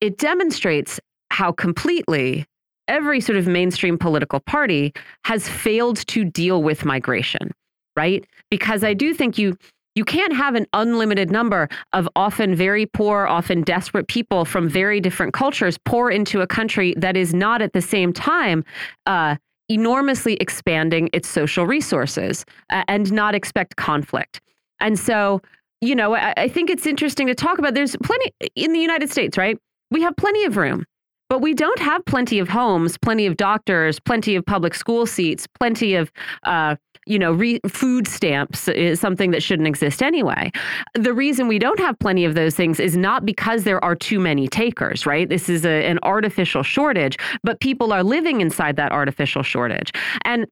[0.00, 0.98] it demonstrates
[1.30, 2.46] how completely
[2.88, 4.92] every sort of mainstream political party
[5.24, 7.50] has failed to deal with migration,
[7.96, 8.26] right?
[8.50, 9.56] Because I do think you
[9.94, 15.00] you can't have an unlimited number of often very poor, often desperate people from very
[15.00, 18.62] different cultures pour into a country that is not at the same time
[19.06, 19.36] uh,
[19.70, 24.40] enormously expanding its social resources uh, and not expect conflict.
[24.80, 25.40] And so,
[25.80, 27.72] you know, I, I think it's interesting to talk about.
[27.72, 29.58] There's plenty in the United States, right?
[29.90, 30.84] We have plenty of room
[31.28, 35.46] but we don't have plenty of homes, plenty of doctors, plenty of public school seats,
[35.46, 36.10] plenty of,
[36.44, 36.76] uh,
[37.06, 37.38] you know,
[37.68, 40.50] food stamps is something that shouldn't exist anyway.
[40.94, 44.18] The reason we don't have plenty of those things is not because there are too
[44.18, 45.28] many takers, right?
[45.28, 49.92] This is a, an artificial shortage, but people are living inside that artificial shortage.
[50.24, 50.46] And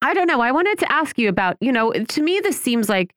[0.00, 2.88] I don't know, I wanted to ask you about, you know, to me, this seems
[2.88, 3.14] like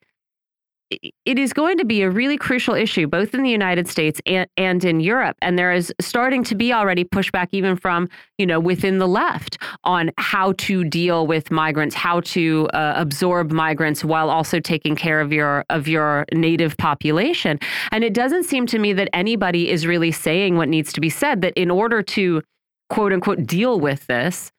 [0.91, 4.47] it is going to be a really crucial issue, both in the United States and,
[4.55, 5.35] and in Europe.
[5.41, 8.07] And there is starting to be already pushback, even from
[8.37, 13.51] you know within the left, on how to deal with migrants, how to uh, absorb
[13.51, 17.59] migrants while also taking care of your of your native population.
[17.91, 21.09] And it doesn't seem to me that anybody is really saying what needs to be
[21.09, 21.41] said.
[21.41, 22.43] That in order to
[22.89, 24.51] quote unquote deal with this,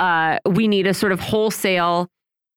[0.00, 2.08] uh, we need a sort of wholesale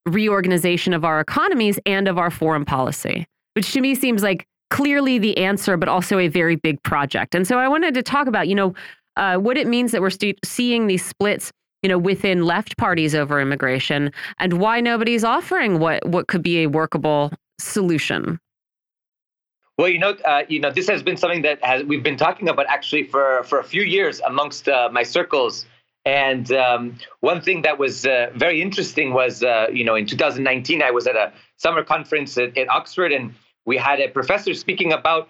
[0.06, 5.20] reorganization of our economies and of our foreign policy, which to me seems like clearly
[5.20, 7.36] the answer, but also a very big project.
[7.36, 8.74] And so I wanted to talk about, you know,
[9.18, 10.12] uh, what it means that we're
[10.44, 11.52] seeing these splits,
[11.84, 16.64] you know, within left parties over immigration, and why nobody's offering what what could be
[16.64, 18.40] a workable solution.
[19.78, 22.48] Well, you know, uh, you know, this has been something that has we've been talking
[22.48, 25.66] about actually for for a few years amongst uh, my circles
[26.06, 30.82] and um, one thing that was uh, very interesting was, uh, you know, in 2019,
[30.82, 33.34] I was at a summer conference at, at Oxford, and
[33.66, 35.30] we had a professor speaking about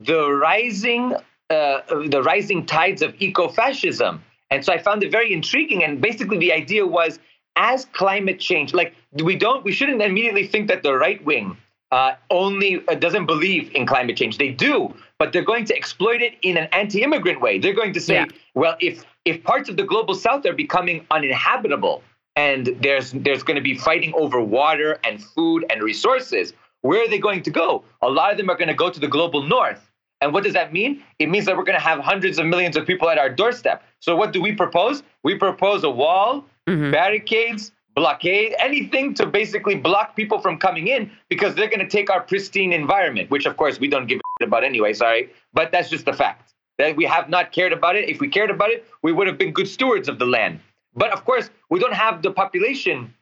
[0.00, 1.14] the rising,
[1.50, 4.22] uh, the rising tides of eco-fascism.
[4.50, 5.82] And so I found it very intriguing.
[5.82, 7.18] And basically, the idea was
[7.56, 8.94] as climate change, like
[9.24, 11.56] we don't, we shouldn't immediately think that the right wing
[11.90, 14.38] uh, only uh, doesn't believe in climate change.
[14.38, 17.56] They do, but they're going to exploit it in an anti-immigrant way.
[17.56, 18.26] They're going to say, yeah.
[18.54, 22.02] well, if if parts of the global south are becoming uninhabitable
[22.34, 27.08] and there's there's going to be fighting over water and food and resources, where are
[27.08, 27.84] they going to go?
[28.02, 29.88] A lot of them are going to go to the global north.
[30.20, 31.04] And what does that mean?
[31.20, 33.84] It means that we're going to have hundreds of millions of people at our doorstep.
[34.00, 35.04] So what do we propose?
[35.22, 36.90] We propose a wall, mm-hmm.
[36.90, 42.10] barricades, blockade, anything to basically block people from coming in because they're going to take
[42.10, 45.30] our pristine environment, which of course we don't give a about anyway, sorry.
[45.52, 48.08] But that's just the fact that we have not cared about it.
[48.08, 50.60] If we cared about it, we would have been good stewards of the land.
[50.94, 53.14] But of course, we don't have the population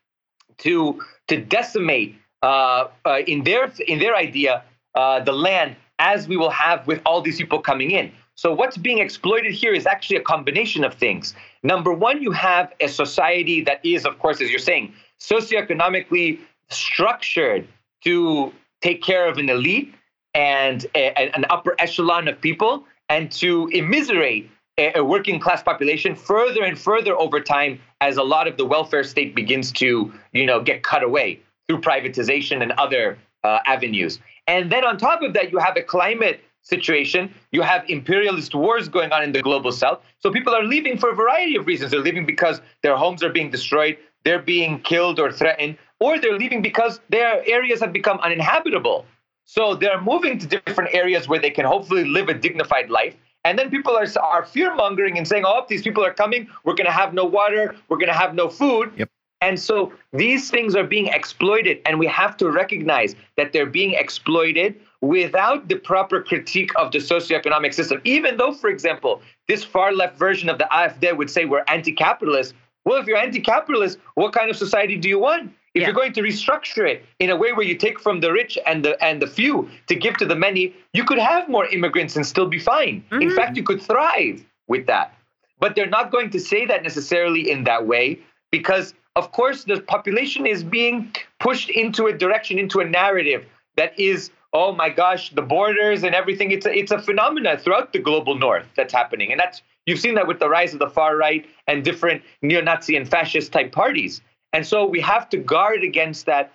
[0.59, 4.65] to to decimate uh, uh, in their in their idea
[4.95, 8.11] uh, the land as we will have with all these people coming in.
[8.41, 11.35] So what's being exploited here is actually a combination of things.
[11.63, 16.39] Number one, you have a society that is, of course, as you're saying, socioeconomically
[16.71, 17.69] structured
[18.05, 18.51] to
[18.81, 19.95] take care of an elite
[20.33, 24.49] and a, an upper echelon of people and to immiserate
[24.79, 29.05] a, working class population further and further over time as a lot of the welfare
[29.05, 31.39] state begins to, you know, get cut away
[31.69, 34.19] through privatization and other uh, avenues.
[34.47, 37.35] And then on top of that, you have a climate situation.
[37.53, 40.01] You have imperialist wars going on in the global south.
[40.19, 41.91] So people are leaving for a variety of reasons.
[41.91, 46.39] They're leaving because their homes are being destroyed, they're being killed or threatened, or they're
[46.39, 49.07] leaving because their areas have become uninhabitable.
[49.45, 53.17] So they're moving to different areas where they can hopefully live a dignified life.
[53.45, 56.49] And then people are, are fear mongering and saying, oh, these people are coming.
[56.65, 57.75] We're going to have no water.
[57.89, 58.93] We're going to have no food.
[58.97, 59.09] Yep.
[59.41, 63.95] And so these things are being exploited, and we have to recognize that they're being
[63.95, 68.01] exploited without the proper critique of the socioeconomic system.
[68.05, 71.93] Even though, for example, this far left version of the AfD would say we're anti
[71.93, 72.55] capitalist.
[72.85, 75.53] Well, if you're anti capitalist, what kind of society do you want?
[75.73, 75.87] If yeah.
[75.87, 78.85] you're going to restructure it in a way where you take from the rich and
[78.85, 82.27] the and the few to give to the many, you could have more immigrants and
[82.27, 83.05] still be fine.
[83.11, 83.23] Mm-hmm.
[83.23, 85.15] In fact, you could thrive with that.
[85.61, 88.21] But they're not going to say that necessarily in that way
[88.51, 93.45] because of course, the population is being pushed into a direction, into a narrative
[93.77, 96.51] that is, oh my gosh, the borders and everything.
[96.51, 99.31] It's a, it's a phenomenon throughout the global north that's happening.
[99.31, 102.97] And that's you've seen that with the rise of the far right and different neo-Nazi
[102.97, 104.21] and fascist type parties.
[104.53, 106.53] And so we have to guard against that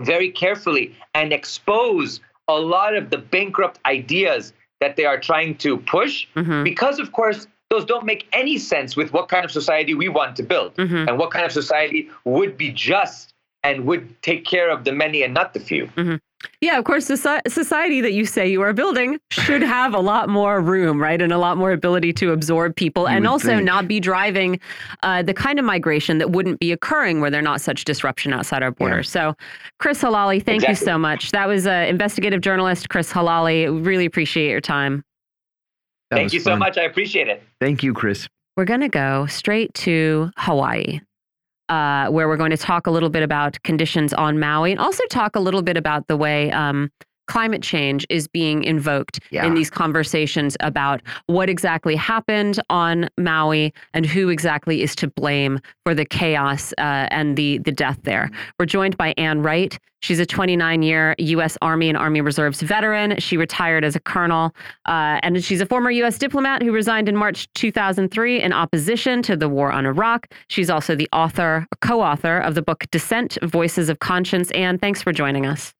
[0.00, 5.76] very carefully and expose a lot of the bankrupt ideas that they are trying to
[5.76, 6.64] push mm-hmm.
[6.64, 10.34] because of course those don't make any sense with what kind of society we want
[10.36, 11.08] to build mm-hmm.
[11.08, 13.32] and what kind of society would be just
[13.62, 15.86] and would take care of the many and not the few.
[15.86, 16.16] Mm-hmm.
[16.60, 20.28] Yeah, of course, the society that you say you are building should have a lot
[20.28, 21.20] more room, right?
[21.20, 23.64] And a lot more ability to absorb people you and also think.
[23.64, 24.60] not be driving
[25.02, 28.62] uh, the kind of migration that wouldn't be occurring where there's not such disruption outside
[28.62, 29.14] our borders.
[29.14, 29.30] Yeah.
[29.30, 29.36] So,
[29.78, 30.70] Chris Helali, thank exactly.
[30.70, 31.30] you so much.
[31.30, 33.84] That was uh, investigative journalist Chris Helali.
[33.84, 35.04] Really appreciate your time.
[36.10, 36.54] That Thank you fun.
[36.54, 36.76] so much.
[36.76, 37.42] I appreciate it.
[37.60, 38.28] Thank you, Chris.
[38.56, 41.00] We're going to go straight to Hawaii.
[41.70, 45.04] Uh, where we're going to talk a little bit about conditions on Maui and also
[45.08, 46.90] talk a little bit about the way um,
[47.30, 49.46] climate change is being invoked yeah.
[49.46, 55.60] in these conversations about what exactly happened on Maui and who exactly is to blame
[55.84, 58.30] for the chaos uh, and the the death there.
[58.58, 59.78] We're joined by Anne Wright.
[60.00, 61.56] She's a 29 year U.S.
[61.62, 63.20] Army and Army Reserves veteran.
[63.20, 64.52] She retired as a colonel,
[64.86, 66.18] uh, and she's a former U.S.
[66.18, 70.26] diplomat who resigned in March 2003 in opposition to the war on Iraq.
[70.48, 74.50] She's also the author, co author of the book Dissent Voices of Conscience.
[74.50, 75.74] Ann, thanks for joining us.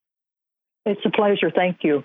[0.86, 1.50] It's a pleasure.
[1.54, 2.02] Thank you.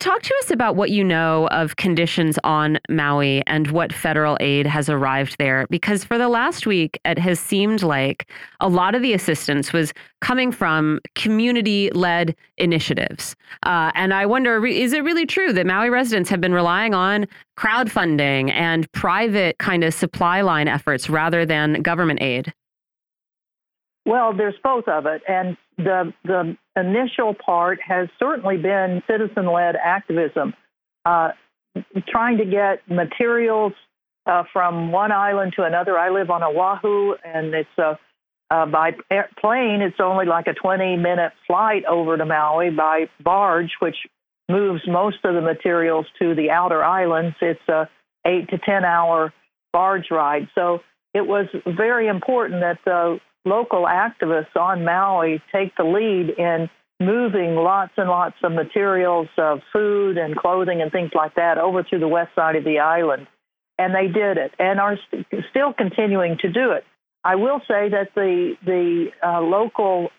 [0.00, 4.66] Talk to us about what you know of conditions on Maui and what federal aid
[4.66, 5.66] has arrived there.
[5.70, 8.28] Because for the last week, it has seemed like
[8.60, 13.36] a lot of the assistance was coming from community led initiatives.
[13.62, 17.26] Uh, and I wonder is it really true that Maui residents have been relying on
[17.56, 22.52] crowdfunding and private kind of supply line efforts rather than government aid?
[24.04, 25.22] Well, there's both of it.
[25.28, 30.54] And the, the initial part has certainly been citizen led activism,
[31.04, 31.30] uh,
[32.08, 33.72] trying to get materials
[34.26, 35.98] uh, from one island to another.
[35.98, 37.94] I live on Oahu, and it's uh,
[38.50, 38.92] uh, by
[39.40, 42.70] plane, it's only like a 20 minute flight over to Maui.
[42.70, 43.96] By barge, which
[44.48, 47.88] moves most of the materials to the outer islands, it's a
[48.24, 49.32] eight to 10 hour
[49.72, 50.48] barge ride.
[50.54, 50.80] So
[51.12, 56.68] it was very important that the local activists on Maui take the lead in
[57.00, 61.82] moving lots and lots of materials, of food and clothing and things like that over
[61.82, 63.26] to the west side of the island.
[63.78, 66.84] and they did it and are st- still continuing to do it.
[67.24, 70.10] I will say that the the uh, local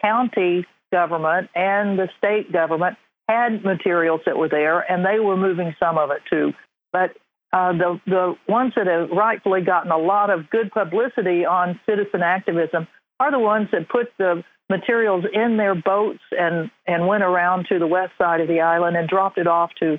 [0.00, 2.96] county government and the state government
[3.28, 6.52] had materials that were there, and they were moving some of it too.
[6.92, 7.16] But
[7.52, 12.22] uh, the the ones that have rightfully gotten a lot of good publicity on citizen
[12.22, 12.86] activism
[13.18, 17.78] are the ones that put the materials in their boats and and went around to
[17.78, 19.98] the west side of the island and dropped it off to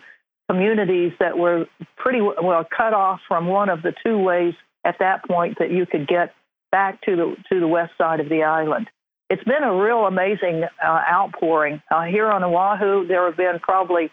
[0.50, 1.66] communities that were
[1.98, 4.54] pretty well cut off from one of the two ways
[4.84, 6.34] at that point that you could get
[6.72, 8.90] back to the to the west side of the island.
[9.30, 13.08] It's been a real amazing uh, outpouring uh, here on Oahu.
[13.08, 14.10] There have been probably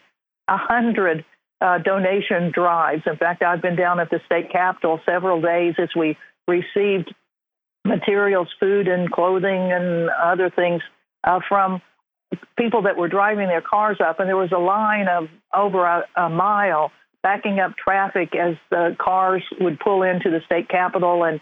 [0.48, 1.24] a hundred
[1.60, 3.02] uh, donation drives.
[3.06, 6.16] In fact, I've been down at the state capitol several days as we
[6.47, 7.14] received
[7.85, 10.82] materials, food and clothing and other things
[11.24, 11.80] uh, from
[12.59, 14.20] people that were driving their cars up.
[14.20, 18.97] And there was a line of over a, a mile backing up traffic as the
[19.01, 21.40] cars would pull into the state capitol and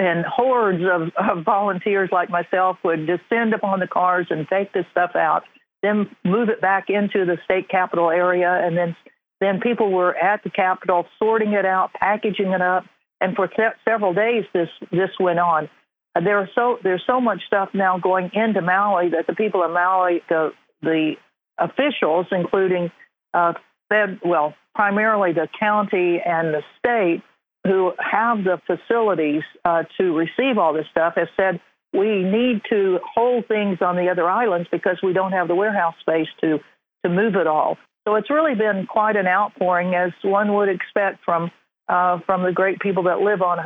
[0.00, 4.84] and hordes of, of volunteers like myself would descend upon the cars and take this
[4.92, 5.42] stuff out,
[5.82, 8.94] then move it back into the state capitol area, and then
[9.40, 12.84] then people were at the Capitol sorting it out, packaging it up,
[13.20, 15.68] and for se- several days this this went on.
[16.16, 19.62] Uh, there are so there's so much stuff now going into Maui that the people
[19.62, 20.52] of Maui, the
[20.82, 21.14] the
[21.58, 22.90] officials, including
[23.34, 23.52] uh,
[23.88, 27.22] Fed, well, primarily the county and the state,
[27.64, 31.60] who have the facilities uh, to receive all this stuff, have said
[31.92, 35.94] we need to hold things on the other islands because we don't have the warehouse
[36.00, 36.58] space to
[37.04, 37.78] to move it all.
[38.06, 41.50] So it's really been quite an outpouring, as one would expect from
[41.88, 43.58] uh, from the great people that live on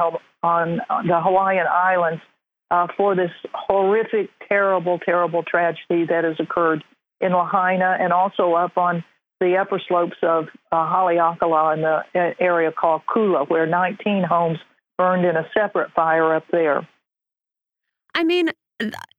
[0.43, 2.23] on the Hawaiian Islands
[2.71, 6.83] uh, for this horrific, terrible, terrible tragedy that has occurred
[7.21, 9.05] in Lahaina and also up on
[9.41, 14.59] the upper slopes of uh, Haleakala in the uh, area called Kula, where 19 homes
[14.97, 16.89] burned in a separate fire up there.
[18.15, 18.51] I mean,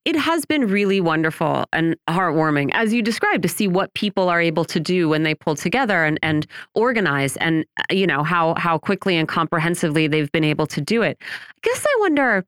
[0.05, 4.41] it has been really wonderful and heartwarming, as you described, to see what people are
[4.41, 8.53] able to do when they pull together and, and organize and, uh, you know, how,
[8.55, 11.17] how quickly and comprehensively they've been able to do it.
[11.21, 12.45] I guess I wonder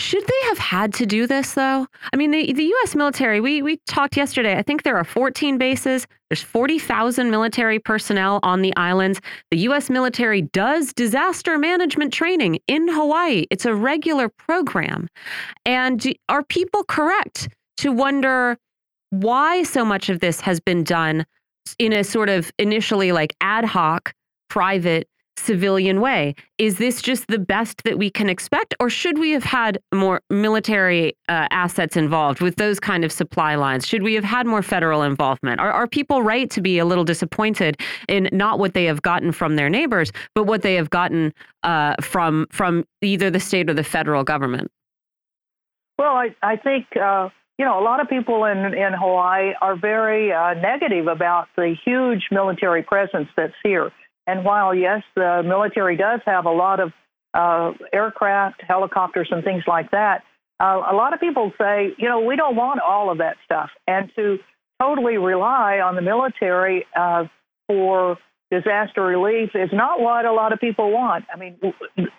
[0.00, 1.86] should they have had to do this though?
[2.12, 4.56] I mean, the, the US military, we we talked yesterday.
[4.56, 6.06] I think there are 14 bases.
[6.30, 9.20] There's 40,000 military personnel on the islands.
[9.50, 13.46] The US military does disaster management training in Hawaii.
[13.50, 15.08] It's a regular program.
[15.66, 17.48] And are people correct
[17.78, 18.56] to wonder
[19.10, 21.26] why so much of this has been done
[21.78, 24.14] in a sort of initially like ad hoc
[24.48, 25.08] private
[25.40, 26.34] civilian way.
[26.58, 30.20] Is this just the best that we can expect, or should we have had more
[30.30, 33.86] military uh, assets involved with those kind of supply lines?
[33.86, 35.60] Should we have had more federal involvement?
[35.60, 39.32] Are, are people right to be a little disappointed in not what they have gotten
[39.32, 43.74] from their neighbors, but what they have gotten uh, from from either the state or
[43.74, 44.70] the federal government?
[45.98, 46.86] Well, I, I think.
[46.96, 47.30] Uh
[47.60, 51.76] you know, a lot of people in, in Hawaii are very uh, negative about the
[51.84, 53.92] huge military presence that's here.
[54.30, 56.92] And while, yes, the military does have a lot of
[57.34, 60.22] uh, aircraft, helicopters, and things like that,
[60.60, 63.70] uh, a lot of people say, you know, we don't want all of that stuff.
[63.88, 64.38] And to
[64.80, 67.24] totally rely on the military uh,
[67.66, 68.18] for
[68.52, 71.24] disaster relief is not what a lot of people want.
[71.32, 71.56] I mean,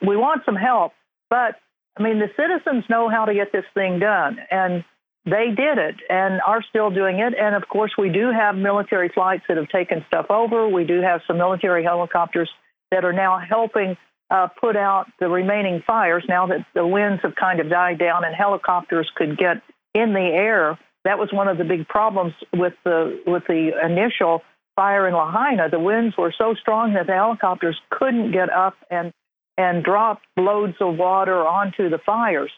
[0.06, 0.92] we want some help,
[1.30, 1.56] but
[1.98, 4.38] I mean, the citizens know how to get this thing done.
[4.50, 4.84] And
[5.26, 7.34] they did it and are still doing it.
[7.40, 10.68] And of course, we do have military flights that have taken stuff over.
[10.68, 12.50] We do have some military helicopters
[12.90, 13.98] that are now helping
[14.32, 18.24] uh, put out the remaining fires now that the winds have kind of died down
[18.24, 19.62] and helicopters could get
[19.94, 20.80] in the air.
[21.04, 24.42] That was one of the big problems with the with the initial
[24.76, 25.70] fire in Lahaina.
[25.70, 29.12] The winds were so strong that the helicopters couldn't get up and
[29.58, 32.52] and drop loads of water onto the fires.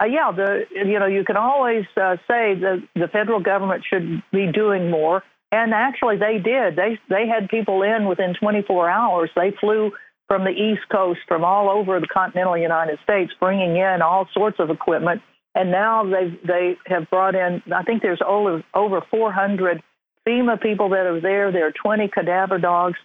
[0.00, 4.22] Uh, yeah, the you know you can always uh, say that the federal government should
[4.32, 5.22] be doing more,
[5.52, 6.76] and actually they did.
[6.76, 9.30] They they had people in within 24 hours.
[9.36, 9.92] They flew
[10.26, 14.58] from the East Coast, from all over the continental United States, bringing in all sorts
[14.58, 15.20] of equipment.
[15.54, 17.62] And now they they have brought in.
[17.74, 19.82] I think there's over over 400
[20.26, 21.52] FEMA people that are there.
[21.52, 22.96] There are 20 cadaver dogs.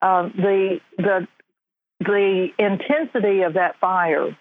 [0.00, 1.28] Uh, the the
[2.00, 4.36] the intensity of that fire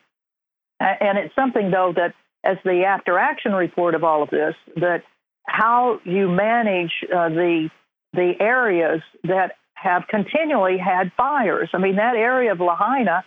[0.82, 2.14] and it's something, though, that
[2.44, 5.04] as the after action report of all of this, that
[5.46, 7.70] how you manage uh, the
[8.14, 11.70] the areas that have continually had fires.
[11.74, 13.24] I mean, that area of Lahaina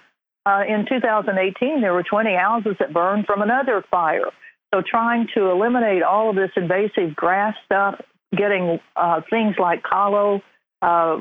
[0.47, 4.31] uh, in 2018, there were 20 houses that burned from another fire.
[4.73, 8.01] So, trying to eliminate all of this invasive grass stuff,
[8.37, 10.43] getting uh, things like kalo,
[10.83, 11.19] uh,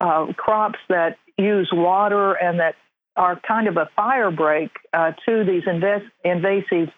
[0.00, 2.74] uh, crops that use water and that
[3.16, 6.88] are kind of a fire break uh, to these invest- invasive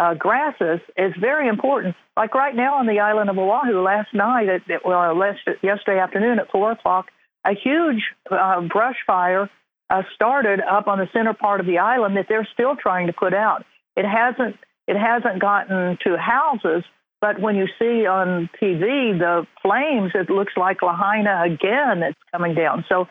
[0.00, 1.94] uh, grasses is very important.
[2.16, 6.38] Like right now on the island of Oahu, last night, at, well, last, yesterday afternoon
[6.38, 7.06] at 4 o'clock,
[7.44, 9.48] a huge uh, brush fire
[9.90, 13.12] uh, started up on the center part of the island that they're still trying to
[13.12, 13.64] put out.
[13.96, 14.56] It hasn't
[14.88, 16.82] it hasn't gotten to houses,
[17.20, 22.54] but when you see on TV the flames, it looks like Lahaina again that's coming
[22.54, 22.84] down.
[22.88, 23.06] So,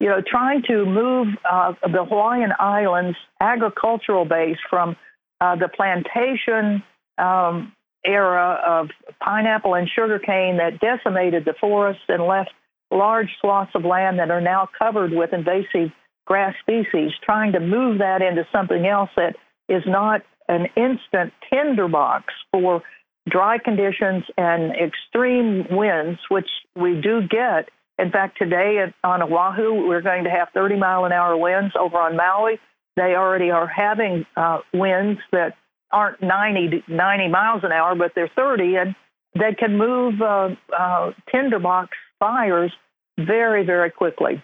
[0.00, 4.96] you know, trying to move uh, the Hawaiian Islands agricultural base from
[5.40, 6.82] uh, the plantation
[7.18, 7.72] um,
[8.04, 8.88] era of
[9.20, 12.50] pineapple and sugarcane that decimated the forests and left
[12.90, 15.90] large swaths of land that are now covered with invasive
[16.26, 19.36] grass species, trying to move that into something else that
[19.68, 22.82] is not an instant tinderbox for
[23.28, 27.68] dry conditions and extreme winds, which we do get.
[27.98, 31.74] In fact, today on Oahu, we're going to have 30 mile an hour winds.
[31.78, 32.58] Over on Maui,
[32.96, 35.54] they already are having uh, winds that
[35.92, 38.94] aren't 90, 90 miles an hour, but they're 30, and
[39.34, 42.72] they can move uh, uh, tinderbox fires
[43.18, 44.42] very, very quickly.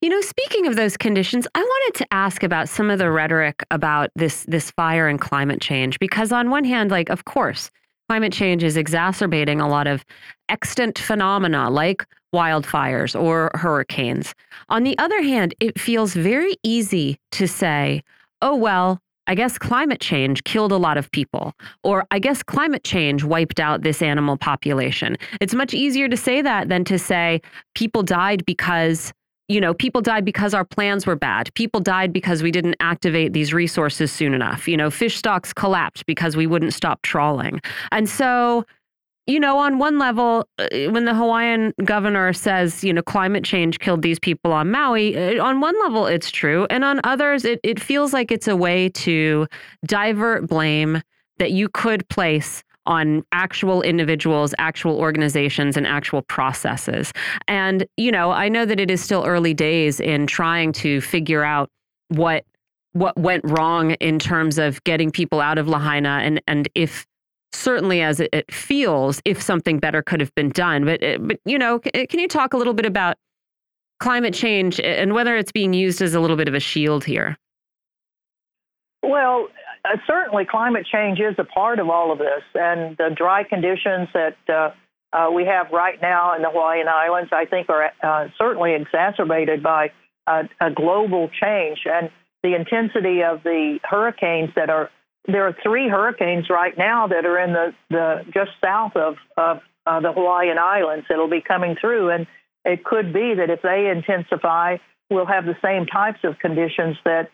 [0.00, 3.64] You know, speaking of those conditions, I wanted to ask about some of the rhetoric
[3.70, 7.70] about this this fire and climate change because on one hand, like of course,
[8.08, 10.04] climate change is exacerbating a lot of
[10.48, 14.34] extant phenomena like wildfires or hurricanes.
[14.68, 18.02] On the other hand, it feels very easy to say,
[18.42, 21.52] "Oh well, I guess climate change killed a lot of people,
[21.82, 25.16] or I guess climate change wiped out this animal population.
[25.40, 27.40] It's much easier to say that than to say
[27.74, 29.12] people died because
[29.48, 31.52] you know, people died because our plans were bad.
[31.54, 34.66] People died because we didn't activate these resources soon enough.
[34.66, 37.60] You know, fish stocks collapsed because we wouldn't stop trawling.
[37.92, 38.64] And so,
[39.28, 43.78] you know, on one level, uh, when the Hawaiian governor says, you know, climate change
[43.78, 46.66] killed these people on Maui, uh, on one level, it's true.
[46.68, 49.46] And on others, it, it feels like it's a way to
[49.84, 51.02] divert blame
[51.38, 57.12] that you could place on actual individuals, actual organizations, and actual processes.
[57.48, 61.42] And, you know, I know that it is still early days in trying to figure
[61.42, 61.68] out
[62.08, 62.44] what
[62.92, 67.06] what went wrong in terms of getting people out of Lahaina and and if
[67.52, 71.38] certainly as it, it feels if something better could have been done but eh, but
[71.44, 73.16] you know can you talk a little bit about
[74.00, 77.36] climate change and whether it's being used as a little bit of a shield here
[79.02, 79.46] well
[79.86, 84.08] uh, certainly climate change is a part of all of this, and the dry conditions
[84.14, 84.70] that uh,
[85.12, 89.62] uh, we have right now in the Hawaiian Islands, I think, are uh, certainly exacerbated
[89.62, 89.92] by
[90.28, 92.10] a global change and
[92.42, 94.90] the intensity of the hurricanes that are.
[95.28, 99.60] There are three hurricanes right now that are in the, the just south of, of
[99.86, 102.26] uh, the Hawaiian Islands that'll be coming through, and
[102.64, 104.78] it could be that if they intensify,
[105.10, 107.30] we'll have the same types of conditions that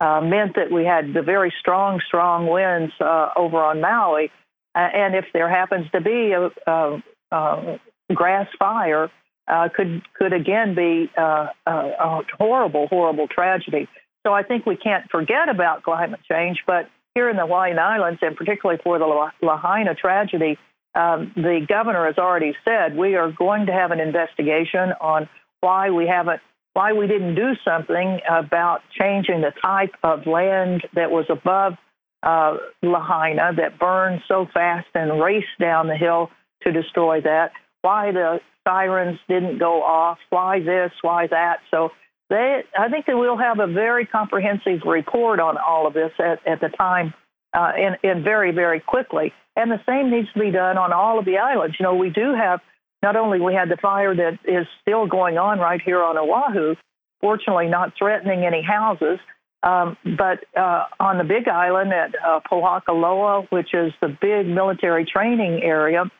[0.00, 4.30] uh, meant that we had the very strong, strong winds uh, over on Maui.
[4.74, 7.02] Uh, and if there happens to be a, a,
[7.32, 7.78] a
[8.14, 9.10] grass fire,
[9.48, 13.88] uh, could could again be uh, a horrible, horrible tragedy.
[14.24, 16.62] So I think we can't forget about climate change.
[16.66, 20.56] But here in the Hawaiian Islands, and particularly for the Lahaina tragedy,
[20.94, 25.28] um, the governor has already said we are going to have an investigation on
[25.60, 26.40] why we haven't
[26.74, 31.74] why we didn't do something about changing the type of land that was above
[32.22, 36.30] uh, Lahaina that burned so fast and raced down the hill
[36.62, 37.52] to destroy that,
[37.82, 41.60] why the sirens didn't go off, why this, why that.
[41.70, 41.90] So
[42.28, 46.46] they, I think that we'll have a very comprehensive report on all of this at,
[46.46, 47.14] at the time
[47.54, 49.32] uh, and, and very, very quickly.
[49.56, 51.76] And the same needs to be done on all of the islands.
[51.80, 52.60] You know, we do have
[53.02, 56.74] not only we had the fire that is still going on right here on Oahu,
[57.20, 59.18] fortunately not threatening any houses,
[59.62, 65.04] um, but uh, on the Big Island at uh, Pohakuloa, which is the big military
[65.04, 66.10] training area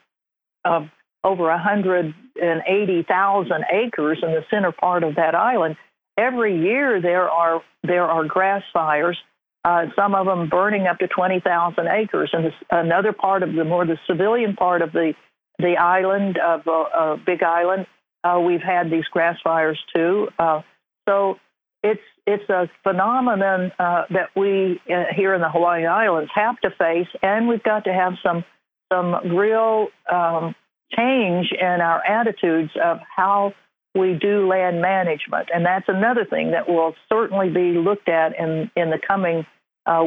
[0.65, 0.89] of
[1.25, 5.77] over 180,000 acres in the center part of that island,
[6.19, 9.19] every year there are there are grass fires.
[9.63, 13.65] Uh, some of them burning up to 20,000 acres, and this, another part of the
[13.65, 15.13] more the civilian part of the
[15.61, 17.87] the island of uh, uh, Big Island.
[18.23, 20.29] Uh, we've had these grass fires too.
[20.39, 20.63] Uh,
[21.09, 21.39] so
[21.83, 26.71] it's it's a phenomenon uh, that we uh, here in the Hawaiian Islands have to
[26.71, 28.45] face, and we've got to have some
[28.93, 30.55] some real um,
[30.97, 33.55] change in our attitudes of how
[33.95, 38.71] we do land management, and that's another thing that will certainly be looked at in
[38.77, 39.47] in the coming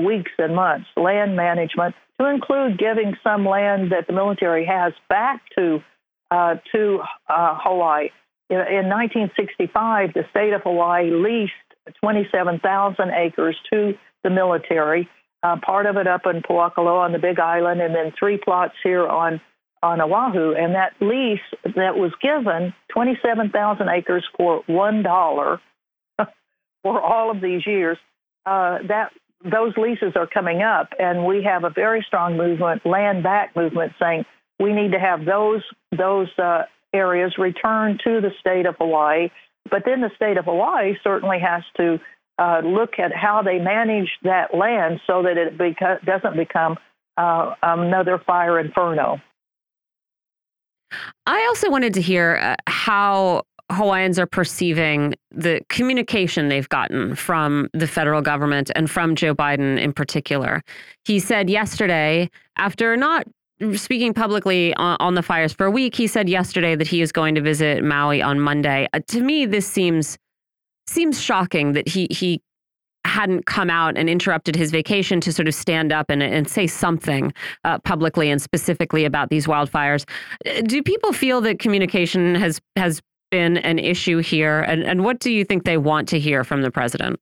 [0.05, 0.87] weeks and months.
[0.95, 5.83] Land management include giving some land that the military has back to
[6.31, 8.09] uh, to uh, Hawaii.
[8.49, 11.53] in 1965, the state of Hawaii leased
[12.03, 13.93] 27,000 acres to
[14.23, 15.07] the military,
[15.43, 18.75] uh, part of it up in Pohakuloa on the Big Island, and then three plots
[18.83, 19.41] here on
[19.83, 20.53] on Oahu.
[20.53, 25.59] And that lease that was given, 27,000 acres for one dollar
[26.83, 27.97] for all of these years,
[28.45, 29.11] uh, that
[29.43, 33.93] those leases are coming up, and we have a very strong movement, land back movement,
[33.99, 34.25] saying
[34.59, 35.61] we need to have those
[35.97, 36.63] those uh,
[36.93, 39.29] areas returned to the state of Hawaii.
[39.69, 41.99] But then the state of Hawaii certainly has to
[42.37, 46.77] uh, look at how they manage that land so that it beca- doesn't become
[47.17, 49.21] uh, another fire inferno.
[51.25, 57.69] I also wanted to hear uh, how Hawaiians are perceiving the communication they've gotten from
[57.73, 60.63] the federal government and from Joe Biden in particular.
[61.05, 63.25] He said yesterday, after not
[63.75, 67.11] speaking publicly on, on, the fires for a week, he said yesterday that he is
[67.11, 68.87] going to visit Maui on Monday.
[68.93, 70.17] Uh, to me, this seems
[70.87, 72.41] seems shocking that he he
[73.05, 76.65] hadn't come out and interrupted his vacation to sort of stand up and, and say
[76.65, 77.33] something
[77.63, 80.05] uh, publicly and specifically about these wildfires.
[80.45, 83.01] Uh, do people feel that communication has has
[83.33, 86.61] been an issue here, and and what do you think they want to hear from
[86.61, 87.19] the president?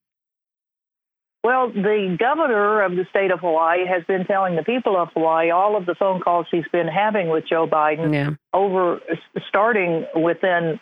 [1.41, 5.51] Well, the governor of the state of Hawaii has been telling the people of Hawaii
[5.51, 8.31] all of the phone calls he's been having with Joe Biden yeah.
[8.53, 8.99] over
[9.47, 10.81] starting within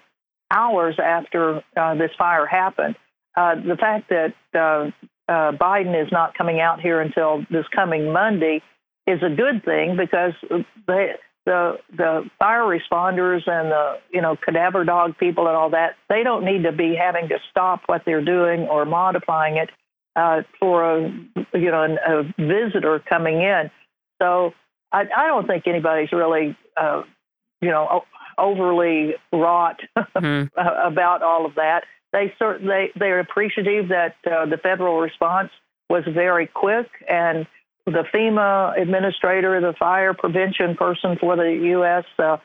[0.52, 2.96] hours after uh, this fire happened.
[3.38, 4.90] Uh, the fact that uh,
[5.32, 8.64] uh, Biden is not coming out here until this coming Monday
[9.06, 10.34] is a good thing because
[10.88, 11.14] they,
[11.46, 16.24] the the fire responders and the you know cadaver dog people and all that they
[16.24, 19.70] don't need to be having to stop what they're doing or modifying it
[20.16, 21.10] uh, for a
[21.54, 23.72] you know a visitor coming in.
[24.22, 24.54] So
[24.92, 27.04] I, I don't think anybody's really uh,
[27.62, 28.04] you know
[28.38, 30.48] overly wrought mm-hmm.
[30.88, 31.84] about all of that.
[32.12, 35.52] They certainly they're appreciative that uh, the federal response
[35.90, 37.48] was very quick and
[37.86, 42.06] the FEMA administrator, the fire prevention person for the U.S.
[42.18, 42.38] Uh,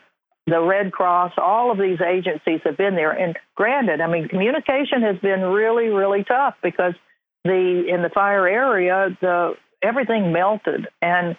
[0.47, 3.13] the Red Cross, all of these agencies have been there.
[3.13, 6.95] And granted, I mean, communication has been really, really tough because
[7.45, 11.37] the in the fire area, the everything melted, and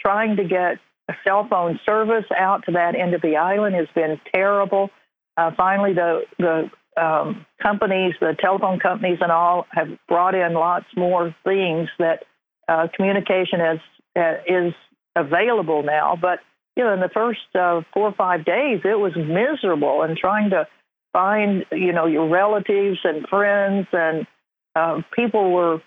[0.00, 0.78] trying to get
[1.08, 4.90] a cell phone service out to that end of the island has been terrible.
[5.36, 6.70] Uh, finally, the the
[7.00, 12.24] um, companies, the telephone companies, and all have brought in lots more things that
[12.68, 13.80] uh, communication is
[14.16, 14.74] uh, is
[15.16, 16.16] available now.
[16.20, 16.40] But
[16.76, 20.50] you know, in the first uh, four or five days, it was miserable, and trying
[20.50, 20.66] to
[21.12, 24.26] find you know your relatives and friends and
[24.74, 25.82] uh, people were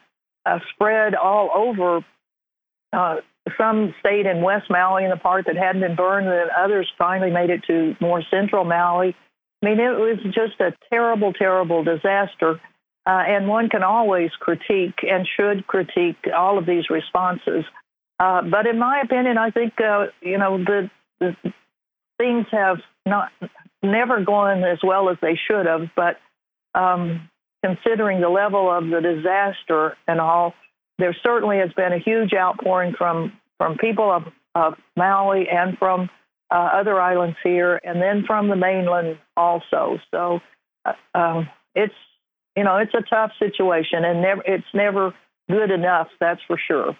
[0.45, 2.06] uh, spread all over.
[2.93, 3.15] Uh,
[3.57, 7.31] some stayed in West Maui in the part that hadn't been burned, and others finally
[7.31, 9.15] made it to more central Maui.
[9.61, 12.60] I mean, it was just a terrible, terrible disaster.
[13.07, 17.64] Uh, and one can always critique and should critique all of these responses.
[18.19, 21.36] Uh, but in my opinion, I think uh, you know the, the,
[22.18, 23.32] things have not
[23.84, 25.90] never gone as well as they should have.
[25.95, 26.18] But
[26.73, 27.30] um,
[27.64, 30.53] considering the level of the disaster and all,
[30.98, 34.23] there certainly has been a huge outpouring from from people of,
[34.56, 36.10] of Maui and from
[36.52, 39.99] uh, other islands here, and then from the mainland also.
[40.11, 40.40] So
[40.86, 41.94] uh, um, it's
[42.56, 45.14] you know it's a tough situation, and never it's never
[45.49, 46.07] good enough.
[46.19, 46.98] That's for sure.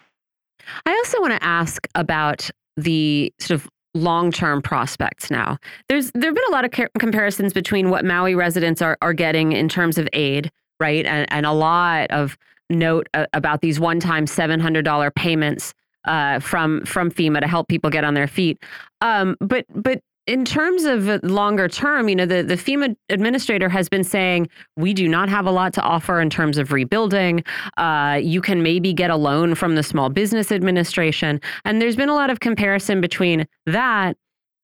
[0.84, 5.58] I also want to ask about the sort of long-term prospects now.
[5.88, 9.68] There's there've been a lot of comparisons between what Maui residents are are getting in
[9.68, 10.50] terms of aid,
[10.80, 11.06] right?
[11.06, 12.36] And and a lot of
[12.68, 15.72] note uh, about these one-time $700 payments
[16.06, 18.58] uh, from from FEMA to help people get on their feet.
[19.00, 23.88] Um, but but in terms of longer term, you know, the, the FEMA administrator has
[23.88, 27.44] been saying we do not have a lot to offer in terms of rebuilding.
[27.76, 31.40] Uh, you can maybe get a loan from the Small Business Administration.
[31.64, 34.16] And there's been a lot of comparison between that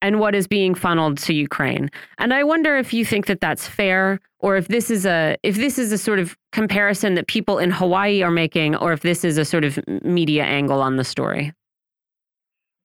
[0.02, 1.89] and what is being funneled to Ukraine.
[2.18, 5.55] And I wonder if you think that that's fair or if this is a if
[5.55, 9.24] this is a sort of comparison that people in Hawaii are making or if this
[9.24, 11.52] is a sort of media angle on the story.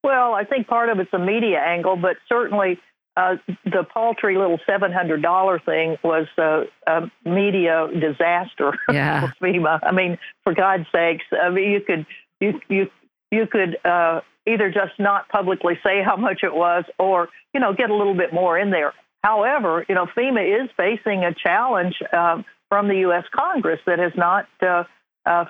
[0.03, 2.79] Well, I think part of it's a media angle, but certainly
[3.17, 9.31] uh, the paltry little seven hundred dollar thing was a, a media disaster yeah.
[9.39, 9.79] for FEMA.
[9.81, 12.05] I mean, for God's sakes, I mean, you could
[12.39, 12.91] you you
[13.31, 17.73] you could uh, either just not publicly say how much it was, or you know,
[17.73, 18.93] get a little bit more in there.
[19.23, 23.25] However, you know, FEMA is facing a challenge uh, from the U.S.
[23.35, 24.83] Congress that has not uh,
[25.25, 25.45] uh,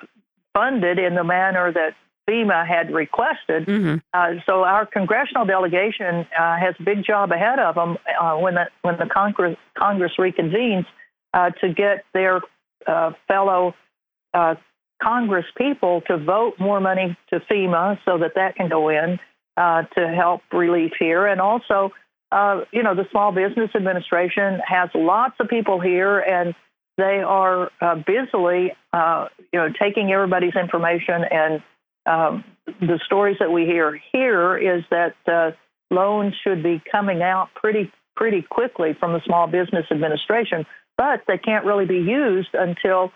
[0.54, 1.94] funded in the manner that
[2.28, 3.66] FEMA had requested.
[3.66, 4.02] Mhm.
[4.12, 8.54] Uh, so our congressional delegation uh, has a big job ahead of them uh, when
[8.54, 10.86] the when the Congress Congress reconvenes
[11.34, 12.40] uh, to get their
[12.86, 13.74] uh, fellow
[14.34, 14.54] uh,
[15.02, 19.18] Congress people to vote more money to FEMA so that that can go in
[19.56, 21.92] uh, to help relief here, and also.
[22.30, 26.54] Uh, you know, the Small Business Administration has lots of people here, and
[26.98, 31.24] they are uh, busily, uh, you know, taking everybody's information.
[31.30, 31.62] And
[32.08, 32.44] um,
[32.80, 35.50] the stories that we hear here is that uh,
[35.90, 40.66] loans should be coming out pretty pretty quickly from the Small Business Administration,
[40.96, 43.12] but they can't really be used until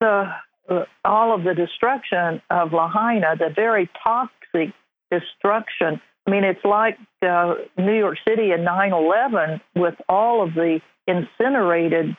[0.00, 0.30] the
[0.68, 4.74] uh, all of the destruction of Lahaina, the very toxic
[5.10, 6.00] destruction.
[6.26, 10.80] I mean, it's like uh, New York City in 9 11 with all of the
[11.06, 12.16] incinerated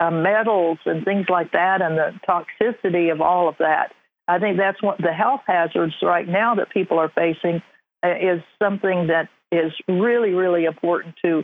[0.00, 3.92] uh, metals and things like that and the toxicity of all of that.
[4.30, 7.62] I think that's what the health hazards right now that people are facing
[8.04, 11.42] uh, is something that is really, really important to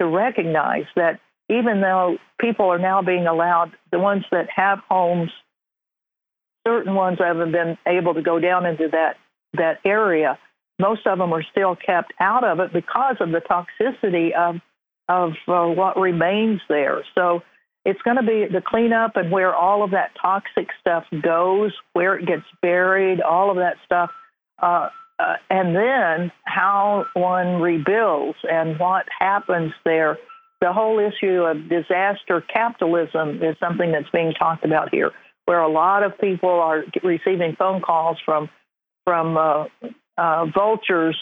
[0.00, 5.30] to recognize that even though people are now being allowed, the ones that have homes,
[6.66, 9.18] certain ones haven't been able to go down into that
[9.54, 10.36] that area.
[10.80, 14.56] Most of them are still kept out of it because of the toxicity of
[15.08, 17.04] of uh, what remains there.
[17.14, 17.42] So
[17.86, 22.16] it's going to be the cleanup and where all of that toxic stuff goes, where
[22.16, 24.10] it gets buried, all of that stuff,
[24.60, 24.88] uh,
[25.20, 30.18] uh, and then how one rebuilds and what happens there.
[30.60, 35.12] The whole issue of disaster capitalism is something that's being talked about here,
[35.44, 38.48] where a lot of people are receiving phone calls from
[39.04, 39.66] from uh,
[40.18, 41.16] uh, vultures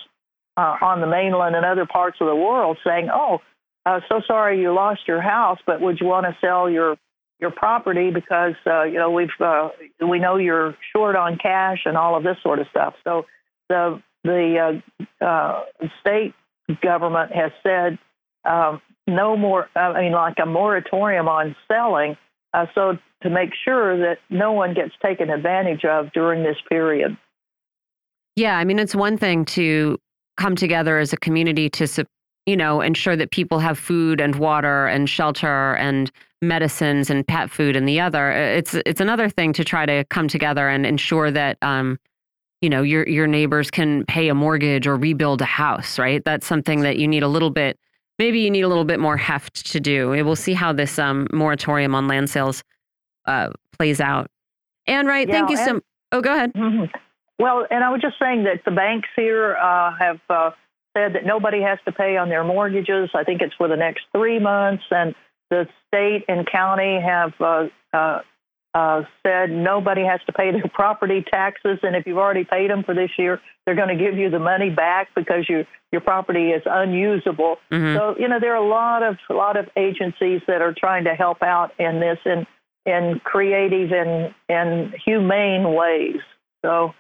[0.57, 3.41] uh, on the mainland and other parts of the world saying, "Oh,
[3.87, 6.97] uh, so sorry you lost your house, but would you want to sell your
[7.41, 9.69] your property because uh, you know we've uh,
[10.09, 13.27] we know you're short on cash and all of this sort of stuff." So
[13.69, 14.81] the the
[15.21, 15.63] uh, uh,
[16.01, 16.35] state
[16.83, 17.99] government has said
[18.45, 19.69] um, no more.
[19.77, 22.17] I mean, like a moratorium on selling,
[22.53, 27.17] uh, so to make sure that no one gets taken advantage of during this period.
[28.37, 29.99] Yeah, I mean, it's one thing to
[30.37, 32.07] come together as a community to,
[32.47, 36.11] you know, ensure that people have food and water and shelter and
[36.43, 40.29] medicines and pet food, and the other, it's it's another thing to try to come
[40.29, 41.99] together and ensure that, um,
[42.61, 46.23] you know, your your neighbors can pay a mortgage or rebuild a house, right?
[46.25, 47.79] That's something that you need a little bit.
[48.19, 50.11] Maybe you need a little bit more heft to do.
[50.11, 52.63] We'll see how this um, moratorium on land sales
[53.27, 54.31] uh, plays out.
[54.87, 55.81] And right, Yeah, thank you so.
[56.13, 56.53] Oh, go ahead.
[56.53, 56.91] Mhm.
[57.39, 60.51] Well, and I was just saying that the banks here uh, have uh,
[60.97, 63.11] said that nobody has to pay on their mortgages.
[63.15, 65.15] I think it's for the next three months, and
[65.51, 68.21] the state and county have uh, uh,
[68.75, 72.83] uh, said nobody has to pay their property taxes, and if you've already paid them
[72.83, 76.51] for this year, they're going to give you the money back because you, your property
[76.51, 77.57] is unusable.
[77.71, 77.97] Mhm.
[77.97, 81.05] So you know there are a lot of a lot of agencies that are trying
[81.05, 82.47] to help out in this in
[82.87, 86.21] in creative and and humane ways.
[86.65, 86.95] So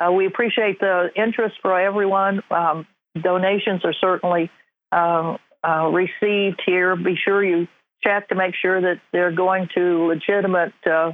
[0.00, 2.42] uh, we appreciate the interest for everyone.
[2.50, 2.86] Um,
[3.22, 4.50] donations are certainly
[4.92, 5.36] uh,
[5.66, 6.96] uh, received here.
[6.96, 7.68] Be sure you
[8.02, 11.12] check to make sure that they're going to legitimate uh,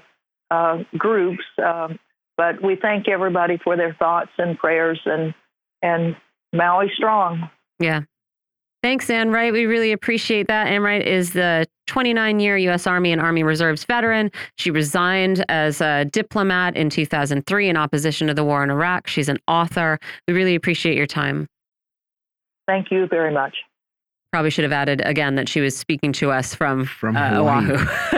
[0.51, 1.44] uh, groups.
[1.64, 1.98] Um,
[2.36, 5.35] but we thank everybody for their thoughts and prayers and
[5.82, 6.16] and
[6.52, 7.51] Maui strong.
[7.78, 8.02] Yeah.
[8.82, 9.52] Thanks, Ann Wright.
[9.52, 10.66] We really appreciate that.
[10.66, 12.86] Ann Wright is the 29 year U.S.
[12.86, 14.31] Army and Army Reserves veteran.
[14.56, 19.06] She resigned as a diplomat in 2003 in opposition to the war in Iraq.
[19.06, 19.98] She's an author.
[20.28, 21.48] We really appreciate your time.
[22.66, 23.57] Thank you very much.
[24.32, 27.77] Probably should have added again that she was speaking to us from, From uh, Oahu,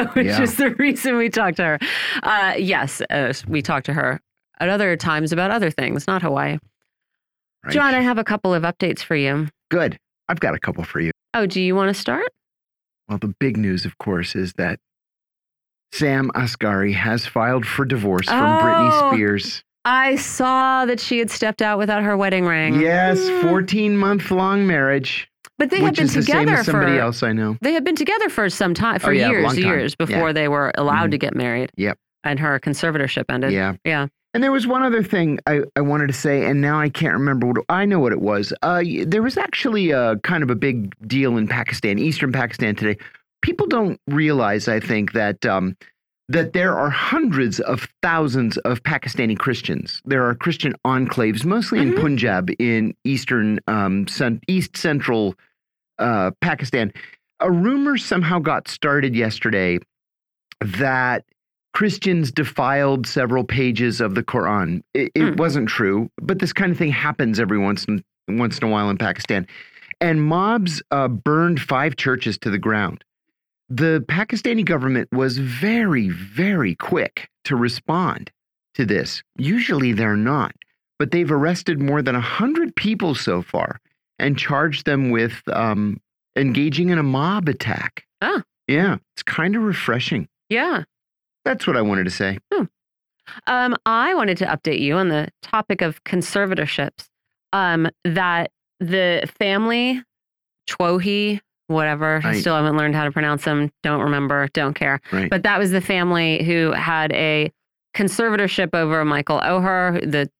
[0.14, 0.42] which Yeah.
[0.42, 1.78] is the reason we talked to her.
[2.22, 4.20] Uh, yes, uh, we talked to her
[4.58, 6.58] at other times about other things, not Hawaii.
[7.64, 7.72] Right.
[7.74, 9.48] John, I have a couple of updates for you.
[9.70, 9.98] Good.
[10.28, 11.10] I've got a couple for you.
[11.34, 12.32] Oh, do you want to start?
[13.08, 14.80] Well, the big news, of course, is that
[15.92, 18.62] Sam Asghari has filed for divorce from Oh.
[18.62, 19.62] Britney Spears.
[19.86, 22.80] I saw that she had stepped out without her wedding ring.
[22.80, 23.42] Yes, Mm.
[23.42, 27.32] 14 month long marriage, But they had been the together as somebody for else I
[27.32, 27.56] know.
[27.62, 29.58] they had been together for some time for Oh, yeah, years, time.
[29.62, 30.32] years before Yeah.
[30.32, 31.12] they were allowed Mhm.
[31.12, 31.70] to get married.
[31.76, 31.96] Yep.
[32.24, 33.52] And her conservatorship ended.
[33.52, 33.74] Yeah.
[33.84, 34.08] Yeah.
[34.34, 37.14] And there was one other thing I, I wanted to say, and now I can't
[37.14, 38.52] remember what I know what it was.
[38.62, 42.98] Uh, there was actually a kind of a big deal in Pakistan, eastern Pakistan today.
[43.40, 45.76] People don't realize, I think, that um,
[46.28, 50.02] that there are hundreds of thousands of Pakistani Christians.
[50.04, 52.00] There are Christian enclaves, mostly in Mhm.
[52.00, 54.06] Punjab, in eastern, um,
[54.48, 55.34] east central
[55.98, 56.92] uh, Pakistan.
[57.40, 59.78] A rumor somehow got started yesterday
[60.60, 61.24] that
[61.72, 64.82] Christians defiled several pages of the Quran.
[64.94, 65.36] It, it Mm.
[65.36, 68.90] wasn't true, but this kind of thing happens every once in once in a while
[68.90, 69.46] in Pakistan.
[70.00, 73.04] And mobs uh, burned five churches to the ground.
[73.68, 78.30] The Pakistani government was very, very quick to respond
[78.74, 79.22] to this.
[79.36, 80.54] Usually they're not,
[80.98, 83.80] but they've arrested more than 100 people so far
[84.18, 86.00] and charged them with um,
[86.36, 88.04] engaging in a mob attack.
[88.22, 88.42] Ah.
[88.68, 90.28] Yeah, it's kind of refreshing.
[90.48, 90.84] Yeah.
[91.44, 92.38] That's what I wanted to say.
[93.46, 97.06] Um, I wanted to update you on the topic of conservatorships.
[97.52, 100.02] Um, that the family,
[100.68, 103.70] Tuohy, whatever, I I- still haven't learned how to pronounce them.
[103.82, 104.48] Don't remember.
[104.52, 105.00] Don't care.
[105.12, 105.28] Right.
[105.30, 107.50] But that was the family who had a
[107.94, 110.30] conservatorship over Michael Oher, the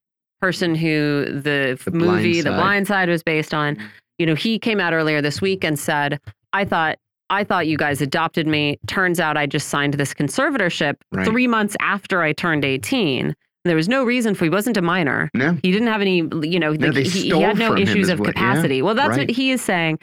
[0.40, 3.76] person who the, The movie Blind The Blind Side was based on.
[3.76, 3.86] Mm-hmm.
[4.18, 6.20] You know, he came out earlier this week and said,
[6.52, 6.98] "I thought."
[7.28, 8.78] I thought you guys adopted me.
[8.86, 11.26] Turns out I just signed this conservatorship Right.
[11.26, 13.34] three months after I turned 18.
[13.64, 15.28] There was no reason for he wasn't a minor.
[15.34, 18.10] No, He didn't have any, you know, No, they he, he had no issues is
[18.10, 18.80] of yeah, capacity.
[18.80, 19.26] well, that's right.
[19.26, 19.98] what he is saying.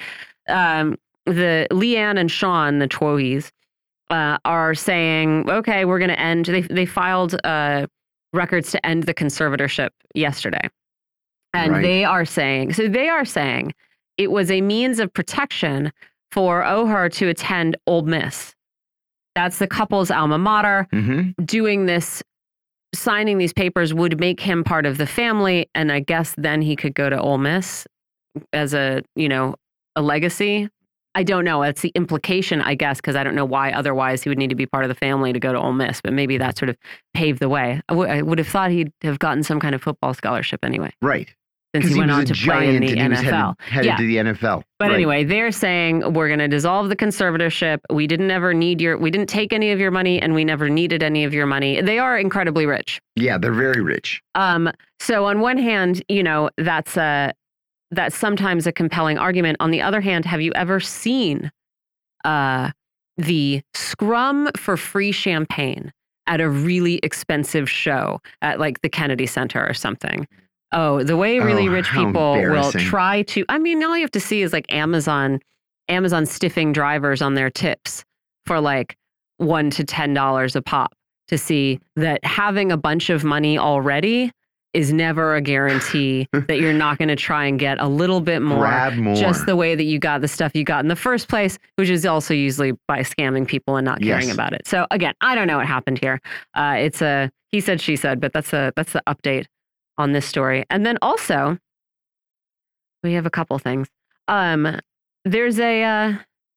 [0.49, 3.49] Um, the Leigh Anne and Sean, the Tuohys,
[4.09, 6.45] uh, are saying, okay, we're going to end.
[6.45, 7.87] They they filed uh,
[8.33, 10.69] records to end the conservatorship yesterday,
[11.53, 11.81] and Right.
[11.81, 13.73] they are saying, so they are saying
[14.17, 15.91] it was a means of protection
[16.31, 18.53] for Oher to attend Ole Miss.
[19.35, 22.21] That's the couple's alma mater hmm doing this
[22.93, 26.75] signing these papers would make him part of the family and i guess then he
[26.75, 27.87] could go to Ole Miss
[28.51, 29.55] as a you know
[29.95, 30.69] a legacy
[31.15, 34.29] i don't know that's the implication i guess because i don't know why otherwise he
[34.29, 36.37] would need to be part of the family to go to Ole Miss but maybe
[36.37, 36.77] that sort of
[37.13, 39.81] paved the way I would- I would have thought he'd have gotten some kind of
[39.81, 41.29] football scholarship anyway right.
[41.75, 43.85] since he he went on to play in the and he was nfl headed, headed
[43.85, 43.97] Yeah.
[43.97, 44.63] to the NFL.
[44.79, 44.95] but Right.
[44.95, 47.79] anyway, they're saying we're going to dissolve the conservatorship.
[47.89, 50.69] We didn't ever need your, we didn't take any of your money, and we never
[50.69, 51.81] needed any of your money.
[51.81, 52.99] They are incredibly rich.
[53.15, 54.21] yeah, they're very rich.
[54.35, 54.69] Um,
[54.99, 57.33] so on one hand, you know that's a
[57.95, 59.57] that's sometimes a compelling argument.
[59.59, 61.51] On the other hand, have you ever seen
[62.23, 62.71] uh,
[63.17, 65.91] the scrum for free champagne
[66.27, 70.27] at a really expensive show at like the Kennedy Center or something?
[70.71, 73.45] Oh, the way really Oh, rich people will try to.
[73.49, 75.39] I mean, all you have to see is like Amazon,
[75.87, 78.03] Amazon stiffing drivers on their tips
[78.45, 78.97] for like
[79.37, 80.93] one to ten dollars a pop
[81.27, 84.31] to see that having a bunch of money already
[84.73, 88.41] is never a guarantee that you're not going to try and get a little bit
[88.41, 89.15] more more.
[89.15, 91.89] just the way that you got the stuff you got in the first place, which
[91.89, 94.33] is also usually by scamming people and not caring Yes.
[94.33, 94.65] about it.
[94.67, 96.19] So again, I don't know what happened here.
[96.55, 99.45] Uh, it's a he said she said, but that's a that's the update
[99.99, 100.65] on this story.
[100.71, 101.59] And then also,
[103.03, 103.87] we have a couple things.
[104.27, 104.79] Um,
[105.25, 106.13] there's a uh,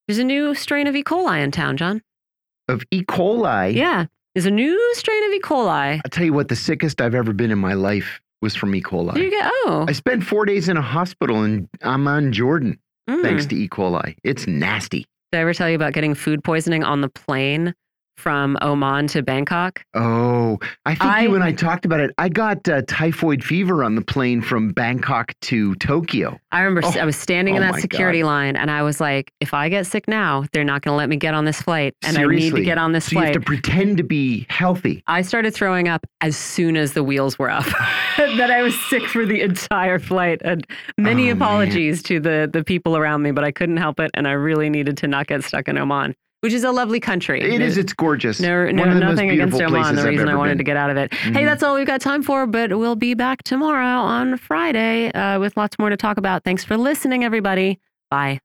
[0.07, 1.03] there's a new strain of E.
[1.03, 2.01] coli in town, John.
[2.67, 3.03] of E.
[3.03, 3.75] coli.
[3.75, 4.05] Yeah,
[4.37, 5.39] there's a new strain of E.
[5.39, 5.99] coli.
[6.05, 8.83] I'll tell you what, the sickest I've ever been in my life was from E.
[8.83, 9.15] coli.
[9.15, 9.39] There you go.
[9.41, 12.77] Oh, I spent four days in a hospital in Amman, Jordan,
[13.09, 13.19] mm.
[13.23, 13.67] thanks to E.
[13.67, 14.15] coli.
[14.23, 15.07] It's nasty.
[15.31, 17.73] Did I ever tell you about getting food poisoning on the plane
[18.17, 19.83] from Oman to Bangkok?
[19.93, 22.11] Oh, I think I- you and I talked about it.
[22.17, 26.39] I got uh, typhoid fever on the plane from Bangkok to Tokyo.
[26.51, 28.99] I remember Oh, I was standing in oh that my security line and I was
[28.99, 31.61] like, if I get sick now, they're not going to let me get on this
[31.61, 31.93] flight.
[32.03, 35.03] And I need to get on this So you have to pretend to be healthy.
[35.07, 37.65] I started throwing up as soon as the wheels were up.
[38.17, 40.41] that I was sick for the entire flight.
[40.43, 40.65] And
[40.97, 41.37] many Oh, man.
[41.37, 44.69] apologies to the the people around me, but I couldn't help it and I really
[44.69, 46.15] needed to not get stuck in Oman,
[46.47, 47.41] which is a lovely country.
[47.41, 47.77] It is.
[47.77, 48.39] It's gorgeous.
[48.39, 49.95] No, One no, of the most nothing against Oman.
[49.95, 50.57] The reason I wanted been.
[50.59, 51.13] to get out of it.
[51.13, 51.45] Hey, Mhm.
[51.45, 55.57] that's all we've got time for, but we'll be back tomorrow on Friday uh, with
[55.57, 56.45] lots more to talk about.
[56.45, 57.79] Thanks for listening, everybody.
[58.09, 58.39] Bye.